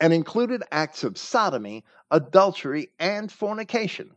and 0.00 0.12
included 0.12 0.62
acts 0.72 1.04
of 1.04 1.18
sodomy, 1.18 1.84
adultery, 2.10 2.88
and 2.98 3.30
fornication. 3.30 4.10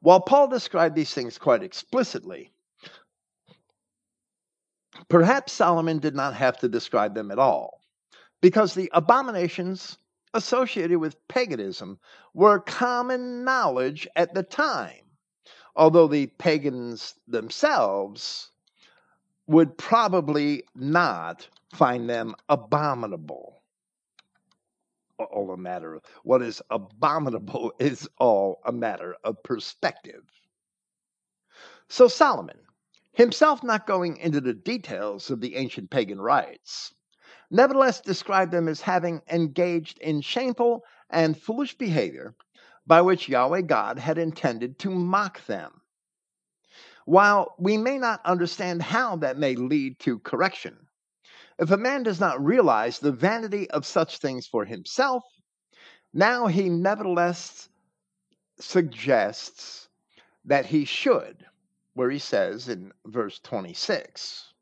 While 0.00 0.22
Paul 0.22 0.48
described 0.48 0.94
these 0.94 1.12
things 1.12 1.36
quite 1.36 1.62
explicitly, 1.62 2.52
perhaps 5.10 5.52
Solomon 5.52 5.98
did 5.98 6.14
not 6.14 6.34
have 6.34 6.56
to 6.58 6.68
describe 6.68 7.14
them 7.14 7.30
at 7.30 7.38
all, 7.38 7.82
because 8.40 8.72
the 8.72 8.88
abominations 8.94 9.98
associated 10.32 10.98
with 10.98 11.28
paganism 11.28 11.98
were 12.32 12.60
common 12.60 13.44
knowledge 13.44 14.08
at 14.16 14.32
the 14.32 14.44
time, 14.44 15.02
although 15.76 16.06
the 16.06 16.28
pagans 16.38 17.14
themselves 17.26 18.52
would 19.46 19.76
probably 19.76 20.62
not 20.76 21.48
find 21.74 22.08
them 22.08 22.34
abominable. 22.48 23.62
All 25.18 25.50
a 25.52 25.56
matter 25.56 25.96
of 25.96 26.02
what 26.22 26.40
is 26.40 26.62
abominable 26.70 27.72
is 27.80 28.08
all 28.18 28.60
a 28.64 28.72
matter 28.72 29.16
of 29.24 29.42
perspective. 29.42 30.22
So 31.88 32.06
Solomon, 32.06 32.58
himself 33.20 33.62
not 33.62 33.86
going 33.86 34.16
into 34.16 34.40
the 34.40 34.54
details 34.54 35.30
of 35.30 35.42
the 35.42 35.54
ancient 35.54 35.90
pagan 35.90 36.18
rites, 36.18 36.94
nevertheless 37.50 38.00
described 38.00 38.50
them 38.50 38.66
as 38.66 38.80
having 38.80 39.20
engaged 39.30 39.98
in 39.98 40.22
shameful 40.22 40.82
and 41.10 41.38
foolish 41.38 41.76
behavior 41.76 42.34
by 42.86 43.02
which 43.02 43.28
Yahweh 43.28 43.60
God 43.60 43.98
had 43.98 44.16
intended 44.16 44.78
to 44.78 44.90
mock 44.90 45.44
them. 45.44 45.82
While 47.04 47.54
we 47.58 47.76
may 47.76 47.98
not 47.98 48.24
understand 48.24 48.80
how 48.80 49.16
that 49.16 49.36
may 49.36 49.54
lead 49.54 49.98
to 50.00 50.18
correction, 50.20 50.78
if 51.58 51.70
a 51.70 51.76
man 51.76 52.02
does 52.02 52.20
not 52.20 52.42
realize 52.42 52.98
the 52.98 53.12
vanity 53.12 53.70
of 53.70 53.84
such 53.84 54.16
things 54.16 54.46
for 54.46 54.64
himself, 54.64 55.24
now 56.14 56.46
he 56.46 56.70
nevertheless 56.70 57.68
suggests 58.58 59.90
that 60.46 60.64
he 60.64 60.86
should, 60.86 61.44
where 62.00 62.08
he 62.08 62.18
says 62.18 62.70
in 62.70 62.90
verse 63.04 63.40
26, 63.40 64.54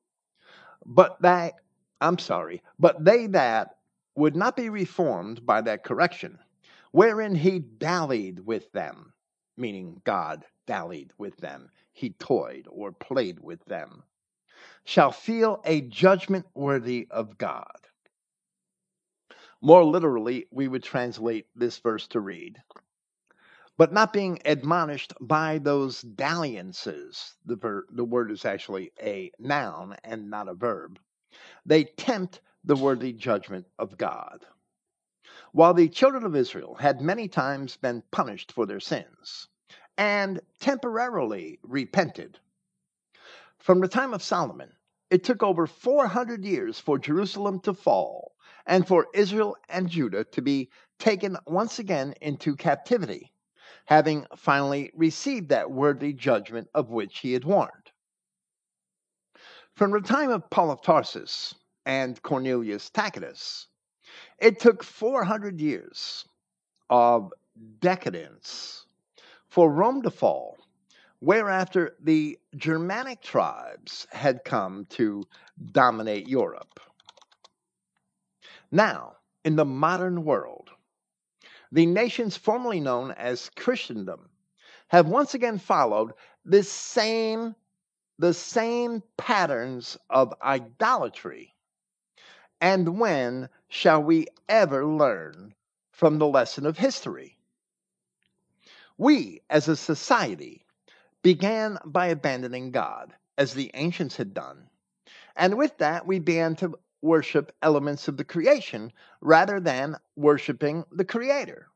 but 0.85 1.23
that 1.23 1.53
I'm 2.01 2.19
sorry, 2.19 2.65
but 2.81 3.05
they 3.05 3.29
that 3.29 3.77
would 4.17 4.35
not 4.35 4.57
be 4.57 4.71
reformed 4.71 5.47
by 5.47 5.61
that 5.61 5.85
correction, 5.85 6.41
wherein 6.91 7.37
he 7.37 7.61
dallied 7.61 8.41
with 8.41 8.73
them, 8.73 9.13
meaning 9.57 10.03
God 10.05 10.47
dallied 10.67 11.13
with 11.17 11.37
them, 11.37 11.71
he 11.93 12.11
toyed 12.11 12.67
or 12.69 12.91
played 12.91 13.39
with 13.39 13.65
them, 13.67 14.03
shall 14.85 15.13
feel 15.13 15.63
a 15.65 15.83
judgment 15.83 16.47
worthy 16.57 17.07
of 17.09 17.39
God. 17.39 17.71
More 19.63 19.85
literally, 19.85 20.49
we 20.51 20.67
would 20.67 20.83
translate 20.83 21.47
this 21.55 21.79
verse 21.79 22.09
to 22.09 22.19
read, 22.21 22.61
but 23.79 23.93
not 23.93 24.13
being 24.13 24.39
admonished 24.45 25.15
by 25.21 25.59
those 25.59 26.03
dalliances. 26.03 27.37
The, 27.47 27.57
ver- 27.57 27.87
the 27.91 28.05
word 28.05 28.31
is 28.31 28.45
actually 28.45 28.93
a 29.01 29.31
noun 29.39 29.97
and 30.05 30.29
not 30.29 30.49
a 30.49 30.55
verb 30.55 30.99
they 31.67 31.85
tempt 31.85 32.41
the 32.65 32.77
worthy 32.77 33.13
judgment 33.13 33.67
of 33.79 33.99
God. 33.99 34.47
While 35.53 35.75
the 35.75 35.89
children 35.89 36.25
of 36.25 36.35
Israel 36.35 36.75
had 36.75 37.01
many 37.01 37.29
times 37.29 37.77
been 37.77 38.03
punished 38.11 38.53
for 38.53 38.67
their 38.67 38.81
sins 38.81 39.49
and 39.99 40.41
temporarily 40.61 41.59
repented, 41.63 42.41
from 43.59 43.81
the 43.81 43.89
time 43.89 44.15
of 44.15 44.23
Solomon, 44.23 44.73
it 45.11 45.25
took 45.25 45.43
over 45.43 45.67
400 45.67 46.45
years 46.45 46.81
for 46.81 46.99
Jerusalem 46.99 47.61
to 47.61 47.75
fall 47.75 48.35
and 48.67 48.87
for 48.87 49.09
Israel 49.15 49.57
and 49.69 49.89
Judah 49.91 50.25
to 50.25 50.43
be 50.43 50.71
taken 50.99 51.37
once 51.47 51.79
again 51.79 52.15
into 52.21 52.57
captivity, 52.57 53.33
having 53.89 54.27
finally 54.37 54.91
received 54.95 55.49
that 55.49 55.71
worthy 55.71 56.13
judgment 56.13 56.69
of 56.75 56.91
which 56.91 57.21
he 57.21 57.33
had 57.33 57.43
warned. 57.43 57.91
From 59.77 59.93
the 59.93 60.01
time 60.03 60.29
of 60.29 60.51
Paul 60.51 60.71
of 60.71 60.83
Tarsus 60.83 61.55
and 61.87 62.21
Cornelius 62.23 62.91
Tacitus, 62.91 63.69
it 64.39 64.61
took 64.61 64.85
400 64.85 65.59
years 65.59 66.27
of 66.91 67.33
decadence 67.81 68.85
for 69.49 69.73
Rome 69.73 70.03
to 70.03 70.11
fall, 70.11 70.59
whereafter 71.21 71.97
the 71.99 72.39
Germanic 72.57 73.23
tribes 73.23 74.07
had 74.13 74.45
come 74.45 74.85
to 74.91 75.23
dominate 75.73 76.29
Europe. 76.29 76.79
Now, 78.71 79.15
in 79.47 79.57
the 79.57 79.65
modern 79.65 80.25
world, 80.25 80.69
the 81.73 81.87
nations 81.87 82.37
formerly 82.37 82.81
known 82.81 83.13
as 83.13 83.51
Christendom 83.57 84.31
have 84.89 85.07
once 85.07 85.35
again 85.35 85.59
followed 85.59 86.13
this 86.45 86.71
same 86.71 87.55
the 88.19 88.35
same 88.35 89.03
patterns 89.17 89.97
of 90.11 90.35
idolatry? 90.43 91.55
And 92.61 92.99
when 92.99 93.49
shall 93.69 94.03
we 94.03 94.27
ever 94.49 94.85
learn 94.85 95.55
from 95.93 96.19
the 96.19 96.27
lesson 96.27 96.67
of 96.67 96.79
history? 96.79 97.39
We, 98.97 99.43
as 99.49 99.69
a 99.69 99.77
society, 99.77 100.67
began 101.23 101.79
by 101.85 102.07
abandoning 102.09 102.73
God, 102.73 103.15
as 103.37 103.55
the 103.55 103.71
ancients 103.75 104.17
had 104.17 104.35
done. 104.35 104.69
And 105.37 105.57
with 105.57 105.79
that, 105.79 106.05
we 106.07 106.19
began 106.19 106.57
to 106.57 106.77
worship 107.03 107.53
elements 107.63 108.09
of 108.09 108.17
the 108.17 108.25
creation 108.25 108.93
rather 109.21 109.61
than 109.61 109.97
worshiping 110.17 110.85
the 110.91 111.05
Creator. 111.05 111.69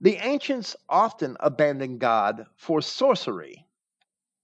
The 0.00 0.16
ancients 0.16 0.76
often 0.88 1.36
abandoned 1.40 2.00
God 2.00 2.46
for 2.56 2.82
sorcery, 2.82 3.66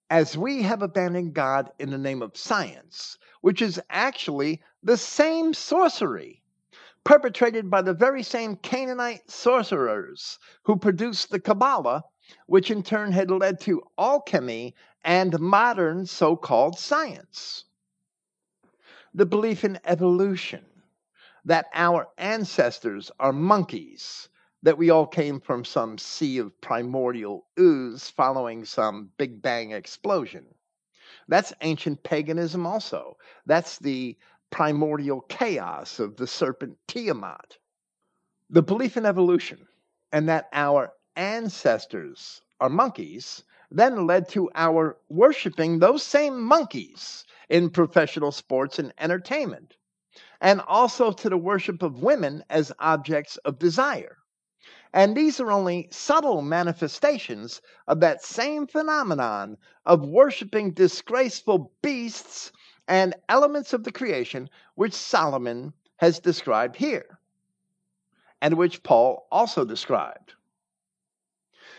as 0.09 0.37
we 0.37 0.63
have 0.63 0.83
abandoned 0.83 1.35
God 1.35 1.71
in 1.79 1.91
the 1.91 1.99
name 1.99 2.23
of 2.23 2.37
science, 2.37 3.19
which 3.41 3.63
is 3.63 3.81
actually 3.91 4.63
the 4.83 4.97
same 4.97 5.55
sorcery 5.55 6.43
perpetrated 7.05 7.71
by 7.71 7.83
the 7.83 7.95
very 7.95 8.23
same 8.23 8.57
Canaanite 8.57 9.31
sorcerers 9.31 10.39
who 10.63 10.77
produced 10.77 11.31
the 11.31 11.41
Kabbalah, 11.41 12.05
which 12.47 12.71
in 12.71 12.83
turn 12.83 13.13
had 13.13 13.31
led 13.31 13.61
to 13.61 13.83
alchemy 13.99 14.75
and 15.03 15.39
modern 15.41 16.07
so 16.07 16.37
called 16.37 16.79
science. 16.79 17.65
The 19.13 19.27
belief 19.27 19.65
in 19.65 19.81
evolution, 19.85 20.65
that 21.45 21.67
our 21.75 22.09
ancestors 22.17 23.11
are 23.19 23.33
monkeys, 23.33 24.29
that 24.63 24.79
we 24.79 24.91
all 24.91 25.07
came 25.07 25.41
from 25.41 25.65
some 25.65 25.99
sea 25.99 26.39
of 26.39 26.61
primordial 26.61 27.47
ooze 27.59 28.09
following 28.09 28.65
some 28.65 29.11
Big 29.17 29.43
Bang 29.43 29.73
explosion. 29.73 30.47
That's 31.29 31.53
ancient 31.61 32.03
paganism, 32.03 32.67
also. 32.67 33.17
That's 33.47 33.79
the 33.79 34.17
primordial 34.51 35.23
chaos 35.23 35.99
of 35.99 36.17
the 36.17 36.27
serpent 36.27 36.77
Tiamat. 36.87 37.59
The 38.51 38.63
belief 38.63 38.97
in 38.97 39.07
evolution 39.07 39.67
and 40.13 40.29
that 40.29 40.49
our 40.53 40.93
ancestors 41.17 42.43
are 42.61 42.69
monkeys 42.69 43.43
then 43.71 44.07
led 44.07 44.29
to 44.29 44.51
our 44.55 44.99
worshiping 45.09 45.79
those 45.79 46.03
same 46.03 46.43
monkeys 46.43 47.25
in 47.51 47.69
professional 47.69 48.33
sports 48.33 48.79
and 48.79 48.95
entertainment, 48.99 49.77
and 50.41 50.63
also 50.63 51.13
to 51.13 51.29
the 51.29 51.37
worship 51.37 51.83
of 51.83 52.03
women 52.03 52.43
as 52.49 52.73
objects 52.79 53.37
of 53.39 53.59
desire. 53.59 54.17
And 54.93 55.17
these 55.17 55.41
are 55.41 55.51
only 55.51 55.89
subtle 55.91 56.43
manifestations 56.43 57.61
of 57.87 58.01
that 58.01 58.25
same 58.25 58.67
phenomenon 58.67 59.57
of 59.85 60.09
worshiping 60.09 60.73
disgraceful 60.73 61.73
beasts 61.83 62.53
and 62.89 63.15
elements 63.29 63.73
of 63.73 63.85
the 63.85 63.93
creation 63.93 64.49
which 64.75 64.95
Solomon 64.95 65.73
has 65.97 66.19
described 66.19 66.77
here, 66.77 67.19
and 68.41 68.55
which 68.55 68.83
Paul 68.83 69.27
also 69.31 69.65
described. 69.65 70.35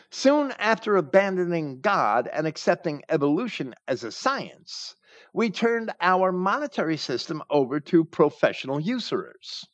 Soon 0.10 0.52
after 0.60 0.98
abandoning 0.98 1.80
God 1.82 2.30
and 2.32 2.46
accepting 2.46 3.04
evolution 3.10 3.74
as 3.88 4.04
a 4.04 4.12
science, 4.12 4.96
we 5.34 5.50
turned 5.50 5.92
our 6.02 6.32
monetary 6.32 6.98
system 6.98 7.42
over 7.50 7.80
to 7.80 8.04
professional 8.04 8.80
usurers. 8.80 9.66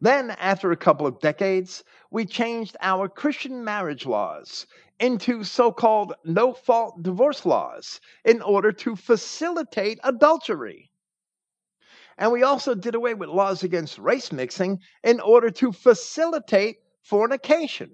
Then, 0.00 0.30
after 0.30 0.70
a 0.72 0.76
couple 0.76 1.06
of 1.06 1.20
decades, 1.20 1.84
we 2.10 2.24
changed 2.24 2.76
our 2.80 3.08
Christian 3.08 3.64
marriage 3.64 4.06
laws 4.06 4.66
into 4.98 5.44
so 5.44 5.72
called 5.72 6.14
no 6.24 6.52
fault 6.52 7.02
divorce 7.02 7.44
laws 7.44 8.00
in 8.24 8.40
order 8.42 8.72
to 8.72 8.96
facilitate 8.96 9.98
adultery. 10.04 10.90
And 12.16 12.32
we 12.32 12.42
also 12.42 12.74
did 12.74 12.94
away 12.94 13.14
with 13.14 13.30
laws 13.30 13.62
against 13.62 13.98
race 13.98 14.30
mixing 14.30 14.80
in 15.02 15.20
order 15.20 15.50
to 15.50 15.72
facilitate 15.72 16.76
fornication. 17.02 17.90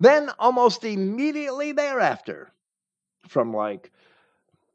Then, 0.00 0.30
almost 0.38 0.84
immediately 0.84 1.72
thereafter, 1.72 2.52
from 3.28 3.54
like 3.54 3.92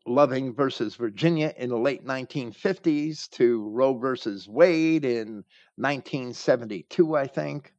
Loving 0.07 0.53
versus 0.53 0.95
Virginia 0.95 1.53
in 1.57 1.69
the 1.69 1.77
late 1.77 2.03
1950s 2.05 3.29
to 3.31 3.69
Roe 3.69 3.93
versus 3.97 4.47
Wade 4.47 5.05
in 5.05 5.43
1972, 5.75 7.15
I 7.15 7.27
think. 7.27 7.73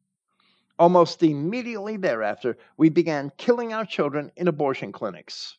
Almost 0.79 1.23
immediately 1.23 1.97
thereafter, 1.97 2.57
we 2.77 2.89
began 2.89 3.33
killing 3.37 3.73
our 3.73 3.85
children 3.85 4.31
in 4.37 4.49
abortion 4.49 4.93
clinics 4.93 5.59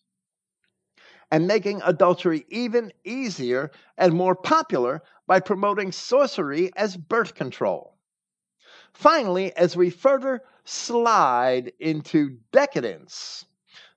and 1.33 1.47
making 1.47 1.81
adultery 1.83 2.45
even 2.49 2.93
easier 3.03 3.71
and 3.97 4.13
more 4.13 4.35
popular 4.35 5.01
by 5.25 5.39
promoting 5.39 5.91
sorcery 5.91 6.71
as 6.75 6.95
birth 6.95 7.33
control. 7.33 7.97
Finally, 8.93 9.51
as 9.55 9.75
we 9.75 9.89
further 9.89 10.43
slide 10.63 11.73
into 11.79 12.37
decadence, 12.51 13.45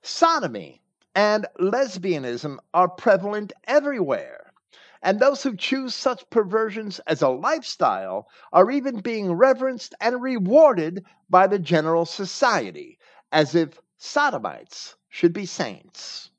sodomy 0.01 0.81
and 1.17 1.47
lesbianism 1.59 2.59
are 2.75 2.91
prevalent 2.91 3.51
everywhere. 3.65 4.53
And 5.03 5.19
those 5.19 5.43
who 5.43 5.57
choose 5.57 5.95
such 5.95 6.29
perversions 6.29 7.01
as 7.07 7.23
a 7.23 7.31
lifestyle 7.31 8.29
are 8.53 8.71
even 8.71 9.01
being 9.01 9.33
reverenced 9.33 9.95
and 10.01 10.21
rewarded 10.21 11.07
by 11.31 11.47
the 11.47 11.59
general 11.59 12.05
society, 12.05 12.99
as 13.33 13.55
if 13.55 13.81
sodomites 13.97 14.97
should 15.09 15.33
be 15.33 15.47
saints. 15.47 16.31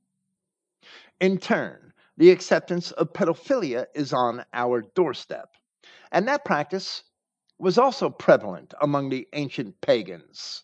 In 1.20 1.40
turn, 1.40 1.92
the 2.16 2.30
acceptance 2.30 2.92
of 2.92 3.14
pedophilia 3.14 3.88
is 3.96 4.14
on 4.14 4.46
our 4.54 4.84
doorstep. 4.94 5.56
And 6.12 6.28
that 6.28 6.46
practice 6.46 7.04
was 7.58 7.80
also 7.80 8.12
prevalent 8.12 8.76
among 8.80 9.10
the 9.10 9.28
ancient 9.34 9.82
pagans. 9.82 10.64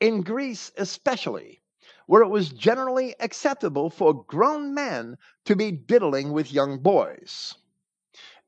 In 0.00 0.22
Greece, 0.22 0.72
especially, 0.76 1.60
where 2.06 2.22
it 2.22 2.28
was 2.28 2.50
generally 2.50 3.14
acceptable 3.20 3.90
for 3.90 4.24
grown 4.24 4.74
men 4.74 5.16
to 5.44 5.56
be 5.56 5.70
diddling 5.70 6.32
with 6.32 6.52
young 6.52 6.78
boys. 6.78 7.54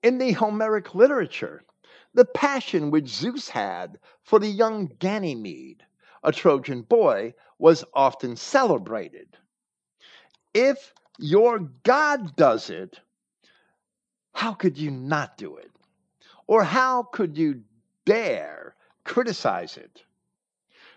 In 0.02 0.18
the 0.18 0.32
Homeric 0.32 0.94
literature, 0.94 1.62
the 2.14 2.24
passion 2.24 2.90
which 2.90 3.08
Zeus 3.08 3.48
had 3.48 3.98
for 4.22 4.38
the 4.38 4.48
young 4.48 4.86
Ganymede, 4.98 5.84
a 6.22 6.32
Trojan 6.32 6.82
boy, 6.82 7.34
was 7.58 7.84
often 7.94 8.36
celebrated. 8.36 9.36
If 10.54 10.92
your 11.18 11.58
God 11.82 12.36
does 12.36 12.70
it, 12.70 13.00
how 14.32 14.52
could 14.52 14.76
you 14.76 14.90
not 14.90 15.36
do 15.36 15.56
it? 15.56 15.70
Or 16.46 16.62
how 16.62 17.02
could 17.04 17.36
you 17.36 17.62
dare 18.04 18.74
criticize 19.04 19.76
it? 19.76 20.02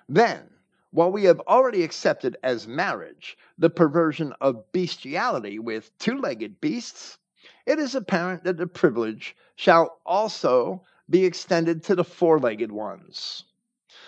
Then, 0.07 0.49
while 0.91 1.11
we 1.11 1.23
have 1.25 1.39
already 1.41 1.83
accepted 1.83 2.37
as 2.43 2.67
marriage 2.67 3.37
the 3.57 3.69
perversion 3.69 4.33
of 4.41 4.71
bestiality 4.71 5.59
with 5.59 5.95
two 5.99 6.17
legged 6.17 6.59
beasts, 6.59 7.17
it 7.65 7.77
is 7.79 7.95
apparent 7.95 8.43
that 8.43 8.57
the 8.57 8.67
privilege 8.67 9.35
shall 9.55 9.99
also 10.05 10.83
be 11.09 11.25
extended 11.25 11.83
to 11.83 11.95
the 11.95 12.03
four 12.03 12.39
legged 12.39 12.71
ones. 12.71 13.45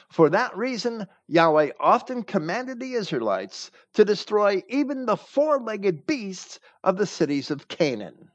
For 0.09 0.29
that 0.29 0.55
reason, 0.57 1.07
Yahweh 1.27 1.71
often 1.79 2.23
commanded 2.23 2.79
the 2.79 2.93
Israelites 2.93 3.71
to 3.93 4.03
destroy 4.03 4.63
even 4.67 5.05
the 5.05 5.17
four 5.17 5.59
legged 5.59 6.05
beasts 6.05 6.59
of 6.83 6.97
the 6.97 7.05
cities 7.05 7.49
of 7.51 7.67
Canaan. 7.67 8.29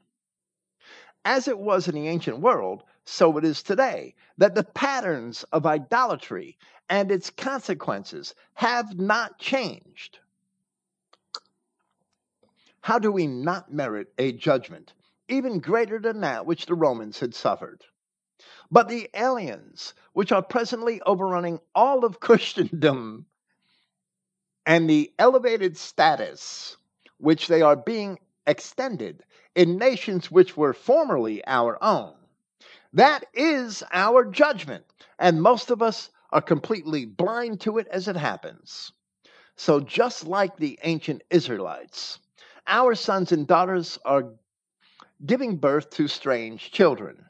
As 1.23 1.47
it 1.47 1.59
was 1.59 1.87
in 1.87 1.95
the 1.95 2.07
ancient 2.07 2.39
world, 2.39 2.83
so 3.09 3.37
it 3.37 3.45
is 3.45 3.63
today, 3.63 4.13
that 4.37 4.53
the 4.53 4.63
patterns 4.63 5.43
of 5.51 5.65
idolatry 5.65 6.57
and 6.89 7.11
its 7.11 7.29
consequences 7.29 8.35
have 8.53 8.97
not 8.99 9.39
changed. 9.39 10.19
How 12.81 12.99
do 12.99 13.11
we 13.11 13.27
not 13.27 13.71
merit 13.71 14.13
a 14.17 14.31
judgment 14.33 14.93
even 15.29 15.59
greater 15.59 15.99
than 15.99 16.21
that 16.21 16.45
which 16.45 16.65
the 16.65 16.75
Romans 16.75 17.19
had 17.19 17.33
suffered? 17.33 17.83
But 18.69 18.89
the 18.89 19.09
aliens, 19.13 19.93
which 20.13 20.31
are 20.31 20.43
presently 20.43 21.01
overrunning 21.05 21.59
all 21.73 22.03
of 22.03 22.19
Christendom, 22.21 23.25
and 24.65 24.89
the 24.89 25.13
elevated 25.17 25.77
status 25.77 26.75
which 27.19 27.47
they 27.47 27.61
are 27.61 27.77
being 27.77 28.19
extended 28.45 29.23
in 29.55 29.77
nations 29.77 30.29
which 30.29 30.57
were 30.57 30.73
formerly 30.73 31.45
our 31.47 31.81
own, 31.81 32.13
that 32.93 33.25
is 33.33 33.83
our 33.91 34.25
judgment. 34.25 34.85
And 35.19 35.41
most 35.41 35.71
of 35.71 35.81
us 35.81 36.09
are 36.31 36.41
completely 36.41 37.05
blind 37.05 37.61
to 37.61 37.77
it 37.77 37.87
as 37.87 38.07
it 38.07 38.15
happens. 38.15 38.91
So, 39.55 39.79
just 39.79 40.27
like 40.27 40.57
the 40.57 40.77
ancient 40.83 41.23
Israelites, 41.29 42.19
our 42.67 42.93
sons 42.93 43.31
and 43.31 43.47
daughters 43.47 43.97
are 44.05 44.33
giving 45.25 45.57
birth 45.57 45.89
to 45.91 46.07
strange 46.07 46.71
children. 46.71 47.25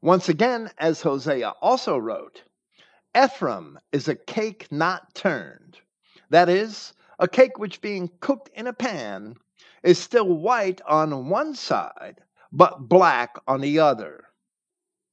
Once 0.00 0.28
again, 0.28 0.70
as 0.78 1.02
Hosea 1.02 1.54
also 1.60 1.98
wrote, 1.98 2.44
Ephraim 3.16 3.78
is 3.92 4.06
a 4.06 4.14
cake 4.14 4.70
not 4.70 5.14
turned. 5.14 5.78
That 6.30 6.48
is, 6.48 6.92
a 7.18 7.26
cake 7.26 7.58
which 7.58 7.80
being 7.80 8.10
cooked 8.20 8.50
in 8.54 8.66
a 8.66 8.72
pan 8.72 9.36
is 9.82 9.98
still 9.98 10.28
white 10.28 10.80
on 10.86 11.28
one 11.28 11.54
side, 11.54 12.20
but 12.52 12.88
black 12.88 13.36
on 13.48 13.60
the 13.60 13.78
other. 13.78 14.25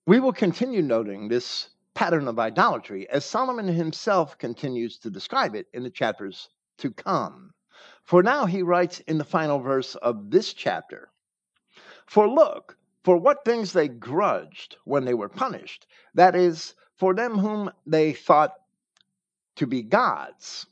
We 0.05 0.19
will 0.19 0.33
continue 0.33 0.81
noting 0.81 1.29
this 1.29 1.69
pattern 1.93 2.27
of 2.27 2.37
idolatry 2.37 3.09
as 3.09 3.23
Solomon 3.23 3.69
himself 3.69 4.37
continues 4.37 4.97
to 4.97 5.09
describe 5.09 5.55
it 5.55 5.67
in 5.71 5.83
the 5.83 5.89
chapters 5.89 6.49
to 6.79 6.91
come. 6.91 7.53
For 8.03 8.21
now 8.21 8.45
he 8.45 8.63
writes 8.63 8.99
in 8.99 9.17
the 9.17 9.23
final 9.23 9.59
verse 9.59 9.95
of 9.95 10.29
this 10.29 10.53
chapter 10.53 11.09
For 12.05 12.27
look, 12.27 12.77
for 13.05 13.15
what 13.15 13.45
things 13.45 13.71
they 13.71 13.87
grudged 13.87 14.75
when 14.83 15.05
they 15.05 15.13
were 15.13 15.29
punished, 15.29 15.87
that 16.15 16.35
is, 16.35 16.75
for 16.97 17.13
them 17.13 17.37
whom 17.37 17.71
they 17.85 18.11
thought 18.11 18.55
to 19.55 19.65
be 19.65 19.83
gods, 19.83 20.65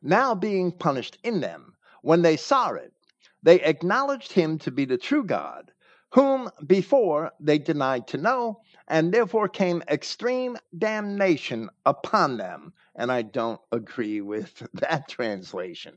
now 0.00 0.34
being 0.34 0.72
punished 0.72 1.18
in 1.22 1.40
them, 1.42 1.76
when 2.00 2.22
they 2.22 2.38
saw 2.38 2.70
it, 2.70 2.94
they 3.42 3.60
acknowledged 3.60 4.32
him 4.32 4.56
to 4.60 4.70
be 4.70 4.86
the 4.86 4.96
true 4.96 5.24
God, 5.24 5.72
whom 6.14 6.48
before 6.66 7.32
they 7.38 7.58
denied 7.58 8.06
to 8.08 8.16
know, 8.16 8.62
and 8.88 9.12
therefore 9.12 9.48
came 9.48 9.82
extreme 9.88 10.56
damnation 10.76 11.70
upon 11.86 12.36
them. 12.36 12.72
And 12.96 13.12
I 13.12 13.22
don't 13.22 13.60
agree 13.70 14.20
with 14.20 14.66
that 14.74 15.08
translation. 15.08 15.96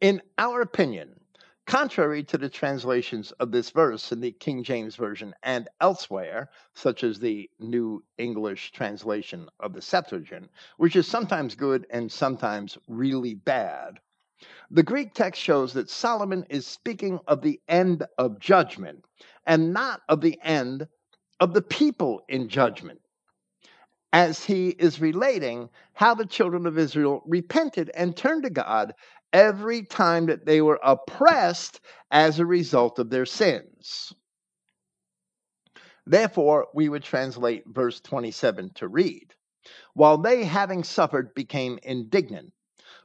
In 0.00 0.22
our 0.38 0.60
opinion, 0.60 1.20
contrary 1.66 2.22
to 2.24 2.38
the 2.38 2.48
translations 2.48 3.32
of 3.32 3.50
this 3.50 3.70
verse 3.70 4.12
in 4.12 4.20
the 4.20 4.32
King 4.32 4.62
James 4.62 4.96
Version 4.96 5.34
and 5.42 5.68
elsewhere, 5.80 6.50
such 6.74 7.04
as 7.04 7.18
the 7.18 7.50
New 7.58 8.04
English 8.18 8.72
translation 8.72 9.48
of 9.60 9.72
the 9.72 9.82
Septuagint, 9.82 10.50
which 10.76 10.96
is 10.96 11.06
sometimes 11.06 11.54
good 11.54 11.86
and 11.90 12.10
sometimes 12.10 12.78
really 12.88 13.34
bad, 13.34 13.98
the 14.70 14.82
Greek 14.82 15.14
text 15.14 15.40
shows 15.40 15.72
that 15.72 15.88
Solomon 15.88 16.44
is 16.48 16.66
speaking 16.66 17.20
of 17.26 17.42
the 17.42 17.60
end 17.68 18.04
of 18.18 18.40
judgment 18.40 19.04
and 19.46 19.72
not 19.72 20.02
of 20.08 20.20
the 20.20 20.38
end 20.42 20.88
of 21.42 21.54
the 21.54 21.60
people 21.60 22.22
in 22.28 22.48
judgment, 22.48 23.00
as 24.12 24.44
he 24.44 24.68
is 24.68 25.00
relating 25.00 25.68
how 25.92 26.14
the 26.14 26.24
children 26.24 26.66
of 26.66 26.78
Israel 26.78 27.20
repented 27.26 27.90
and 27.96 28.16
turned 28.16 28.44
to 28.44 28.50
God 28.50 28.94
every 29.32 29.82
time 29.82 30.26
that 30.26 30.46
they 30.46 30.60
were 30.60 30.78
oppressed 30.84 31.80
as 32.12 32.38
a 32.38 32.46
result 32.46 33.00
of 33.00 33.10
their 33.10 33.26
sins. 33.26 34.12
Therefore, 36.06 36.68
we 36.74 36.88
would 36.88 37.02
translate 37.02 37.64
verse 37.66 38.00
27 38.00 38.70
to 38.74 38.86
read 38.86 39.34
While 39.94 40.18
they, 40.18 40.44
having 40.44 40.84
suffered, 40.84 41.34
became 41.34 41.80
indignant, 41.82 42.52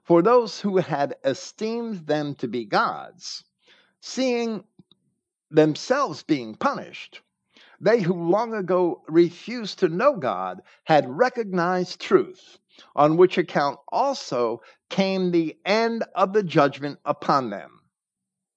for 0.04 0.22
those 0.22 0.62
who 0.62 0.78
had 0.78 1.16
esteemed 1.24 2.06
them 2.06 2.36
to 2.36 2.48
be 2.48 2.66
gods, 2.66 3.44
seeing 4.00 4.64
themselves 5.50 6.22
being 6.22 6.54
punished, 6.54 7.24
they 7.80 8.02
who 8.02 8.14
long 8.14 8.54
ago 8.54 9.04
refused 9.08 9.80
to 9.80 9.90
know 9.90 10.16
God 10.16 10.62
had 10.86 11.10
recognized 11.10 12.00
truth, 12.02 12.58
on 12.96 13.18
which 13.18 13.38
account 13.38 13.80
also 13.90 14.62
came 14.90 15.32
the 15.32 15.58
end 15.66 16.04
of 16.16 16.34
the 16.34 16.44
judgment 16.44 17.00
upon 17.06 17.50
them. 17.50 17.82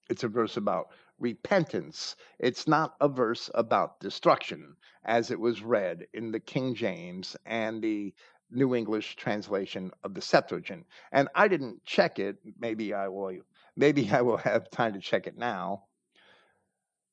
It's 0.09 0.25
a 0.25 0.29
verse 0.29 0.57
about 0.57 0.89
repentance. 1.18 2.16
It's 2.39 2.66
not 2.66 2.95
a 3.01 3.09
verse 3.09 3.51
about 3.55 4.01
destruction, 4.01 4.77
as 5.05 5.31
it 5.31 5.39
was 5.39 5.62
read 5.62 6.07
in 6.14 6.33
the 6.33 6.41
King 6.41 6.75
James 6.75 7.37
and 7.47 7.83
the 7.83 8.14
New 8.51 8.75
English 8.75 9.16
translation 9.16 9.93
of 10.03 10.14
the 10.14 10.21
Septuagint. 10.21 10.87
And 11.12 11.29
I 11.35 11.47
didn't 11.47 11.85
check 11.85 12.18
it. 12.18 12.37
Maybe 12.59 12.93
I 12.93 13.09
will. 13.09 13.37
Maybe 13.77 14.11
I 14.12 14.23
will 14.23 14.39
have 14.39 14.71
time 14.71 14.95
to 14.95 15.01
check 15.01 15.27
it 15.27 15.37
now. 15.37 15.85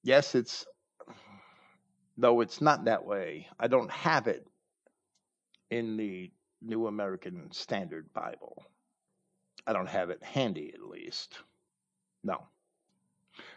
Yes, 0.03 0.36
it's 0.36 0.66
though 2.18 2.41
it's 2.41 2.61
not 2.61 2.86
that 2.86 3.05
way. 3.05 3.47
I 3.59 3.68
don't 3.68 3.91
have 3.91 4.28
it 4.28 4.47
in 5.70 5.97
the 5.97 6.32
New 6.61 6.88
American 6.88 7.51
Standard 7.51 8.11
Bible. 8.13 8.65
I 9.68 9.74
don't 9.74 9.89
have 9.89 10.09
it 10.09 10.24
handy, 10.24 10.72
at 10.74 10.82
least. 10.82 11.39
No. 12.24 12.47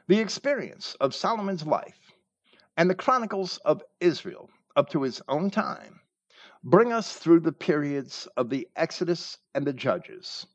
The 0.08 0.18
experience 0.18 0.96
of 1.00 1.14
Solomon's 1.14 1.64
life 1.64 2.12
and 2.76 2.90
the 2.90 2.94
chronicles 2.94 3.58
of 3.58 3.82
Israel 4.00 4.50
up 4.76 4.90
to 4.90 5.02
his 5.02 5.22
own 5.28 5.50
time 5.50 6.00
bring 6.62 6.92
us 6.92 7.14
through 7.14 7.40
the 7.40 7.52
periods 7.52 8.28
of 8.36 8.50
the 8.50 8.68
Exodus 8.76 9.38
and 9.54 9.66
the 9.66 9.72
Judges 9.72 10.46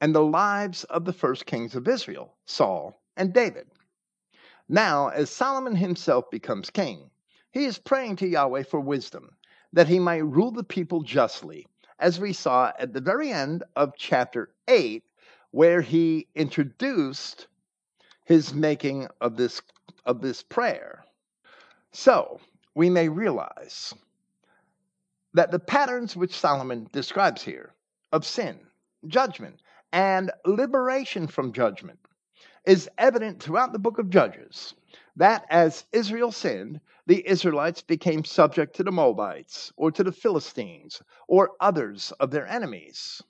and 0.00 0.14
the 0.14 0.24
lives 0.24 0.84
of 0.84 1.04
the 1.04 1.12
first 1.12 1.46
kings 1.46 1.74
of 1.74 1.86
Israel, 1.86 2.34
Saul 2.46 3.00
and 3.16 3.34
David. 3.34 3.68
Now, 4.68 5.08
as 5.08 5.30
Solomon 5.30 5.76
himself 5.76 6.30
becomes 6.30 6.70
king, 6.70 7.10
he 7.52 7.66
is 7.66 7.78
praying 7.78 8.16
to 8.16 8.26
Yahweh 8.26 8.64
for 8.64 8.80
wisdom, 8.80 9.36
that 9.72 9.88
he 9.88 9.98
might 9.98 10.24
rule 10.24 10.50
the 10.50 10.64
people 10.64 11.02
justly, 11.02 11.66
as 11.98 12.18
we 12.18 12.32
saw 12.32 12.72
at 12.78 12.92
the 12.92 13.00
very 13.00 13.30
end 13.30 13.62
of 13.76 13.94
chapter 13.96 14.50
8, 14.68 15.04
where 15.50 15.82
he 15.82 16.26
introduced 16.34 17.46
his 18.24 18.54
making 18.54 19.06
of 19.20 19.36
this, 19.36 19.60
of 20.06 20.22
this 20.22 20.42
prayer. 20.42 21.04
So, 21.92 22.40
we 22.74 22.88
may 22.88 23.08
realize 23.08 23.92
that 25.34 25.50
the 25.50 25.58
patterns 25.58 26.16
which 26.16 26.38
Solomon 26.38 26.88
describes 26.92 27.42
here 27.42 27.74
of 28.12 28.24
sin, 28.24 28.58
judgment, 29.06 29.60
and 29.92 30.30
liberation 30.46 31.26
from 31.26 31.52
judgment 31.52 31.98
is 32.64 32.88
evident 32.96 33.42
throughout 33.42 33.72
the 33.72 33.78
book 33.78 33.98
of 33.98 34.08
Judges 34.08 34.74
that 35.16 35.44
as 35.50 35.84
Israel 35.92 36.32
sinned, 36.32 36.80
the 37.06 37.26
Israelites 37.28 37.82
became 37.82 38.24
subject 38.24 38.76
to 38.76 38.82
the 38.82 38.92
Moabites 38.92 39.72
or 39.76 39.90
to 39.90 40.04
the 40.04 40.12
Philistines 40.12 41.02
or 41.28 41.50
others 41.60 42.12
of 42.20 42.30
their 42.30 42.46
enemies. 42.46 43.22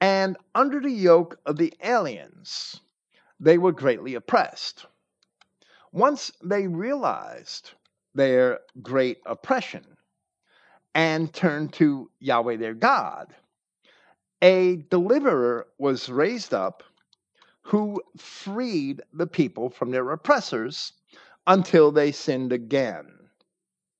And 0.00 0.36
under 0.54 0.80
the 0.80 0.90
yoke 0.90 1.38
of 1.46 1.56
the 1.56 1.72
aliens, 1.82 2.80
they 3.38 3.58
were 3.58 3.72
greatly 3.72 4.14
oppressed. 4.14 4.86
Once 5.92 6.32
they 6.42 6.66
realized 6.66 7.72
their 8.14 8.60
great 8.82 9.18
oppression 9.26 9.84
and 10.94 11.32
turned 11.32 11.72
to 11.74 12.10
Yahweh 12.18 12.56
their 12.56 12.74
God, 12.74 13.34
a 14.42 14.76
deliverer 14.90 15.68
was 15.78 16.08
raised 16.08 16.52
up 16.52 16.82
who 17.62 18.02
freed 18.16 19.02
the 19.12 19.26
people 19.26 19.70
from 19.70 19.90
their 19.90 20.10
oppressors 20.10 20.92
until 21.46 21.92
they 21.92 22.12
sinned 22.12 22.52
again. 22.52 23.06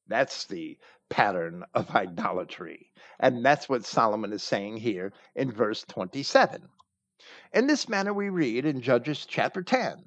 That's 0.08 0.46
the 0.46 0.78
pattern 1.08 1.64
of 1.74 1.90
idolatry. 1.94 2.90
And 3.20 3.44
that's 3.44 3.68
what 3.68 3.84
Solomon 3.84 4.32
is 4.32 4.42
saying 4.42 4.78
here 4.78 5.12
in 5.34 5.52
verse 5.52 5.84
27. 5.84 6.68
In 7.52 7.66
this 7.66 7.88
manner, 7.88 8.12
we 8.12 8.30
read 8.30 8.64
in 8.64 8.80
Judges 8.80 9.26
chapter 9.26 9.62
10 9.62 10.04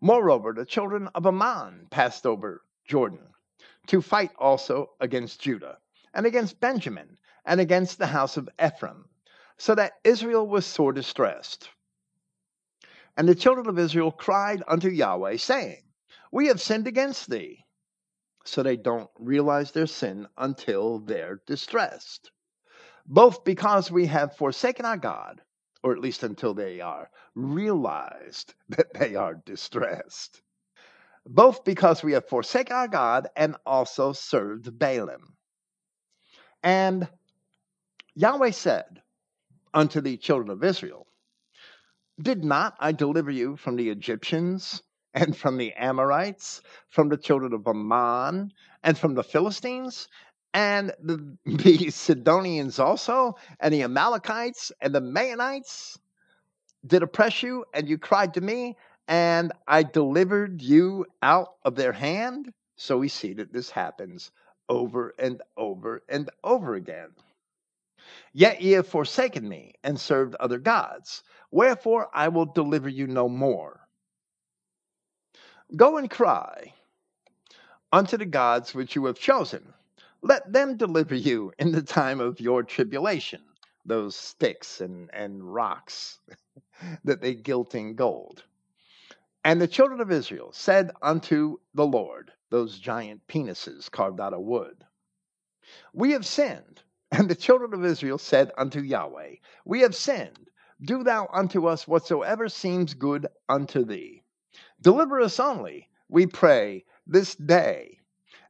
Moreover, 0.00 0.54
the 0.54 0.64
children 0.64 1.08
of 1.14 1.26
Ammon 1.26 1.86
passed 1.90 2.26
over 2.26 2.62
Jordan 2.86 3.34
to 3.86 4.00
fight 4.00 4.30
also 4.38 4.90
against 4.98 5.40
Judah 5.40 5.78
and 6.14 6.24
against 6.26 6.58
Benjamin 6.58 7.18
and 7.44 7.60
against 7.60 7.98
the 7.98 8.06
house 8.06 8.36
of 8.36 8.48
Ephraim, 8.62 9.04
so 9.58 9.74
that 9.74 10.00
Israel 10.02 10.46
was 10.46 10.64
sore 10.64 10.92
distressed. 10.92 11.68
And 13.16 13.28
the 13.28 13.34
children 13.34 13.68
of 13.68 13.78
Israel 13.78 14.12
cried 14.12 14.62
unto 14.66 14.88
Yahweh, 14.88 15.36
saying, 15.36 15.82
We 16.32 16.46
have 16.46 16.60
sinned 16.60 16.86
against 16.86 17.28
thee. 17.28 17.64
So 18.44 18.62
they 18.62 18.76
don't 18.76 19.10
realize 19.18 19.72
their 19.72 19.86
sin 19.86 20.26
until 20.38 21.00
they're 21.00 21.42
distressed. 21.46 22.30
Both 23.06 23.44
because 23.44 23.90
we 23.90 24.06
have 24.06 24.36
forsaken 24.36 24.86
our 24.86 24.96
God, 24.96 25.42
or 25.82 25.92
at 25.92 25.98
least 25.98 26.22
until 26.22 26.54
they 26.54 26.80
are 26.80 27.10
realized 27.34 28.54
that 28.70 28.94
they 28.94 29.16
are 29.16 29.34
distressed. 29.34 30.42
Both 31.26 31.64
because 31.64 32.02
we 32.02 32.12
have 32.12 32.28
forsaken 32.28 32.74
our 32.74 32.88
God 32.88 33.28
and 33.36 33.56
also 33.66 34.12
served 34.12 34.78
Baalim. 34.78 35.34
And 36.62 37.08
Yahweh 38.14 38.50
said 38.52 39.02
unto 39.72 40.00
the 40.00 40.16
children 40.16 40.50
of 40.50 40.64
Israel, 40.64 41.06
did 42.22 42.44
not 42.44 42.76
I 42.80 42.92
deliver 42.92 43.30
you 43.30 43.56
from 43.56 43.76
the 43.76 43.90
Egyptians 43.90 44.82
and 45.14 45.36
from 45.36 45.56
the 45.56 45.72
Amorites, 45.74 46.62
from 46.88 47.08
the 47.08 47.16
children 47.16 47.52
of 47.52 47.66
Ammon, 47.66 48.52
and 48.82 48.98
from 48.98 49.14
the 49.14 49.24
Philistines, 49.24 50.08
and 50.54 50.92
the, 51.02 51.36
the 51.46 51.90
Sidonians 51.90 52.78
also, 52.78 53.36
and 53.60 53.74
the 53.74 53.82
Amalekites, 53.82 54.72
and 54.80 54.94
the 54.94 55.00
Maonites 55.00 55.98
did 56.86 57.02
oppress 57.02 57.42
you, 57.42 57.64
and 57.74 57.88
you 57.88 57.98
cried 57.98 58.34
to 58.34 58.40
me, 58.40 58.76
and 59.08 59.52
I 59.66 59.82
delivered 59.82 60.62
you 60.62 61.06
out 61.22 61.54
of 61.64 61.74
their 61.74 61.92
hand? 61.92 62.52
So 62.76 62.98
we 62.98 63.08
see 63.08 63.34
that 63.34 63.52
this 63.52 63.70
happens 63.70 64.30
over 64.68 65.14
and 65.18 65.42
over 65.56 66.02
and 66.08 66.30
over 66.44 66.74
again. 66.74 67.10
Yet 68.32 68.60
ye 68.62 68.72
have 68.72 68.86
forsaken 68.88 69.48
me 69.48 69.74
and 69.82 69.98
served 70.00 70.34
other 70.36 70.58
gods. 70.58 71.22
Wherefore 71.50 72.08
I 72.12 72.28
will 72.28 72.46
deliver 72.46 72.88
you 72.88 73.06
no 73.06 73.28
more. 73.28 73.80
Go 75.76 75.98
and 75.98 76.10
cry 76.10 76.74
unto 77.92 78.16
the 78.16 78.26
gods 78.26 78.74
which 78.74 78.96
you 78.96 79.04
have 79.06 79.18
chosen. 79.18 79.72
Let 80.22 80.52
them 80.52 80.76
deliver 80.76 81.14
you 81.14 81.52
in 81.58 81.72
the 81.72 81.82
time 81.82 82.20
of 82.20 82.40
your 82.40 82.62
tribulation, 82.62 83.42
those 83.84 84.16
sticks 84.16 84.80
and, 84.80 85.10
and 85.12 85.42
rocks 85.54 86.18
that 87.04 87.20
they 87.20 87.34
gilt 87.34 87.74
in 87.74 87.94
gold. 87.94 88.44
And 89.44 89.60
the 89.60 89.68
children 89.68 90.00
of 90.00 90.12
Israel 90.12 90.52
said 90.52 90.90
unto 91.02 91.58
the 91.74 91.86
Lord, 91.86 92.32
those 92.50 92.78
giant 92.78 93.26
penises 93.26 93.90
carved 93.90 94.20
out 94.20 94.34
of 94.34 94.40
wood, 94.42 94.84
We 95.94 96.12
have 96.12 96.26
sinned. 96.26 96.82
And 97.12 97.28
the 97.28 97.34
children 97.34 97.74
of 97.74 97.84
Israel 97.84 98.18
said 98.18 98.52
unto 98.56 98.80
Yahweh, 98.80 99.36
We 99.64 99.80
have 99.80 99.96
sinned. 99.96 100.48
Do 100.82 101.02
thou 101.02 101.28
unto 101.32 101.66
us 101.66 101.88
whatsoever 101.88 102.48
seems 102.48 102.94
good 102.94 103.26
unto 103.48 103.84
thee. 103.84 104.22
Deliver 104.80 105.20
us 105.20 105.40
only, 105.40 105.88
we 106.08 106.26
pray, 106.26 106.84
this 107.06 107.34
day. 107.34 107.98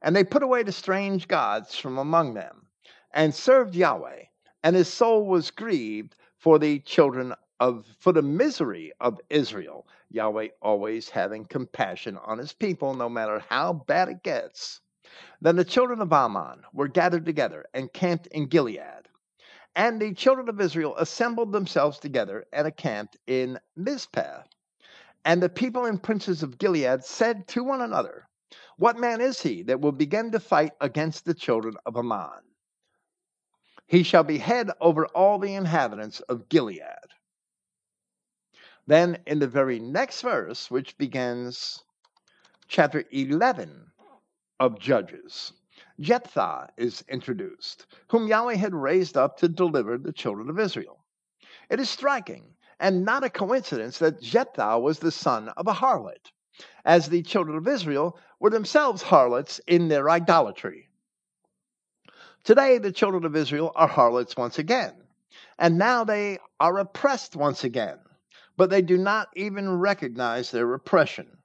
And 0.02 0.14
they 0.14 0.24
put 0.24 0.42
away 0.42 0.62
the 0.62 0.72
strange 0.72 1.26
gods 1.26 1.76
from 1.76 1.98
among 1.98 2.34
them, 2.34 2.66
and 3.12 3.34
served 3.34 3.74
Yahweh. 3.74 4.24
And 4.62 4.76
his 4.76 4.92
soul 4.92 5.26
was 5.26 5.50
grieved 5.50 6.14
for 6.36 6.58
the 6.58 6.80
children 6.80 7.34
of 7.60 7.86
for 7.98 8.12
the 8.12 8.22
misery 8.22 8.92
of 9.00 9.20
Israel. 9.30 9.86
Yahweh 10.10 10.48
always 10.62 11.08
having 11.08 11.44
compassion 11.46 12.18
on 12.18 12.38
his 12.38 12.52
people, 12.52 12.94
no 12.94 13.08
matter 13.08 13.38
how 13.48 13.72
bad 13.72 14.08
it 14.08 14.22
gets. 14.22 14.80
Then 15.40 15.56
the 15.56 15.64
children 15.64 16.00
of 16.00 16.12
Ammon 16.12 16.64
were 16.72 16.88
gathered 16.88 17.24
together 17.24 17.66
and 17.72 17.92
camped 17.92 18.26
in 18.28 18.46
Gilead. 18.46 19.08
And 19.74 20.00
the 20.00 20.14
children 20.14 20.48
of 20.48 20.60
Israel 20.60 20.96
assembled 20.96 21.52
themselves 21.52 21.98
together 21.98 22.46
and 22.52 22.66
encamped 22.66 23.16
in 23.26 23.58
Mizpeh. 23.76 24.44
And 25.24 25.42
the 25.42 25.48
people 25.48 25.84
and 25.84 26.02
princes 26.02 26.42
of 26.42 26.58
Gilead 26.58 27.04
said 27.04 27.46
to 27.48 27.64
one 27.64 27.80
another, 27.80 28.28
What 28.76 28.98
man 28.98 29.20
is 29.20 29.42
he 29.42 29.62
that 29.64 29.80
will 29.80 29.92
begin 29.92 30.32
to 30.32 30.40
fight 30.40 30.72
against 30.80 31.24
the 31.24 31.34
children 31.34 31.76
of 31.86 31.96
Ammon? 31.96 32.42
He 33.86 34.02
shall 34.02 34.24
be 34.24 34.38
head 34.38 34.70
over 34.80 35.06
all 35.06 35.38
the 35.38 35.54
inhabitants 35.54 36.20
of 36.20 36.48
Gilead. 36.48 36.82
Then, 38.86 39.22
in 39.26 39.38
the 39.38 39.48
very 39.48 39.78
next 39.78 40.22
verse, 40.22 40.70
which 40.70 40.98
begins 40.98 41.82
chapter 42.68 43.04
11 43.10 43.89
of 44.60 44.78
Judges, 44.78 45.54
Jephthah 45.98 46.68
is 46.76 47.02
introduced, 47.08 47.86
whom 48.08 48.28
Yahweh 48.28 48.56
had 48.56 48.74
raised 48.74 49.16
up 49.16 49.38
to 49.38 49.48
deliver 49.48 49.98
the 49.98 50.12
children 50.12 50.50
of 50.50 50.60
Israel. 50.60 51.02
It 51.70 51.80
is 51.80 51.88
striking 51.90 52.44
and 52.78 53.04
not 53.04 53.24
a 53.24 53.30
coincidence 53.30 53.98
that 53.98 54.20
Jephthah 54.20 54.78
was 54.78 54.98
the 54.98 55.10
son 55.10 55.48
of 55.56 55.66
a 55.66 55.72
harlot, 55.72 56.30
as 56.84 57.08
the 57.08 57.22
children 57.22 57.56
of 57.56 57.66
Israel 57.66 58.18
were 58.38 58.50
themselves 58.50 59.02
harlots 59.02 59.60
in 59.66 59.88
their 59.88 60.08
idolatry. 60.10 60.88
Today, 62.44 62.78
the 62.78 62.92
children 62.92 63.24
of 63.24 63.36
Israel 63.36 63.72
are 63.74 63.88
harlots 63.88 64.36
once 64.36 64.58
again, 64.58 64.94
and 65.58 65.78
now 65.78 66.04
they 66.04 66.38
are 66.58 66.78
oppressed 66.78 67.36
once 67.36 67.64
again, 67.64 67.98
but 68.56 68.70
they 68.70 68.82
do 68.82 68.96
not 68.96 69.28
even 69.36 69.78
recognize 69.78 70.50
their 70.50 70.72
oppression. 70.72 71.36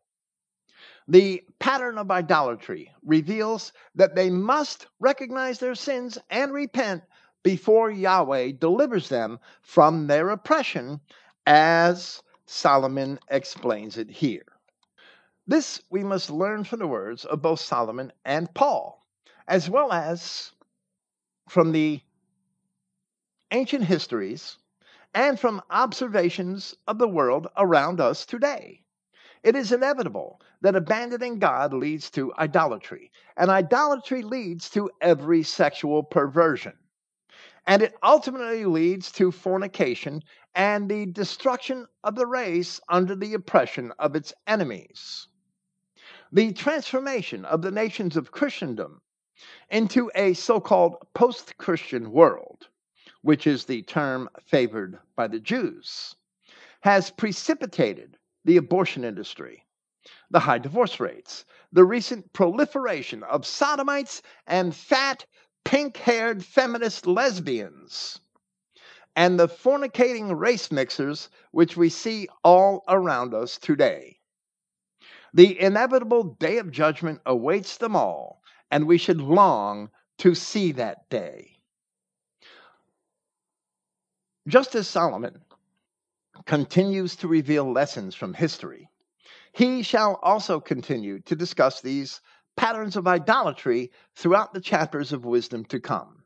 The 1.07 1.45
pattern 1.59 1.99
of 1.99 2.09
idolatry 2.09 2.91
reveals 3.03 3.73
that 3.93 4.15
they 4.15 4.29
must 4.31 4.87
recognize 4.99 5.59
their 5.59 5.75
sins 5.75 6.17
and 6.29 6.51
repent 6.51 7.03
before 7.43 7.91
Yahweh 7.91 8.53
delivers 8.53 9.07
them 9.09 9.39
from 9.61 10.07
their 10.07 10.29
oppression, 10.29 11.01
as 11.45 12.23
Solomon 12.47 13.19
explains 13.29 13.97
it 13.97 14.09
here. 14.09 14.45
This 15.45 15.79
we 15.91 16.03
must 16.03 16.31
learn 16.31 16.63
from 16.63 16.79
the 16.79 16.87
words 16.87 17.23
of 17.23 17.41
both 17.41 17.59
Solomon 17.59 18.11
and 18.23 18.51
Paul, 18.55 19.05
as 19.47 19.69
well 19.69 19.91
as 19.91 20.53
from 21.47 21.71
the 21.71 22.01
ancient 23.51 23.83
histories 23.83 24.57
and 25.13 25.39
from 25.39 25.61
observations 25.69 26.75
of 26.87 26.97
the 26.97 27.07
world 27.07 27.47
around 27.57 28.01
us 28.01 28.25
today. 28.25 28.84
It 29.45 29.55
is 29.55 29.71
inevitable 29.71 30.41
that 30.61 30.75
abandoning 30.75 31.37
God 31.37 31.71
leads 31.71 32.09
to 32.09 32.33
idolatry, 32.33 33.11
and 33.37 33.51
idolatry 33.51 34.23
leads 34.23 34.71
to 34.71 34.89
every 35.01 35.43
sexual 35.43 36.01
perversion. 36.01 36.73
And 37.67 37.83
it 37.83 37.95
ultimately 38.01 38.65
leads 38.65 39.11
to 39.11 39.31
fornication 39.31 40.23
and 40.55 40.89
the 40.89 41.05
destruction 41.05 41.85
of 42.03 42.15
the 42.15 42.25
race 42.25 42.81
under 42.89 43.15
the 43.15 43.35
oppression 43.35 43.91
of 43.99 44.15
its 44.15 44.33
enemies. 44.47 45.27
The 46.31 46.51
transformation 46.53 47.45
of 47.45 47.61
the 47.61 47.69
nations 47.69 48.17
of 48.17 48.31
Christendom 48.31 49.03
into 49.69 50.09
a 50.15 50.33
so 50.33 50.59
called 50.59 50.95
post 51.13 51.55
Christian 51.59 52.11
world, 52.11 52.67
which 53.21 53.45
is 53.45 53.65
the 53.65 53.83
term 53.83 54.27
favored 54.41 54.97
by 55.15 55.27
the 55.27 55.39
Jews, 55.39 56.15
has 56.81 57.11
precipitated 57.11 58.17
the 58.45 58.57
abortion 58.57 59.03
industry, 59.03 59.65
the 60.29 60.39
high 60.39 60.59
divorce 60.59 60.99
rates, 60.99 61.45
the 61.71 61.83
recent 61.83 62.31
proliferation 62.31 63.23
of 63.23 63.45
sodomites 63.45 64.21
and 64.47 64.75
fat, 64.75 65.25
pink 65.65 65.97
haired 65.97 66.45
feminist 66.45 67.07
lesbians, 67.07 68.21
and 69.15 69.39
the 69.39 69.47
fornicating 69.47 70.37
race 70.37 70.71
mixers 70.71 71.29
which 71.51 71.75
we 71.75 71.89
see 71.89 72.27
all 72.43 72.83
around 72.87 73.33
us 73.33 73.57
today. 73.57 74.19
The 75.33 75.59
inevitable 75.59 76.35
day 76.39 76.59
of 76.59 76.71
judgment 76.71 77.21
awaits 77.25 77.77
them 77.77 77.95
all, 77.95 78.41
and 78.71 78.87
we 78.87 78.97
should 78.97 79.19
long 79.19 79.89
to 80.19 80.35
see 80.35 80.71
that 80.73 81.09
day. 81.09 81.57
Just 84.47 84.75
as 84.75 84.87
Solomon 84.87 85.41
continues 86.45 87.15
to 87.17 87.27
reveal 87.27 87.71
lessons 87.71 88.15
from 88.15 88.33
history, 88.33 88.89
he 89.53 89.81
shall 89.81 90.19
also 90.21 90.59
continue 90.59 91.19
to 91.21 91.35
discuss 91.35 91.81
these 91.81 92.21
patterns 92.57 92.95
of 92.95 93.07
idolatry 93.07 93.91
throughout 94.15 94.53
the 94.53 94.61
chapters 94.61 95.13
of 95.13 95.25
wisdom 95.25 95.65
to 95.65 95.79
come. 95.79 96.23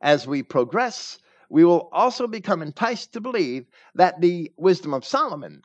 As 0.00 0.26
we 0.26 0.42
progress, 0.42 1.18
we 1.48 1.64
will 1.64 1.88
also 1.92 2.26
become 2.26 2.62
enticed 2.62 3.12
to 3.12 3.20
believe 3.20 3.66
that 3.94 4.20
the 4.20 4.52
wisdom 4.56 4.94
of 4.94 5.04
Solomon 5.04 5.62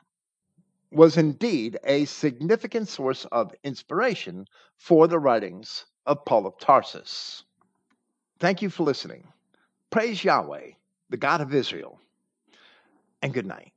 was 0.90 1.16
indeed 1.16 1.78
a 1.84 2.04
significant 2.06 2.88
source 2.88 3.24
of 3.26 3.54
inspiration 3.64 4.46
for 4.76 5.06
the 5.06 5.18
writings 5.18 5.86
of 6.06 6.24
Paul 6.24 6.46
of 6.46 6.58
Tarsus. 6.58 7.44
Thank 8.38 8.62
you 8.62 8.70
for 8.70 8.82
listening. 8.82 9.28
Praise 9.90 10.22
Yahweh, 10.22 10.70
the 11.10 11.16
God 11.16 11.40
of 11.40 11.54
Israel, 11.54 12.00
and 13.22 13.32
good 13.32 13.46
night. 13.46 13.72